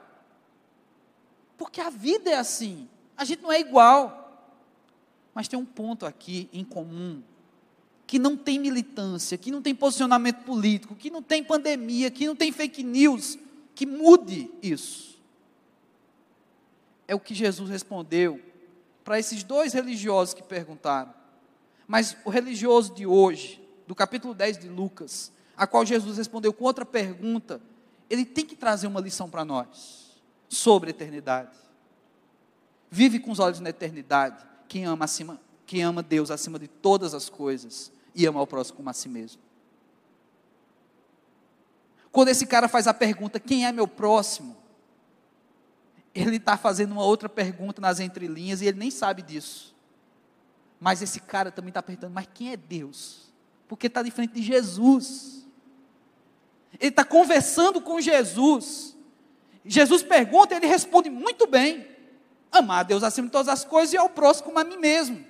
Porque 1.56 1.80
a 1.80 1.90
vida 1.90 2.30
é 2.30 2.36
assim. 2.36 2.88
A 3.16 3.24
gente 3.24 3.42
não 3.42 3.52
é 3.52 3.60
igual. 3.60 4.52
Mas 5.34 5.46
tem 5.46 5.58
um 5.58 5.64
ponto 5.64 6.04
aqui 6.06 6.48
em 6.52 6.64
comum 6.64 7.22
que 8.08 8.18
não 8.18 8.38
tem 8.38 8.58
militância, 8.58 9.36
que 9.36 9.50
não 9.50 9.60
tem 9.60 9.74
posicionamento 9.74 10.42
político, 10.42 10.96
que 10.96 11.10
não 11.10 11.22
tem 11.22 11.44
pandemia, 11.44 12.10
que 12.10 12.26
não 12.26 12.34
tem 12.34 12.50
fake 12.50 12.82
news, 12.82 13.38
que 13.74 13.84
mude 13.84 14.50
isso. 14.62 15.20
É 17.06 17.14
o 17.14 17.20
que 17.20 17.34
Jesus 17.34 17.68
respondeu 17.68 18.40
para 19.04 19.18
esses 19.18 19.44
dois 19.44 19.74
religiosos 19.74 20.32
que 20.32 20.42
perguntaram. 20.42 21.12
Mas 21.86 22.16
o 22.24 22.30
religioso 22.30 22.94
de 22.94 23.06
hoje, 23.06 23.62
do 23.86 23.94
capítulo 23.94 24.32
10 24.32 24.56
de 24.56 24.68
Lucas, 24.70 25.30
a 25.54 25.66
qual 25.66 25.84
Jesus 25.84 26.16
respondeu 26.16 26.54
com 26.54 26.64
outra 26.64 26.86
pergunta, 26.86 27.60
ele 28.08 28.24
tem 28.24 28.46
que 28.46 28.56
trazer 28.56 28.86
uma 28.86 29.02
lição 29.02 29.28
para 29.28 29.44
nós 29.44 30.18
sobre 30.48 30.88
a 30.88 30.92
eternidade. 30.92 31.54
Vive 32.90 33.18
com 33.18 33.30
os 33.30 33.38
olhos 33.38 33.60
na 33.60 33.68
eternidade, 33.68 34.42
quem 34.66 34.86
ama 34.86 35.04
acima, 35.04 35.38
quem 35.66 35.82
ama 35.82 36.02
Deus 36.02 36.30
acima 36.30 36.58
de 36.58 36.68
todas 36.68 37.12
as 37.12 37.28
coisas 37.28 37.92
e 38.18 38.26
ama 38.26 38.40
ao 38.40 38.46
próximo 38.46 38.76
como 38.76 38.90
a 38.90 38.92
si 38.92 39.08
mesmo. 39.08 39.40
Quando 42.12 42.28
esse 42.28 42.46
cara 42.46 42.68
faz 42.68 42.86
a 42.86 42.92
pergunta, 42.92 43.40
quem 43.40 43.64
é 43.64 43.72
meu 43.72 43.88
próximo? 43.88 44.56
Ele 46.14 46.36
está 46.36 46.56
fazendo 46.56 46.92
uma 46.92 47.04
outra 47.04 47.28
pergunta 47.28 47.80
nas 47.80 48.00
entrelinhas 48.00 48.60
e 48.60 48.66
ele 48.66 48.78
nem 48.78 48.90
sabe 48.90 49.22
disso. 49.22 49.74
Mas 50.78 51.00
esse 51.00 51.20
cara 51.20 51.50
também 51.50 51.70
está 51.70 51.82
perguntando, 51.82 52.12
mas 52.12 52.28
quem 52.34 52.52
é 52.52 52.56
Deus? 52.56 53.28
porque 53.68 53.86
está 53.86 54.02
de 54.02 54.10
frente 54.10 54.32
de 54.32 54.42
Jesus. 54.42 55.46
Ele 56.80 56.88
está 56.88 57.04
conversando 57.04 57.80
com 57.80 58.00
Jesus. 58.00 58.96
Jesus 59.64 60.02
pergunta, 60.02 60.54
ele 60.54 60.66
responde 60.66 61.10
muito 61.10 61.46
bem: 61.46 61.86
amar 62.50 62.80
a 62.80 62.82
Deus 62.82 63.02
acima 63.02 63.26
de 63.26 63.32
todas 63.32 63.48
as 63.48 63.64
coisas 63.64 63.92
e 63.92 63.98
ao 63.98 64.08
próximo 64.08 64.46
como 64.46 64.58
a 64.58 64.64
mim 64.64 64.78
mesmo. 64.78 65.24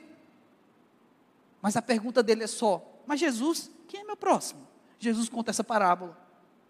Mas 1.61 1.77
a 1.77 1.83
pergunta 1.83 2.23
dele 2.23 2.45
é 2.45 2.47
só: 2.47 3.03
mas 3.07 3.21
Jesus, 3.21 3.71
quem 3.87 4.01
é 4.01 4.05
meu 4.05 4.17
próximo? 4.17 4.67
Jesus 4.99 5.29
conta 5.29 5.51
essa 5.51 5.65
parábola, 5.65 6.19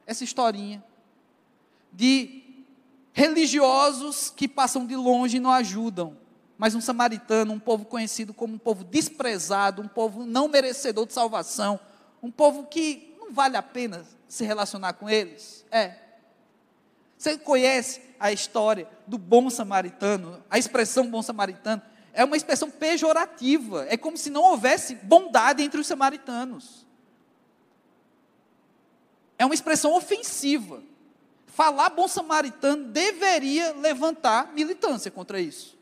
essa 0.06 0.24
historinha 0.24 0.84
de 1.92 2.64
religiosos 3.12 4.30
que 4.30 4.46
passam 4.46 4.86
de 4.86 4.94
longe 4.94 5.38
e 5.38 5.40
não 5.40 5.50
ajudam 5.50 6.16
mas 6.58 6.74
um 6.74 6.80
samaritano, 6.80 7.52
um 7.52 7.58
povo 7.58 7.84
conhecido 7.84 8.34
como 8.34 8.54
um 8.54 8.58
povo 8.58 8.82
desprezado, 8.82 9.80
um 9.80 9.86
povo 9.86 10.26
não 10.26 10.48
merecedor 10.48 11.06
de 11.06 11.12
salvação, 11.12 11.78
um 12.20 12.32
povo 12.32 12.64
que 12.64 13.14
não 13.20 13.32
vale 13.32 13.56
a 13.56 13.62
pena 13.62 14.04
se 14.26 14.44
relacionar 14.44 14.94
com 14.94 15.08
eles? 15.08 15.64
É. 15.70 15.94
Você 17.16 17.38
conhece 17.38 18.02
a 18.18 18.32
história 18.32 18.88
do 19.06 19.16
bom 19.16 19.48
samaritano? 19.48 20.42
A 20.50 20.58
expressão 20.58 21.08
bom 21.08 21.22
samaritano 21.22 21.80
é 22.18 22.24
uma 22.24 22.36
expressão 22.36 22.68
pejorativa. 22.68 23.86
É 23.88 23.96
como 23.96 24.16
se 24.18 24.28
não 24.28 24.42
houvesse 24.42 24.96
bondade 24.96 25.62
entre 25.62 25.80
os 25.80 25.86
samaritanos. 25.86 26.84
É 29.38 29.44
uma 29.46 29.54
expressão 29.54 29.94
ofensiva. 29.94 30.82
Falar 31.46 31.90
bom 31.90 32.08
samaritano 32.08 32.86
deveria 32.86 33.72
levantar 33.72 34.52
militância 34.52 35.12
contra 35.12 35.40
isso. 35.40 35.78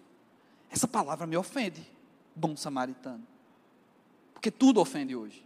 Essa 0.71 0.87
palavra 0.87 1.27
me 1.27 1.39
ofende, 1.39 1.91
bom 2.35 2.55
samaritano. 2.55 3.27
Porque 4.35 4.51
tudo 4.51 4.79
ofende 4.79 5.17
hoje. 5.17 5.43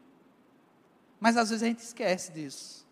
Mas 1.21 1.37
às 1.37 1.51
vezes 1.51 1.63
a 1.63 1.67
gente 1.67 1.85
esquece 1.85 2.33
disso. 2.33 2.85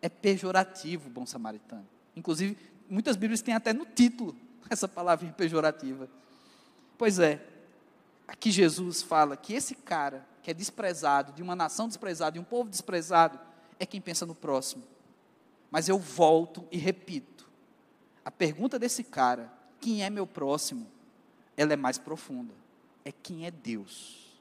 É 0.00 0.08
pejorativo 0.08 1.10
bom 1.10 1.26
samaritano. 1.26 1.88
Inclusive, 2.14 2.56
muitas 2.88 3.16
Bíblias 3.16 3.42
têm 3.42 3.54
até 3.54 3.72
no 3.72 3.84
título 3.84 4.36
essa 4.70 4.86
palavra 4.86 5.26
pejorativa. 5.32 6.08
Pois 7.02 7.18
é, 7.18 7.44
aqui 8.28 8.48
Jesus 8.52 9.02
fala 9.02 9.36
que 9.36 9.54
esse 9.54 9.74
cara 9.74 10.24
que 10.40 10.52
é 10.52 10.54
desprezado, 10.54 11.32
de 11.32 11.42
uma 11.42 11.56
nação 11.56 11.88
desprezada, 11.88 12.34
de 12.34 12.38
um 12.38 12.44
povo 12.44 12.70
desprezado, 12.70 13.40
é 13.80 13.84
quem 13.84 14.00
pensa 14.00 14.24
no 14.24 14.36
próximo. 14.36 14.84
Mas 15.68 15.88
eu 15.88 15.98
volto 15.98 16.64
e 16.70 16.78
repito: 16.78 17.50
a 18.24 18.30
pergunta 18.30 18.78
desse 18.78 19.02
cara, 19.02 19.52
quem 19.80 20.04
é 20.04 20.10
meu 20.10 20.28
próximo, 20.28 20.86
ela 21.56 21.72
é 21.72 21.76
mais 21.76 21.98
profunda. 21.98 22.54
É 23.04 23.10
quem 23.10 23.46
é 23.46 23.50
Deus. 23.50 24.38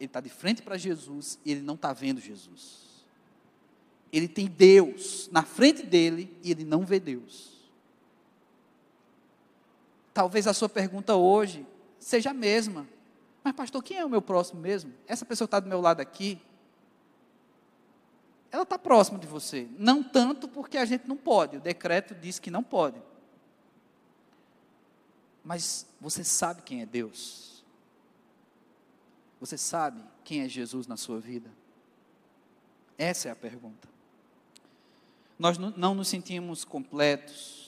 Ele 0.00 0.06
está 0.06 0.22
de 0.22 0.30
frente 0.30 0.62
para 0.62 0.78
Jesus 0.78 1.38
e 1.44 1.52
ele 1.52 1.60
não 1.60 1.74
está 1.74 1.92
vendo 1.92 2.18
Jesus. 2.18 3.04
Ele 4.10 4.26
tem 4.26 4.46
Deus 4.46 5.28
na 5.30 5.42
frente 5.42 5.82
dele 5.82 6.34
e 6.42 6.50
ele 6.50 6.64
não 6.64 6.86
vê 6.86 6.98
Deus. 6.98 7.52
Talvez 10.14 10.46
a 10.46 10.54
sua 10.54 10.68
pergunta 10.70 11.14
hoje 11.14 11.66
seja 12.04 12.30
a 12.30 12.34
mesma. 12.34 12.86
Mas, 13.42 13.54
pastor, 13.54 13.82
quem 13.82 13.96
é 13.96 14.04
o 14.04 14.08
meu 14.08 14.20
próximo 14.20 14.60
mesmo? 14.60 14.92
Essa 15.06 15.24
pessoa 15.24 15.46
está 15.46 15.58
do 15.58 15.68
meu 15.68 15.80
lado 15.80 16.00
aqui, 16.00 16.40
ela 18.50 18.62
está 18.62 18.78
próxima 18.78 19.18
de 19.18 19.26
você. 19.26 19.66
Não 19.78 20.02
tanto 20.02 20.46
porque 20.46 20.76
a 20.76 20.84
gente 20.84 21.08
não 21.08 21.16
pode, 21.16 21.56
o 21.56 21.60
decreto 21.60 22.14
diz 22.14 22.38
que 22.38 22.50
não 22.50 22.62
pode. 22.62 23.02
Mas 25.42 25.86
você 26.00 26.22
sabe 26.22 26.62
quem 26.62 26.82
é 26.82 26.86
Deus? 26.86 27.64
Você 29.40 29.58
sabe 29.58 30.02
quem 30.22 30.42
é 30.42 30.48
Jesus 30.48 30.86
na 30.86 30.96
sua 30.96 31.18
vida? 31.18 31.50
Essa 32.96 33.28
é 33.28 33.32
a 33.32 33.36
pergunta. 33.36 33.88
Nós 35.38 35.58
não 35.58 35.94
nos 35.94 36.08
sentimos 36.08 36.64
completos, 36.64 37.63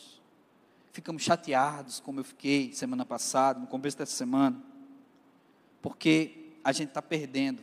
ficamos 0.96 1.22
chateados, 1.22 2.00
como 2.00 2.20
eu 2.20 2.24
fiquei 2.24 2.72
semana 2.72 3.04
passada, 3.04 3.60
no 3.60 3.66
começo 3.66 3.98
dessa 3.98 4.16
semana, 4.16 4.58
porque 5.82 6.54
a 6.64 6.72
gente 6.72 6.88
está 6.88 7.02
perdendo 7.02 7.62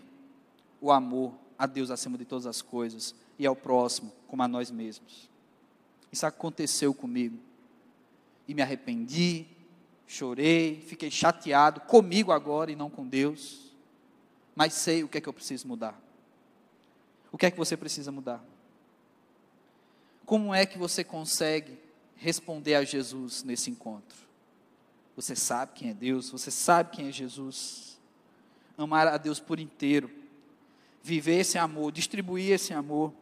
o 0.80 0.92
amor 0.92 1.34
a 1.58 1.66
Deus 1.66 1.90
acima 1.90 2.16
de 2.16 2.26
todas 2.26 2.46
as 2.46 2.62
coisas 2.62 3.16
e 3.40 3.48
ao 3.48 3.56
próximo 3.56 4.14
como 4.28 4.44
a 4.44 4.48
nós 4.48 4.70
mesmos. 4.70 5.32
Isso 6.12 6.28
aconteceu 6.28 6.94
comigo 6.94 7.40
e 8.48 8.54
me 8.54 8.62
arrependi, 8.62 9.48
chorei, 10.06 10.80
fiquei 10.82 11.10
chateado 11.10 11.82
comigo 11.82 12.32
agora 12.32 12.72
e 12.72 12.76
não 12.76 12.88
com 12.88 13.08
Deus, 13.08 13.74
mas 14.56 14.74
sei 14.74 15.04
o 15.04 15.08
que 15.08 15.18
é 15.18 15.22
que 15.22 15.28
eu 15.28 15.34
preciso 15.34 15.68
mudar. 15.68 16.00
O 17.32 17.38
que 17.40 17.48
é 17.48 17.52
que 17.52 17.58
você 17.58 17.76
precisa 17.76 18.12
mudar? 18.12 18.46
Como 20.24 20.54
é 20.54 20.68
que 20.68 20.78
você 20.78 21.04
consegue 21.04 21.83
responder 22.24 22.76
a 22.76 22.84
Jesus 22.84 23.43
nesse 23.43 23.69
encontro? 23.69 24.17
Você 25.15 25.36
sabe 25.36 25.74
quem 25.76 25.89
é 25.89 25.93
Deus, 25.93 26.30
você 26.30 26.49
sabe 26.49 26.91
quem 26.91 27.09
é 27.09 27.11
Jesus. 27.11 27.99
Amar 28.78 29.07
a 29.07 29.17
Deus 29.17 29.39
por 29.39 29.59
inteiro, 29.59 30.09
viver 31.03 31.39
esse 31.39 31.57
amor, 31.57 31.91
distribuir 31.91 32.53
esse 32.53 32.74
amor. 32.74 33.13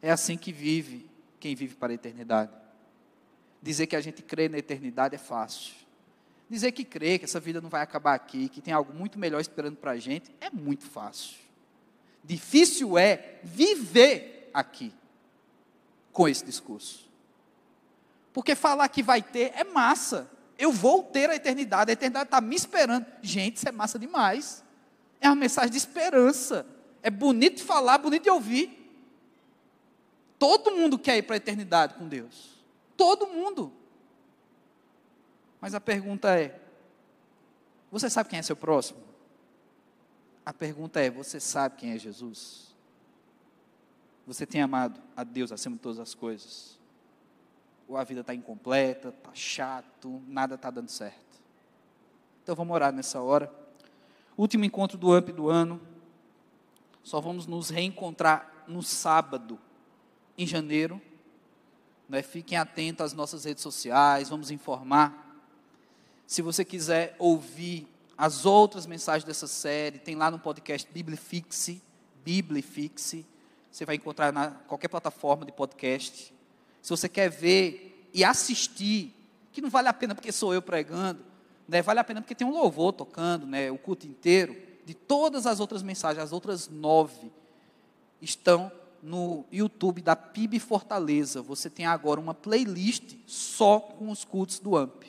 É 0.00 0.10
assim 0.10 0.38
que 0.38 0.52
vive 0.52 1.04
quem 1.40 1.54
vive 1.54 1.74
para 1.74 1.92
a 1.92 1.94
eternidade. 1.94 2.52
Dizer 3.60 3.86
que 3.86 3.96
a 3.96 4.00
gente 4.00 4.22
crê 4.22 4.48
na 4.48 4.58
eternidade 4.58 5.16
é 5.16 5.18
fácil. 5.18 5.74
Dizer 6.48 6.70
que 6.72 6.84
crê 6.84 7.18
que 7.18 7.24
essa 7.24 7.40
vida 7.40 7.60
não 7.60 7.68
vai 7.68 7.82
acabar 7.82 8.14
aqui, 8.14 8.48
que 8.48 8.62
tem 8.62 8.72
algo 8.72 8.94
muito 8.94 9.18
melhor 9.18 9.40
esperando 9.40 9.76
para 9.76 9.90
a 9.90 9.98
gente, 9.98 10.30
é 10.40 10.48
muito 10.48 10.84
fácil. 10.86 11.36
Difícil 12.22 12.96
é 12.96 13.40
viver 13.42 14.48
aqui 14.54 14.94
com 16.12 16.28
esse 16.28 16.44
discurso. 16.44 17.05
Porque 18.36 18.54
falar 18.54 18.86
que 18.90 19.02
vai 19.02 19.22
ter 19.22 19.50
é 19.54 19.64
massa. 19.64 20.30
Eu 20.58 20.70
vou 20.70 21.02
ter 21.02 21.30
a 21.30 21.34
eternidade, 21.34 21.90
a 21.90 21.94
eternidade 21.94 22.26
está 22.26 22.38
me 22.38 22.54
esperando. 22.54 23.06
Gente, 23.22 23.56
isso 23.56 23.66
é 23.66 23.72
massa 23.72 23.98
demais. 23.98 24.62
É 25.22 25.26
uma 25.26 25.36
mensagem 25.36 25.70
de 25.70 25.78
esperança. 25.78 26.66
É 27.02 27.08
bonito 27.08 27.56
de 27.56 27.62
falar, 27.62 27.96
bonito 27.96 28.24
de 28.24 28.28
ouvir. 28.28 28.92
Todo 30.38 30.70
mundo 30.70 30.98
quer 30.98 31.16
ir 31.16 31.22
para 31.22 31.36
a 31.36 31.38
eternidade 31.38 31.94
com 31.94 32.06
Deus. 32.06 32.62
Todo 32.94 33.26
mundo. 33.26 33.72
Mas 35.58 35.74
a 35.74 35.80
pergunta 35.80 36.38
é: 36.38 36.60
você 37.90 38.10
sabe 38.10 38.28
quem 38.28 38.38
é 38.38 38.42
seu 38.42 38.54
próximo? 38.54 39.02
A 40.44 40.52
pergunta 40.52 41.00
é: 41.00 41.08
você 41.08 41.40
sabe 41.40 41.76
quem 41.76 41.92
é 41.92 41.98
Jesus? 41.98 42.76
Você 44.26 44.44
tem 44.44 44.60
amado 44.60 45.00
a 45.16 45.24
Deus 45.24 45.50
acima 45.50 45.76
de 45.76 45.80
todas 45.80 45.98
as 45.98 46.14
coisas? 46.14 46.75
Ou 47.88 47.96
a 47.96 48.04
vida 48.04 48.20
está 48.20 48.34
incompleta, 48.34 49.08
está 49.10 49.30
chato, 49.34 50.22
nada 50.26 50.56
está 50.56 50.70
dando 50.70 50.90
certo? 50.90 51.40
Então 52.42 52.54
vamos 52.54 52.74
orar 52.74 52.92
nessa 52.92 53.20
hora. 53.20 53.52
Último 54.36 54.64
encontro 54.64 54.98
do 54.98 55.12
AMP 55.12 55.32
do 55.32 55.48
ano. 55.48 55.80
Só 57.02 57.20
vamos 57.20 57.46
nos 57.46 57.70
reencontrar 57.70 58.64
no 58.66 58.82
sábado, 58.82 59.58
em 60.36 60.46
janeiro. 60.46 61.00
Né? 62.08 62.22
Fiquem 62.22 62.58
atentos 62.58 63.06
às 63.06 63.12
nossas 63.12 63.44
redes 63.44 63.62
sociais, 63.62 64.28
vamos 64.28 64.50
informar. 64.50 65.24
Se 66.26 66.42
você 66.42 66.64
quiser 66.64 67.14
ouvir 67.18 67.88
as 68.18 68.46
outras 68.46 68.86
mensagens 68.86 69.24
dessa 69.24 69.46
série, 69.46 69.98
tem 69.98 70.14
lá 70.14 70.30
no 70.30 70.38
podcast 70.38 70.88
Biblifixe, 70.90 71.82
Biblifixe. 72.24 73.26
Você 73.70 73.84
vai 73.84 73.96
encontrar 73.96 74.32
na 74.32 74.50
qualquer 74.50 74.88
plataforma 74.88 75.44
de 75.44 75.52
podcast. 75.52 76.34
Se 76.86 76.90
você 76.90 77.08
quer 77.08 77.28
ver 77.28 78.08
e 78.14 78.22
assistir, 78.22 79.12
que 79.50 79.60
não 79.60 79.68
vale 79.68 79.88
a 79.88 79.92
pena 79.92 80.14
porque 80.14 80.30
sou 80.30 80.54
eu 80.54 80.62
pregando, 80.62 81.18
né? 81.66 81.82
Vale 81.82 81.98
a 81.98 82.04
pena 82.04 82.22
porque 82.22 82.32
tem 82.32 82.46
um 82.46 82.52
louvor 82.52 82.92
tocando, 82.92 83.44
né? 83.44 83.72
O 83.72 83.76
culto 83.76 84.06
inteiro. 84.06 84.56
De 84.84 84.94
todas 84.94 85.48
as 85.48 85.58
outras 85.58 85.82
mensagens, 85.82 86.22
as 86.22 86.30
outras 86.30 86.68
nove 86.68 87.32
estão 88.22 88.70
no 89.02 89.44
YouTube 89.50 90.00
da 90.00 90.14
PIB 90.14 90.60
Fortaleza. 90.60 91.42
Você 91.42 91.68
tem 91.68 91.86
agora 91.86 92.20
uma 92.20 92.32
playlist 92.32 93.16
só 93.26 93.80
com 93.80 94.08
os 94.08 94.24
cultos 94.24 94.60
do 94.60 94.76
AMP 94.76 95.06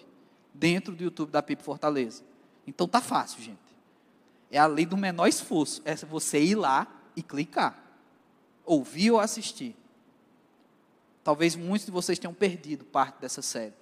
dentro 0.55 0.95
do 0.95 1.03
YouTube 1.03 1.29
da 1.29 1.43
PIB 1.43 1.61
Fortaleza. 1.61 2.23
Então 2.65 2.87
tá 2.87 3.01
fácil, 3.01 3.39
gente. 3.43 3.59
É 4.49 4.57
a 4.57 4.65
lei 4.65 4.87
do 4.87 4.97
menor 4.97 5.27
esforço. 5.27 5.83
É 5.85 5.95
você 5.95 6.41
ir 6.41 6.55
lá 6.55 6.87
e 7.15 7.21
clicar. 7.21 7.77
Ouvir 8.65 9.11
ou 9.11 9.19
assistir. 9.19 9.75
Talvez 11.27 11.57
muitos 11.57 11.85
de 11.85 11.91
vocês 11.91 12.17
tenham 12.17 12.33
perdido 12.33 12.85
parte 12.85 13.19
dessa 13.19 13.41
série. 13.41 13.73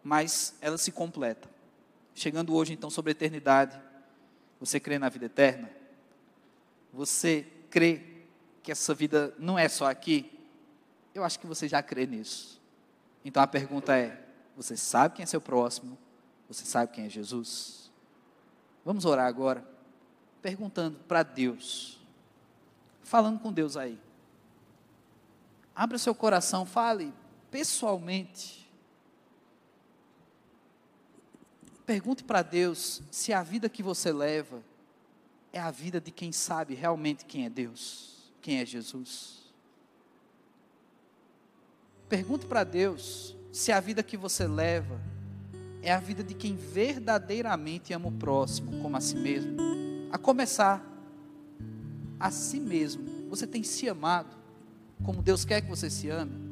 Mas 0.00 0.56
ela 0.60 0.78
se 0.78 0.92
completa. 0.92 1.50
Chegando 2.14 2.54
hoje, 2.54 2.72
então, 2.72 2.88
sobre 2.88 3.10
a 3.10 3.14
eternidade. 3.14 3.76
Você 4.60 4.78
crê 4.78 4.96
na 4.96 5.08
vida 5.08 5.26
eterna? 5.26 5.68
Você 6.92 7.48
crê 7.68 8.22
que 8.62 8.70
essa 8.70 8.94
vida 8.94 9.34
não 9.40 9.58
é 9.58 9.68
só 9.68 9.90
aqui? 9.90 10.38
Eu 11.12 11.24
acho 11.24 11.40
que 11.40 11.48
você 11.48 11.66
já 11.66 11.82
crê 11.82 12.06
nisso. 12.06 12.62
Então 13.24 13.42
a 13.42 13.46
pergunta 13.48 13.98
é: 13.98 14.24
você 14.56 14.76
sabe 14.76 15.16
quem 15.16 15.24
é 15.24 15.26
seu 15.26 15.40
próximo? 15.40 15.98
Você 16.46 16.64
sabe 16.64 16.92
quem 16.92 17.06
é 17.06 17.08
Jesus? 17.08 17.90
Vamos 18.84 19.04
orar 19.04 19.26
agora, 19.26 19.66
perguntando 20.40 20.96
para 21.08 21.24
Deus, 21.24 22.00
falando 23.02 23.40
com 23.40 23.52
Deus 23.52 23.76
aí. 23.76 23.98
Abra 25.74 25.98
seu 25.98 26.14
coração, 26.14 26.64
fale 26.64 27.12
pessoalmente. 27.50 28.70
Pergunte 31.84 32.24
para 32.24 32.42
Deus 32.42 33.02
se 33.10 33.32
a 33.32 33.42
vida 33.42 33.68
que 33.68 33.82
você 33.82 34.12
leva 34.12 34.62
é 35.52 35.60
a 35.60 35.70
vida 35.70 36.00
de 36.00 36.10
quem 36.10 36.32
sabe 36.32 36.74
realmente 36.74 37.24
quem 37.24 37.44
é 37.44 37.50
Deus, 37.50 38.32
quem 38.40 38.60
é 38.60 38.66
Jesus. 38.66 39.52
Pergunte 42.08 42.46
para 42.46 42.64
Deus 42.64 43.36
se 43.52 43.70
a 43.70 43.80
vida 43.80 44.02
que 44.02 44.16
você 44.16 44.46
leva 44.46 45.00
é 45.82 45.92
a 45.92 46.00
vida 46.00 46.22
de 46.22 46.34
quem 46.34 46.56
verdadeiramente 46.56 47.92
ama 47.92 48.08
o 48.08 48.12
próximo 48.12 48.80
como 48.80 48.96
a 48.96 49.00
si 49.00 49.16
mesmo. 49.16 49.56
A 50.10 50.18
começar 50.18 50.82
a 52.18 52.30
si 52.30 52.58
mesmo. 52.58 53.28
Você 53.28 53.46
tem 53.46 53.62
se 53.62 53.88
amado. 53.88 54.43
Como 55.02 55.22
Deus 55.22 55.44
quer 55.44 55.60
que 55.60 55.68
você 55.68 55.90
se 55.90 56.08
ame, 56.08 56.48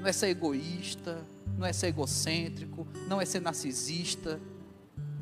não 0.00 0.06
é 0.06 0.12
ser 0.12 0.28
egoísta, 0.28 1.22
não 1.56 1.66
é 1.66 1.72
ser 1.72 1.88
egocêntrico, 1.88 2.86
não 3.08 3.20
é 3.20 3.24
ser 3.24 3.40
narcisista. 3.40 4.40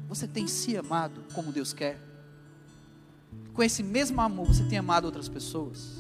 Você 0.09 0.27
tem 0.27 0.47
se 0.47 0.77
amado 0.77 1.23
como 1.33 1.53
Deus 1.53 1.73
quer. 1.73 1.99
Com 3.53 3.63
esse 3.63 3.83
mesmo 3.83 4.21
amor, 4.21 4.47
você 4.47 4.65
tem 4.65 4.79
amado 4.79 5.05
outras 5.05 5.29
pessoas, 5.29 5.93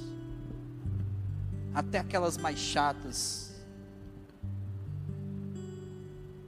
até 1.73 1.99
aquelas 1.99 2.37
mais 2.37 2.59
chatas. 2.59 3.55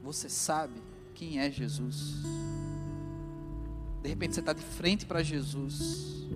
Você 0.03 0.29
sabe 0.29 0.81
quem 1.14 1.39
é 1.39 1.51
Jesus. 1.51 2.23
De 4.03 4.09
repente 4.09 4.35
você 4.35 4.41
está 4.41 4.53
de 4.53 4.62
frente 4.62 5.05
para 5.07 5.23
Jesus. 5.23 6.27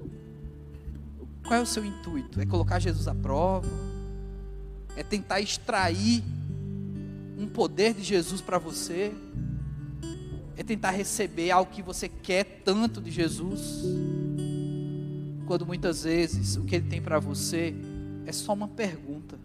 Qual 1.50 1.58
é 1.58 1.62
o 1.64 1.66
seu 1.66 1.84
intuito? 1.84 2.40
É 2.40 2.46
colocar 2.46 2.78
Jesus 2.78 3.08
à 3.08 3.14
prova? 3.14 3.66
É 4.96 5.02
tentar 5.02 5.40
extrair 5.40 6.22
um 7.36 7.48
poder 7.48 7.92
de 7.92 8.04
Jesus 8.04 8.40
para 8.40 8.56
você? 8.56 9.12
É 10.56 10.62
tentar 10.62 10.92
receber 10.92 11.50
algo 11.50 11.72
que 11.72 11.82
você 11.82 12.08
quer 12.08 12.62
tanto 12.64 13.00
de 13.00 13.10
Jesus? 13.10 13.82
Quando 15.44 15.66
muitas 15.66 16.04
vezes 16.04 16.54
o 16.54 16.62
que 16.62 16.76
ele 16.76 16.88
tem 16.88 17.02
para 17.02 17.18
você 17.18 17.74
é 18.26 18.30
só 18.30 18.52
uma 18.52 18.68
pergunta: 18.68 19.36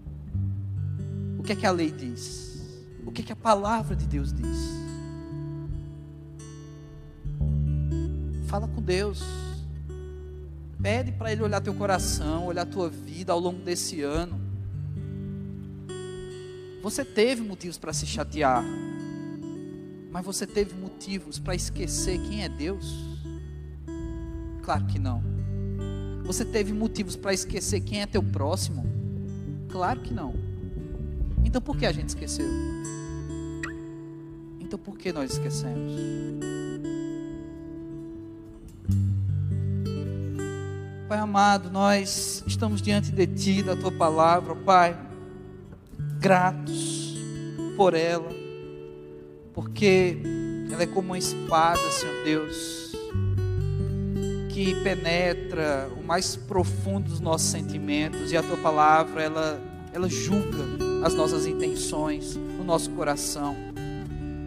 O 1.40 1.42
que 1.42 1.54
é 1.54 1.56
que 1.56 1.66
a 1.66 1.72
lei 1.72 1.90
diz? 1.90 2.62
O 3.04 3.12
que 3.12 3.24
é 3.24 3.26
que 3.26 3.34
a 3.34 3.36
palavra 3.36 3.96
de 3.96 4.06
Deus 4.06 4.32
diz? 4.32 4.60
Fala 8.46 8.68
com 8.68 8.80
Deus. 8.80 9.24
Pede 10.86 11.12
para 11.12 11.32
Ele 11.32 11.42
olhar 11.42 11.60
teu 11.62 11.74
coração, 11.74 12.46
olhar 12.46 12.64
tua 12.64 12.88
vida 12.88 13.34
ao 13.34 13.40
longo 13.40 13.60
desse 13.64 14.04
ano. 14.04 14.40
Você 16.84 17.04
teve 17.04 17.42
motivos 17.42 17.76
para 17.76 17.92
se 17.92 18.06
chatear, 18.06 18.64
mas 20.12 20.24
você 20.24 20.46
teve 20.46 20.76
motivos 20.76 21.40
para 21.40 21.56
esquecer 21.56 22.20
quem 22.30 22.44
é 22.44 22.50
Deus? 22.50 22.94
Claro 24.62 24.86
que 24.86 25.00
não. 25.00 25.24
Você 26.24 26.46
teve 26.46 26.72
motivos 26.72 27.16
para 27.16 27.34
esquecer 27.34 27.80
quem 27.80 28.04
é 28.04 28.06
teu 28.06 28.22
próximo? 28.22 28.86
Claro 29.70 30.02
que 30.02 30.14
não. 30.14 30.36
Então 31.44 31.64
por 31.64 31.76
que 31.78 31.88
a 31.88 31.92
gente 31.92 32.10
esqueceu? 32.10 32.46
Então 34.60 34.78
por 34.78 34.96
que 35.00 35.12
nós 35.12 35.32
esquecemos? 35.32 35.94
Pai 41.08 41.20
amado, 41.20 41.70
nós 41.70 42.44
estamos 42.48 42.82
diante 42.82 43.12
de 43.12 43.28
Ti, 43.28 43.62
da 43.62 43.76
Tua 43.76 43.92
palavra, 43.92 44.56
Pai, 44.56 44.98
gratos 46.20 47.16
por 47.78 47.94
ela, 47.94 48.28
porque 49.54 50.18
ela 50.72 50.82
é 50.82 50.88
como 50.88 51.10
uma 51.10 51.18
espada, 51.20 51.80
Senhor 51.92 52.24
Deus, 52.24 52.92
que 54.50 54.74
penetra 54.84 55.92
o 55.96 56.04
mais 56.04 56.36
profundo 56.36 57.08
dos 57.10 57.20
nossos 57.20 57.50
sentimentos, 57.50 58.32
e 58.32 58.38
a 58.38 58.42
Tua 58.42 58.58
palavra, 58.58 59.22
ela, 59.22 59.62
ela 59.94 60.10
julga 60.10 60.66
as 61.06 61.14
nossas 61.14 61.46
intenções, 61.46 62.36
o 62.36 62.64
nosso 62.64 62.90
coração, 62.90 63.56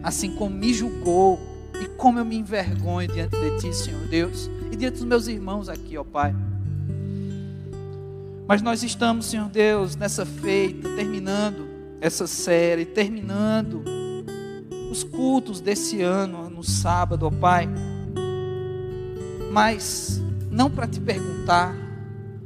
assim 0.03 0.35
como 0.35 0.53
me 0.57 0.73
julgou, 0.73 1.39
e 1.81 1.85
como 1.95 2.19
eu 2.19 2.25
me 2.25 2.35
envergonho 2.35 3.07
diante 3.07 3.37
de 3.39 3.61
Ti, 3.61 3.73
Senhor 3.73 4.05
Deus, 4.09 4.51
e 4.69 4.75
diante 4.75 4.97
dos 4.97 5.05
meus 5.05 5.27
irmãos 5.29 5.69
aqui, 5.69 5.97
ó 5.97 6.03
Pai. 6.03 6.35
Mas 8.49 8.63
nós 8.63 8.81
estamos, 8.81 9.27
Senhor 9.27 9.47
Deus, 9.47 9.95
nessa 9.95 10.25
feita, 10.25 10.89
terminando 10.95 11.67
essa 12.01 12.25
série, 12.25 12.83
terminando 12.83 13.83
os 14.89 15.03
cultos 15.03 15.61
desse 15.61 16.01
ano, 16.01 16.49
no 16.49 16.63
sábado, 16.63 17.27
ó 17.27 17.29
Pai. 17.29 17.69
Mas 19.51 20.19
não 20.49 20.67
para 20.67 20.87
te 20.87 20.99
perguntar, 20.99 21.75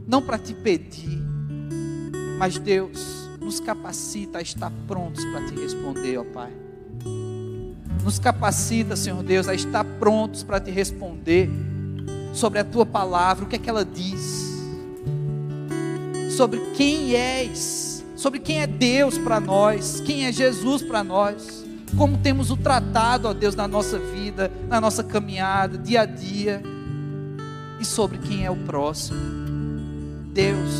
não 0.06 0.22
para 0.22 0.38
te 0.38 0.54
pedir, 0.54 1.22
mas 2.38 2.60
Deus 2.60 3.30
nos 3.40 3.62
capacita 3.62 4.40
a 4.40 4.42
estar 4.42 4.74
prontos 4.86 5.24
para 5.24 5.46
te 5.46 5.56
responder, 5.56 6.18
ó 6.18 6.26
Pai. 6.26 6.52
Nos 8.04 8.20
capacita, 8.20 8.98
Senhor 8.98 9.24
Deus, 9.24 9.48
a 9.48 9.56
estar 9.56 9.86
prontos 10.00 10.44
para 10.44 10.60
te 10.60 10.70
responder 10.70 11.50
sobre 12.34 12.60
a 12.60 12.66
tua 12.66 12.86
palavra, 12.86 13.46
o 13.46 13.48
que 13.48 13.56
é 13.56 13.60
que 13.60 13.70
ela 13.70 13.86
diz 13.86 14.43
sobre 16.34 16.60
quem 16.76 17.16
és, 17.16 18.04
sobre 18.16 18.40
quem 18.40 18.62
é 18.62 18.68
Deus 18.68 19.18
para 19.18 19.40
nós, 19.40 20.02
quem 20.02 20.26
é 20.26 20.32
Jesus 20.32 20.82
para 20.82 21.04
nós, 21.04 21.64
como 21.96 22.18
temos 22.18 22.50
o 22.50 22.58
tratado, 22.58 23.28
ó 23.28 23.34
Deus, 23.34 23.56
na 23.56 23.68
nossa 23.68 24.00
vida, 24.00 24.52
na 24.68 24.82
nossa 24.82 25.04
caminhada, 25.04 25.78
dia 25.78 26.02
a 26.02 26.06
dia, 26.06 26.62
e 27.80 27.86
sobre 27.86 28.18
quem 28.18 28.46
é 28.46 28.50
o 28.50 28.56
próximo. 28.56 29.20
Deus, 30.34 30.72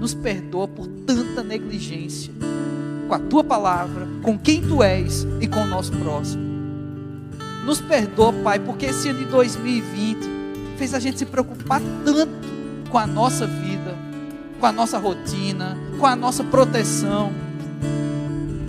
nos 0.00 0.14
perdoa 0.14 0.66
por 0.66 0.88
tanta 0.88 1.44
negligência 1.44 2.32
com 3.06 3.14
a 3.14 3.18
tua 3.20 3.44
palavra, 3.44 4.08
com 4.20 4.36
quem 4.36 4.60
tu 4.60 4.82
és 4.82 5.24
e 5.40 5.46
com 5.46 5.60
o 5.60 5.66
nosso 5.66 5.92
próximo. 5.92 6.42
Nos 7.64 7.80
perdoa, 7.80 8.32
Pai, 8.32 8.58
porque 8.58 8.86
esse 8.86 9.08
ano 9.08 9.20
de 9.20 9.26
2020 9.26 10.18
fez 10.76 10.92
a 10.92 10.98
gente 10.98 11.20
se 11.20 11.26
preocupar 11.26 11.80
tanto 12.04 12.48
com 12.90 12.98
a 12.98 13.06
nossa 13.06 13.46
vida 13.46 13.81
com 14.62 14.66
a 14.68 14.70
nossa 14.70 14.96
rotina, 14.96 15.76
com 15.98 16.06
a 16.06 16.14
nossa 16.14 16.44
proteção, 16.44 17.32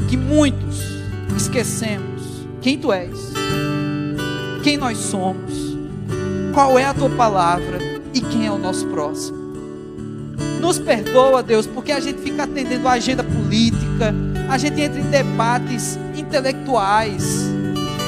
que 0.09 0.17
muitos 0.17 0.81
esquecemos 1.37 2.47
quem 2.61 2.79
tu 2.79 2.91
és, 2.91 3.15
quem 4.63 4.75
nós 4.75 4.97
somos, 4.97 5.53
qual 6.51 6.79
é 6.79 6.85
a 6.85 6.95
tua 6.95 7.11
palavra 7.11 7.77
e 8.11 8.21
quem 8.21 8.47
é 8.47 8.51
o 8.51 8.57
nosso 8.57 8.87
próximo. 8.87 9.37
Nos 10.59 10.79
perdoa, 10.79 11.43
Deus, 11.43 11.67
porque 11.67 11.91
a 11.91 11.99
gente 11.99 12.21
fica 12.21 12.41
atendendo 12.41 12.87
a 12.87 12.93
agenda 12.93 13.23
política, 13.23 14.15
a 14.49 14.57
gente 14.57 14.81
entra 14.81 14.99
em 14.99 15.11
debates 15.11 15.99
intelectuais, 16.17 17.45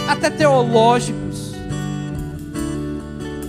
até 0.08 0.32
teológicos, 0.32 1.54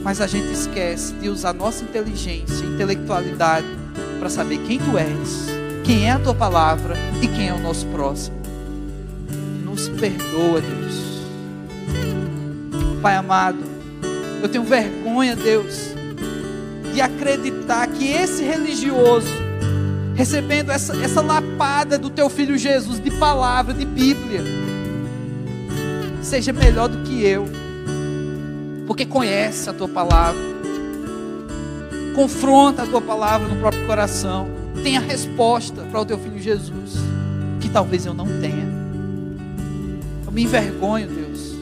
mas 0.03 0.21
a 0.21 0.27
gente 0.27 0.53
esquece 0.53 1.15
de 1.15 1.31
usar 1.31 1.55
nossa 1.55 1.83
inteligência, 1.83 2.67
intelectualidade 2.67 3.76
para 4.19 4.31
saber 4.31 4.59
quem 4.67 4.79
tu 4.79 4.97
és, 4.99 5.47
quem 5.85 6.09
é 6.09 6.13
a 6.13 6.19
tua 6.19 6.35
palavra 6.35 6.97
e 7.23 7.29
quem 7.29 7.49
é 7.49 7.53
o 7.53 7.59
nosso 7.59 7.87
próximo. 7.87 8.37
Nos 9.65 9.89
perdoa, 9.89 10.61
Deus. 10.61 11.07
Pai 13.03 13.15
amado, 13.15 13.59
eu 14.43 14.49
tenho 14.49 14.65
vergonha, 14.65 15.37
Deus, 15.37 15.95
de 16.93 17.01
acreditar 17.01 17.87
que 17.89 18.11
esse 18.11 18.43
religioso, 18.43 19.29
recebendo 20.15 20.71
essa, 20.71 20.97
essa 20.97 21.21
lapada 21.21 21.99
do 21.99 22.11
teu 22.11 22.29
filho 22.29 22.57
Jesus 22.57 23.01
de 23.01 23.11
palavra, 23.13 23.75
de 23.75 23.85
Bíblia, 23.85 24.43
seja 26.23 26.53
melhor 26.53 26.89
do 26.89 27.03
que 27.05 27.25
eu, 27.25 27.47
porque 28.87 29.05
conhece 29.05 29.71
a 29.71 29.73
tua 29.73 29.89
palavra 29.89 30.46
confronta 32.17 32.83
a 32.83 32.87
tua 32.87 33.03
palavra 33.03 33.47
no 33.47 33.57
próprio 33.57 33.87
coração, 33.87 34.49
tenha 34.83 35.01
resposta 35.01 35.83
para 35.83 36.01
o 36.01 36.05
teu 36.07 36.19
filho 36.19 36.41
Jesus, 36.41 36.95
que 37.61 37.69
talvez 37.69 38.07
eu 38.07 38.15
não 38.15 38.25
tenha. 38.41 38.67
Eu 40.25 40.33
me 40.33 40.45
envergonho, 40.45 41.09
Deus, 41.09 41.55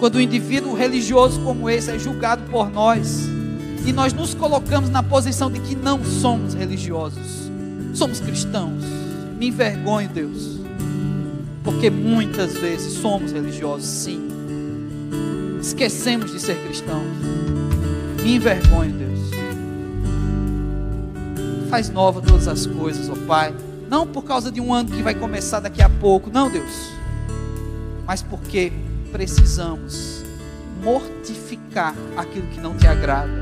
quando 0.00 0.16
um 0.16 0.20
indivíduo 0.22 0.74
religioso 0.74 1.38
como 1.42 1.68
esse 1.68 1.90
é 1.90 1.98
julgado 1.98 2.42
por 2.50 2.70
nós, 2.70 3.28
e 3.84 3.92
nós 3.92 4.14
nos 4.14 4.32
colocamos 4.32 4.88
na 4.88 5.02
posição 5.02 5.50
de 5.50 5.60
que 5.60 5.76
não 5.76 6.02
somos 6.02 6.54
religiosos, 6.54 7.50
somos 7.92 8.20
cristãos. 8.20 8.82
Me 9.38 9.48
envergonho, 9.48 10.08
Deus, 10.08 10.60
porque 11.62 11.90
muitas 11.90 12.54
vezes 12.54 12.94
somos 12.94 13.32
religiosos, 13.32 13.86
sim, 13.86 14.28
esquecemos 15.60 16.32
de 16.32 16.40
ser 16.40 16.56
cristãos. 16.64 17.04
Me 18.22 18.36
envergonho, 18.36 18.92
Deus 18.92 19.11
faz 21.72 21.88
nova 21.88 22.20
todas 22.20 22.46
as 22.48 22.66
coisas, 22.66 23.08
ó 23.08 23.14
Pai. 23.26 23.54
Não 23.88 24.06
por 24.06 24.24
causa 24.24 24.52
de 24.52 24.60
um 24.60 24.74
ano 24.74 24.90
que 24.90 25.02
vai 25.02 25.14
começar 25.14 25.58
daqui 25.58 25.80
a 25.80 25.88
pouco, 25.88 26.28
não, 26.30 26.50
Deus. 26.50 26.90
Mas 28.04 28.20
porque 28.20 28.70
precisamos 29.10 30.22
mortificar 30.82 31.94
aquilo 32.14 32.46
que 32.48 32.60
não 32.60 32.76
te 32.76 32.86
agrada. 32.86 33.32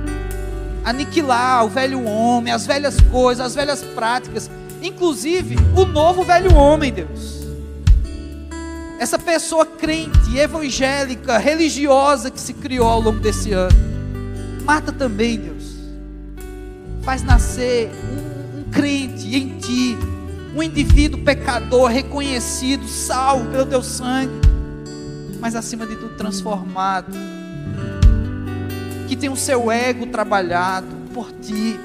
Aniquilar 0.85 1.65
o 1.65 1.69
velho 1.69 2.05
homem, 2.05 2.53
as 2.53 2.65
velhas 2.65 3.01
coisas, 3.11 3.45
as 3.45 3.57
velhas 3.57 3.83
práticas, 3.83 4.49
inclusive 4.81 5.57
o 5.77 5.85
novo 5.85 6.23
velho 6.23 6.55
homem, 6.55 6.93
Deus. 6.93 7.41
Essa 9.01 9.19
pessoa 9.19 9.67
crente, 9.67 10.39
evangélica, 10.39 11.37
religiosa 11.37 12.31
que 12.31 12.41
se 12.41 12.55
criou 12.55 12.87
ao 12.87 13.01
longo 13.01 13.19
desse 13.19 13.53
ano. 13.53 13.77
Mata 14.65 14.93
também, 14.93 15.37
Deus. 15.37 15.60
Faz 17.03 17.23
nascer 17.23 17.91
um 18.13 18.71
crente 18.71 19.35
em 19.35 19.59
Ti, 19.59 19.97
um 20.55 20.63
indivíduo 20.63 21.23
pecador, 21.23 21.91
reconhecido, 21.91 22.87
salvo 22.87 23.51
pelo 23.51 23.67
Teu 23.67 23.83
sangue, 23.83 24.41
mas 25.41 25.55
acima 25.55 25.87
de 25.87 25.97
tudo 25.97 26.15
transformado, 26.17 27.13
que 29.09 29.17
tem 29.17 29.31
o 29.31 29.37
seu 29.37 29.73
ego 29.73 30.07
trabalhado 30.07 30.87
por 31.15 31.33
Ti, 31.33 31.81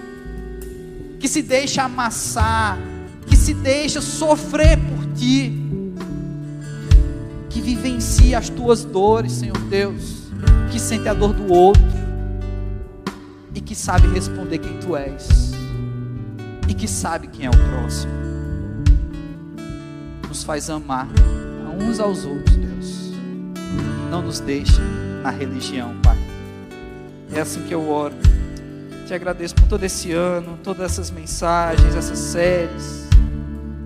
que 1.19 1.27
se 1.27 1.41
deixa 1.41 1.83
amassar, 1.83 2.77
que 3.25 3.37
se 3.37 3.53
deixa 3.53 4.01
sofrer 4.01 4.77
por 4.77 5.13
Ti, 5.13 5.53
que 7.49 7.61
vivencia 7.61 8.37
as 8.37 8.49
Tuas 8.49 8.83
dores, 8.83 9.31
Senhor 9.31 9.57
Deus, 9.69 10.23
que 10.71 10.79
sente 10.79 11.07
a 11.07 11.13
dor 11.13 11.33
do 11.33 11.51
outro 11.53 11.94
que 13.65 13.75
sabe 13.75 14.07
responder 14.07 14.59
quem 14.59 14.77
Tu 14.77 14.95
és 14.95 15.51
e 16.67 16.73
que 16.73 16.87
sabe 16.87 17.27
quem 17.27 17.47
é 17.47 17.49
o 17.49 17.69
próximo. 17.69 18.13
Nos 20.27 20.43
faz 20.43 20.69
amar 20.69 21.07
uns 21.81 21.99
aos 21.99 22.25
outros, 22.25 22.55
Deus. 22.55 23.11
Não 24.09 24.21
nos 24.21 24.39
deixe 24.39 24.79
na 25.21 25.29
religião, 25.29 25.95
Pai. 26.01 26.17
É 27.33 27.41
assim 27.41 27.63
que 27.63 27.73
eu 27.73 27.89
oro. 27.89 28.15
Te 29.07 29.13
agradeço 29.13 29.55
por 29.55 29.67
todo 29.67 29.83
esse 29.83 30.11
ano, 30.11 30.57
todas 30.63 30.91
essas 30.91 31.11
mensagens, 31.11 31.95
essas 31.95 32.17
séries, 32.17 33.07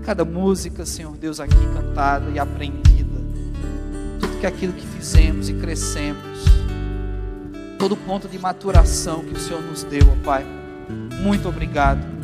cada 0.06 0.24
música, 0.24 0.86
Senhor 0.86 1.16
Deus, 1.18 1.40
aqui 1.40 1.56
cantada 1.74 2.30
e 2.30 2.40
aprendida. 2.40 3.20
Tudo 4.20 4.40
que 4.40 4.46
aquilo 4.46 4.74
que 4.74 4.86
fizemos 4.86 5.50
e 5.50 5.54
crescemos. 5.54 6.69
Todo 7.80 7.98
ponto 7.98 8.28
de 8.28 8.38
maturação 8.38 9.24
que 9.24 9.34
o 9.34 9.40
Senhor 9.40 9.62
nos 9.64 9.84
deu, 9.84 10.04
ó 10.04 10.24
Pai. 10.24 10.46
Muito 11.24 11.50
obrigado 11.50 12.20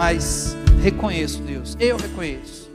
mas 0.00 0.56
reconheço, 0.80 1.42
Deus, 1.42 1.76
eu 1.78 1.98
reconheço 1.98 2.70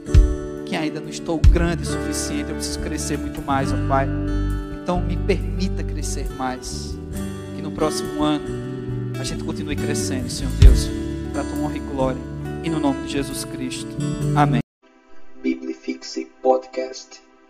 que 0.64 0.76
ainda 0.76 1.00
não 1.00 1.08
estou 1.08 1.40
grande 1.40 1.82
o 1.82 1.84
suficiente, 1.84 2.50
eu 2.50 2.54
preciso 2.54 2.78
crescer 2.78 3.18
muito 3.18 3.42
mais, 3.42 3.72
ó 3.72 3.88
Pai. 3.88 4.06
Então 4.80 5.00
me 5.00 5.16
permita 5.16 5.82
crescer 5.82 6.30
mais. 6.34 6.96
Que 7.56 7.62
no 7.62 7.72
próximo 7.72 8.22
ano 8.22 8.44
a 9.18 9.24
gente 9.24 9.42
continue 9.42 9.74
crescendo, 9.74 10.30
Senhor 10.30 10.52
Deus, 10.60 10.88
para 11.32 11.42
tua 11.42 11.58
honra 11.64 11.76
e 11.76 11.80
glória. 11.80 12.22
E 12.62 12.70
no 12.70 12.78
nome 12.78 13.06
de 13.06 13.14
Jesus 13.14 13.44
Cristo. 13.44 13.90
Amém. 14.36 14.60
Biblifixe 15.42 16.26
Podcast. 16.40 17.25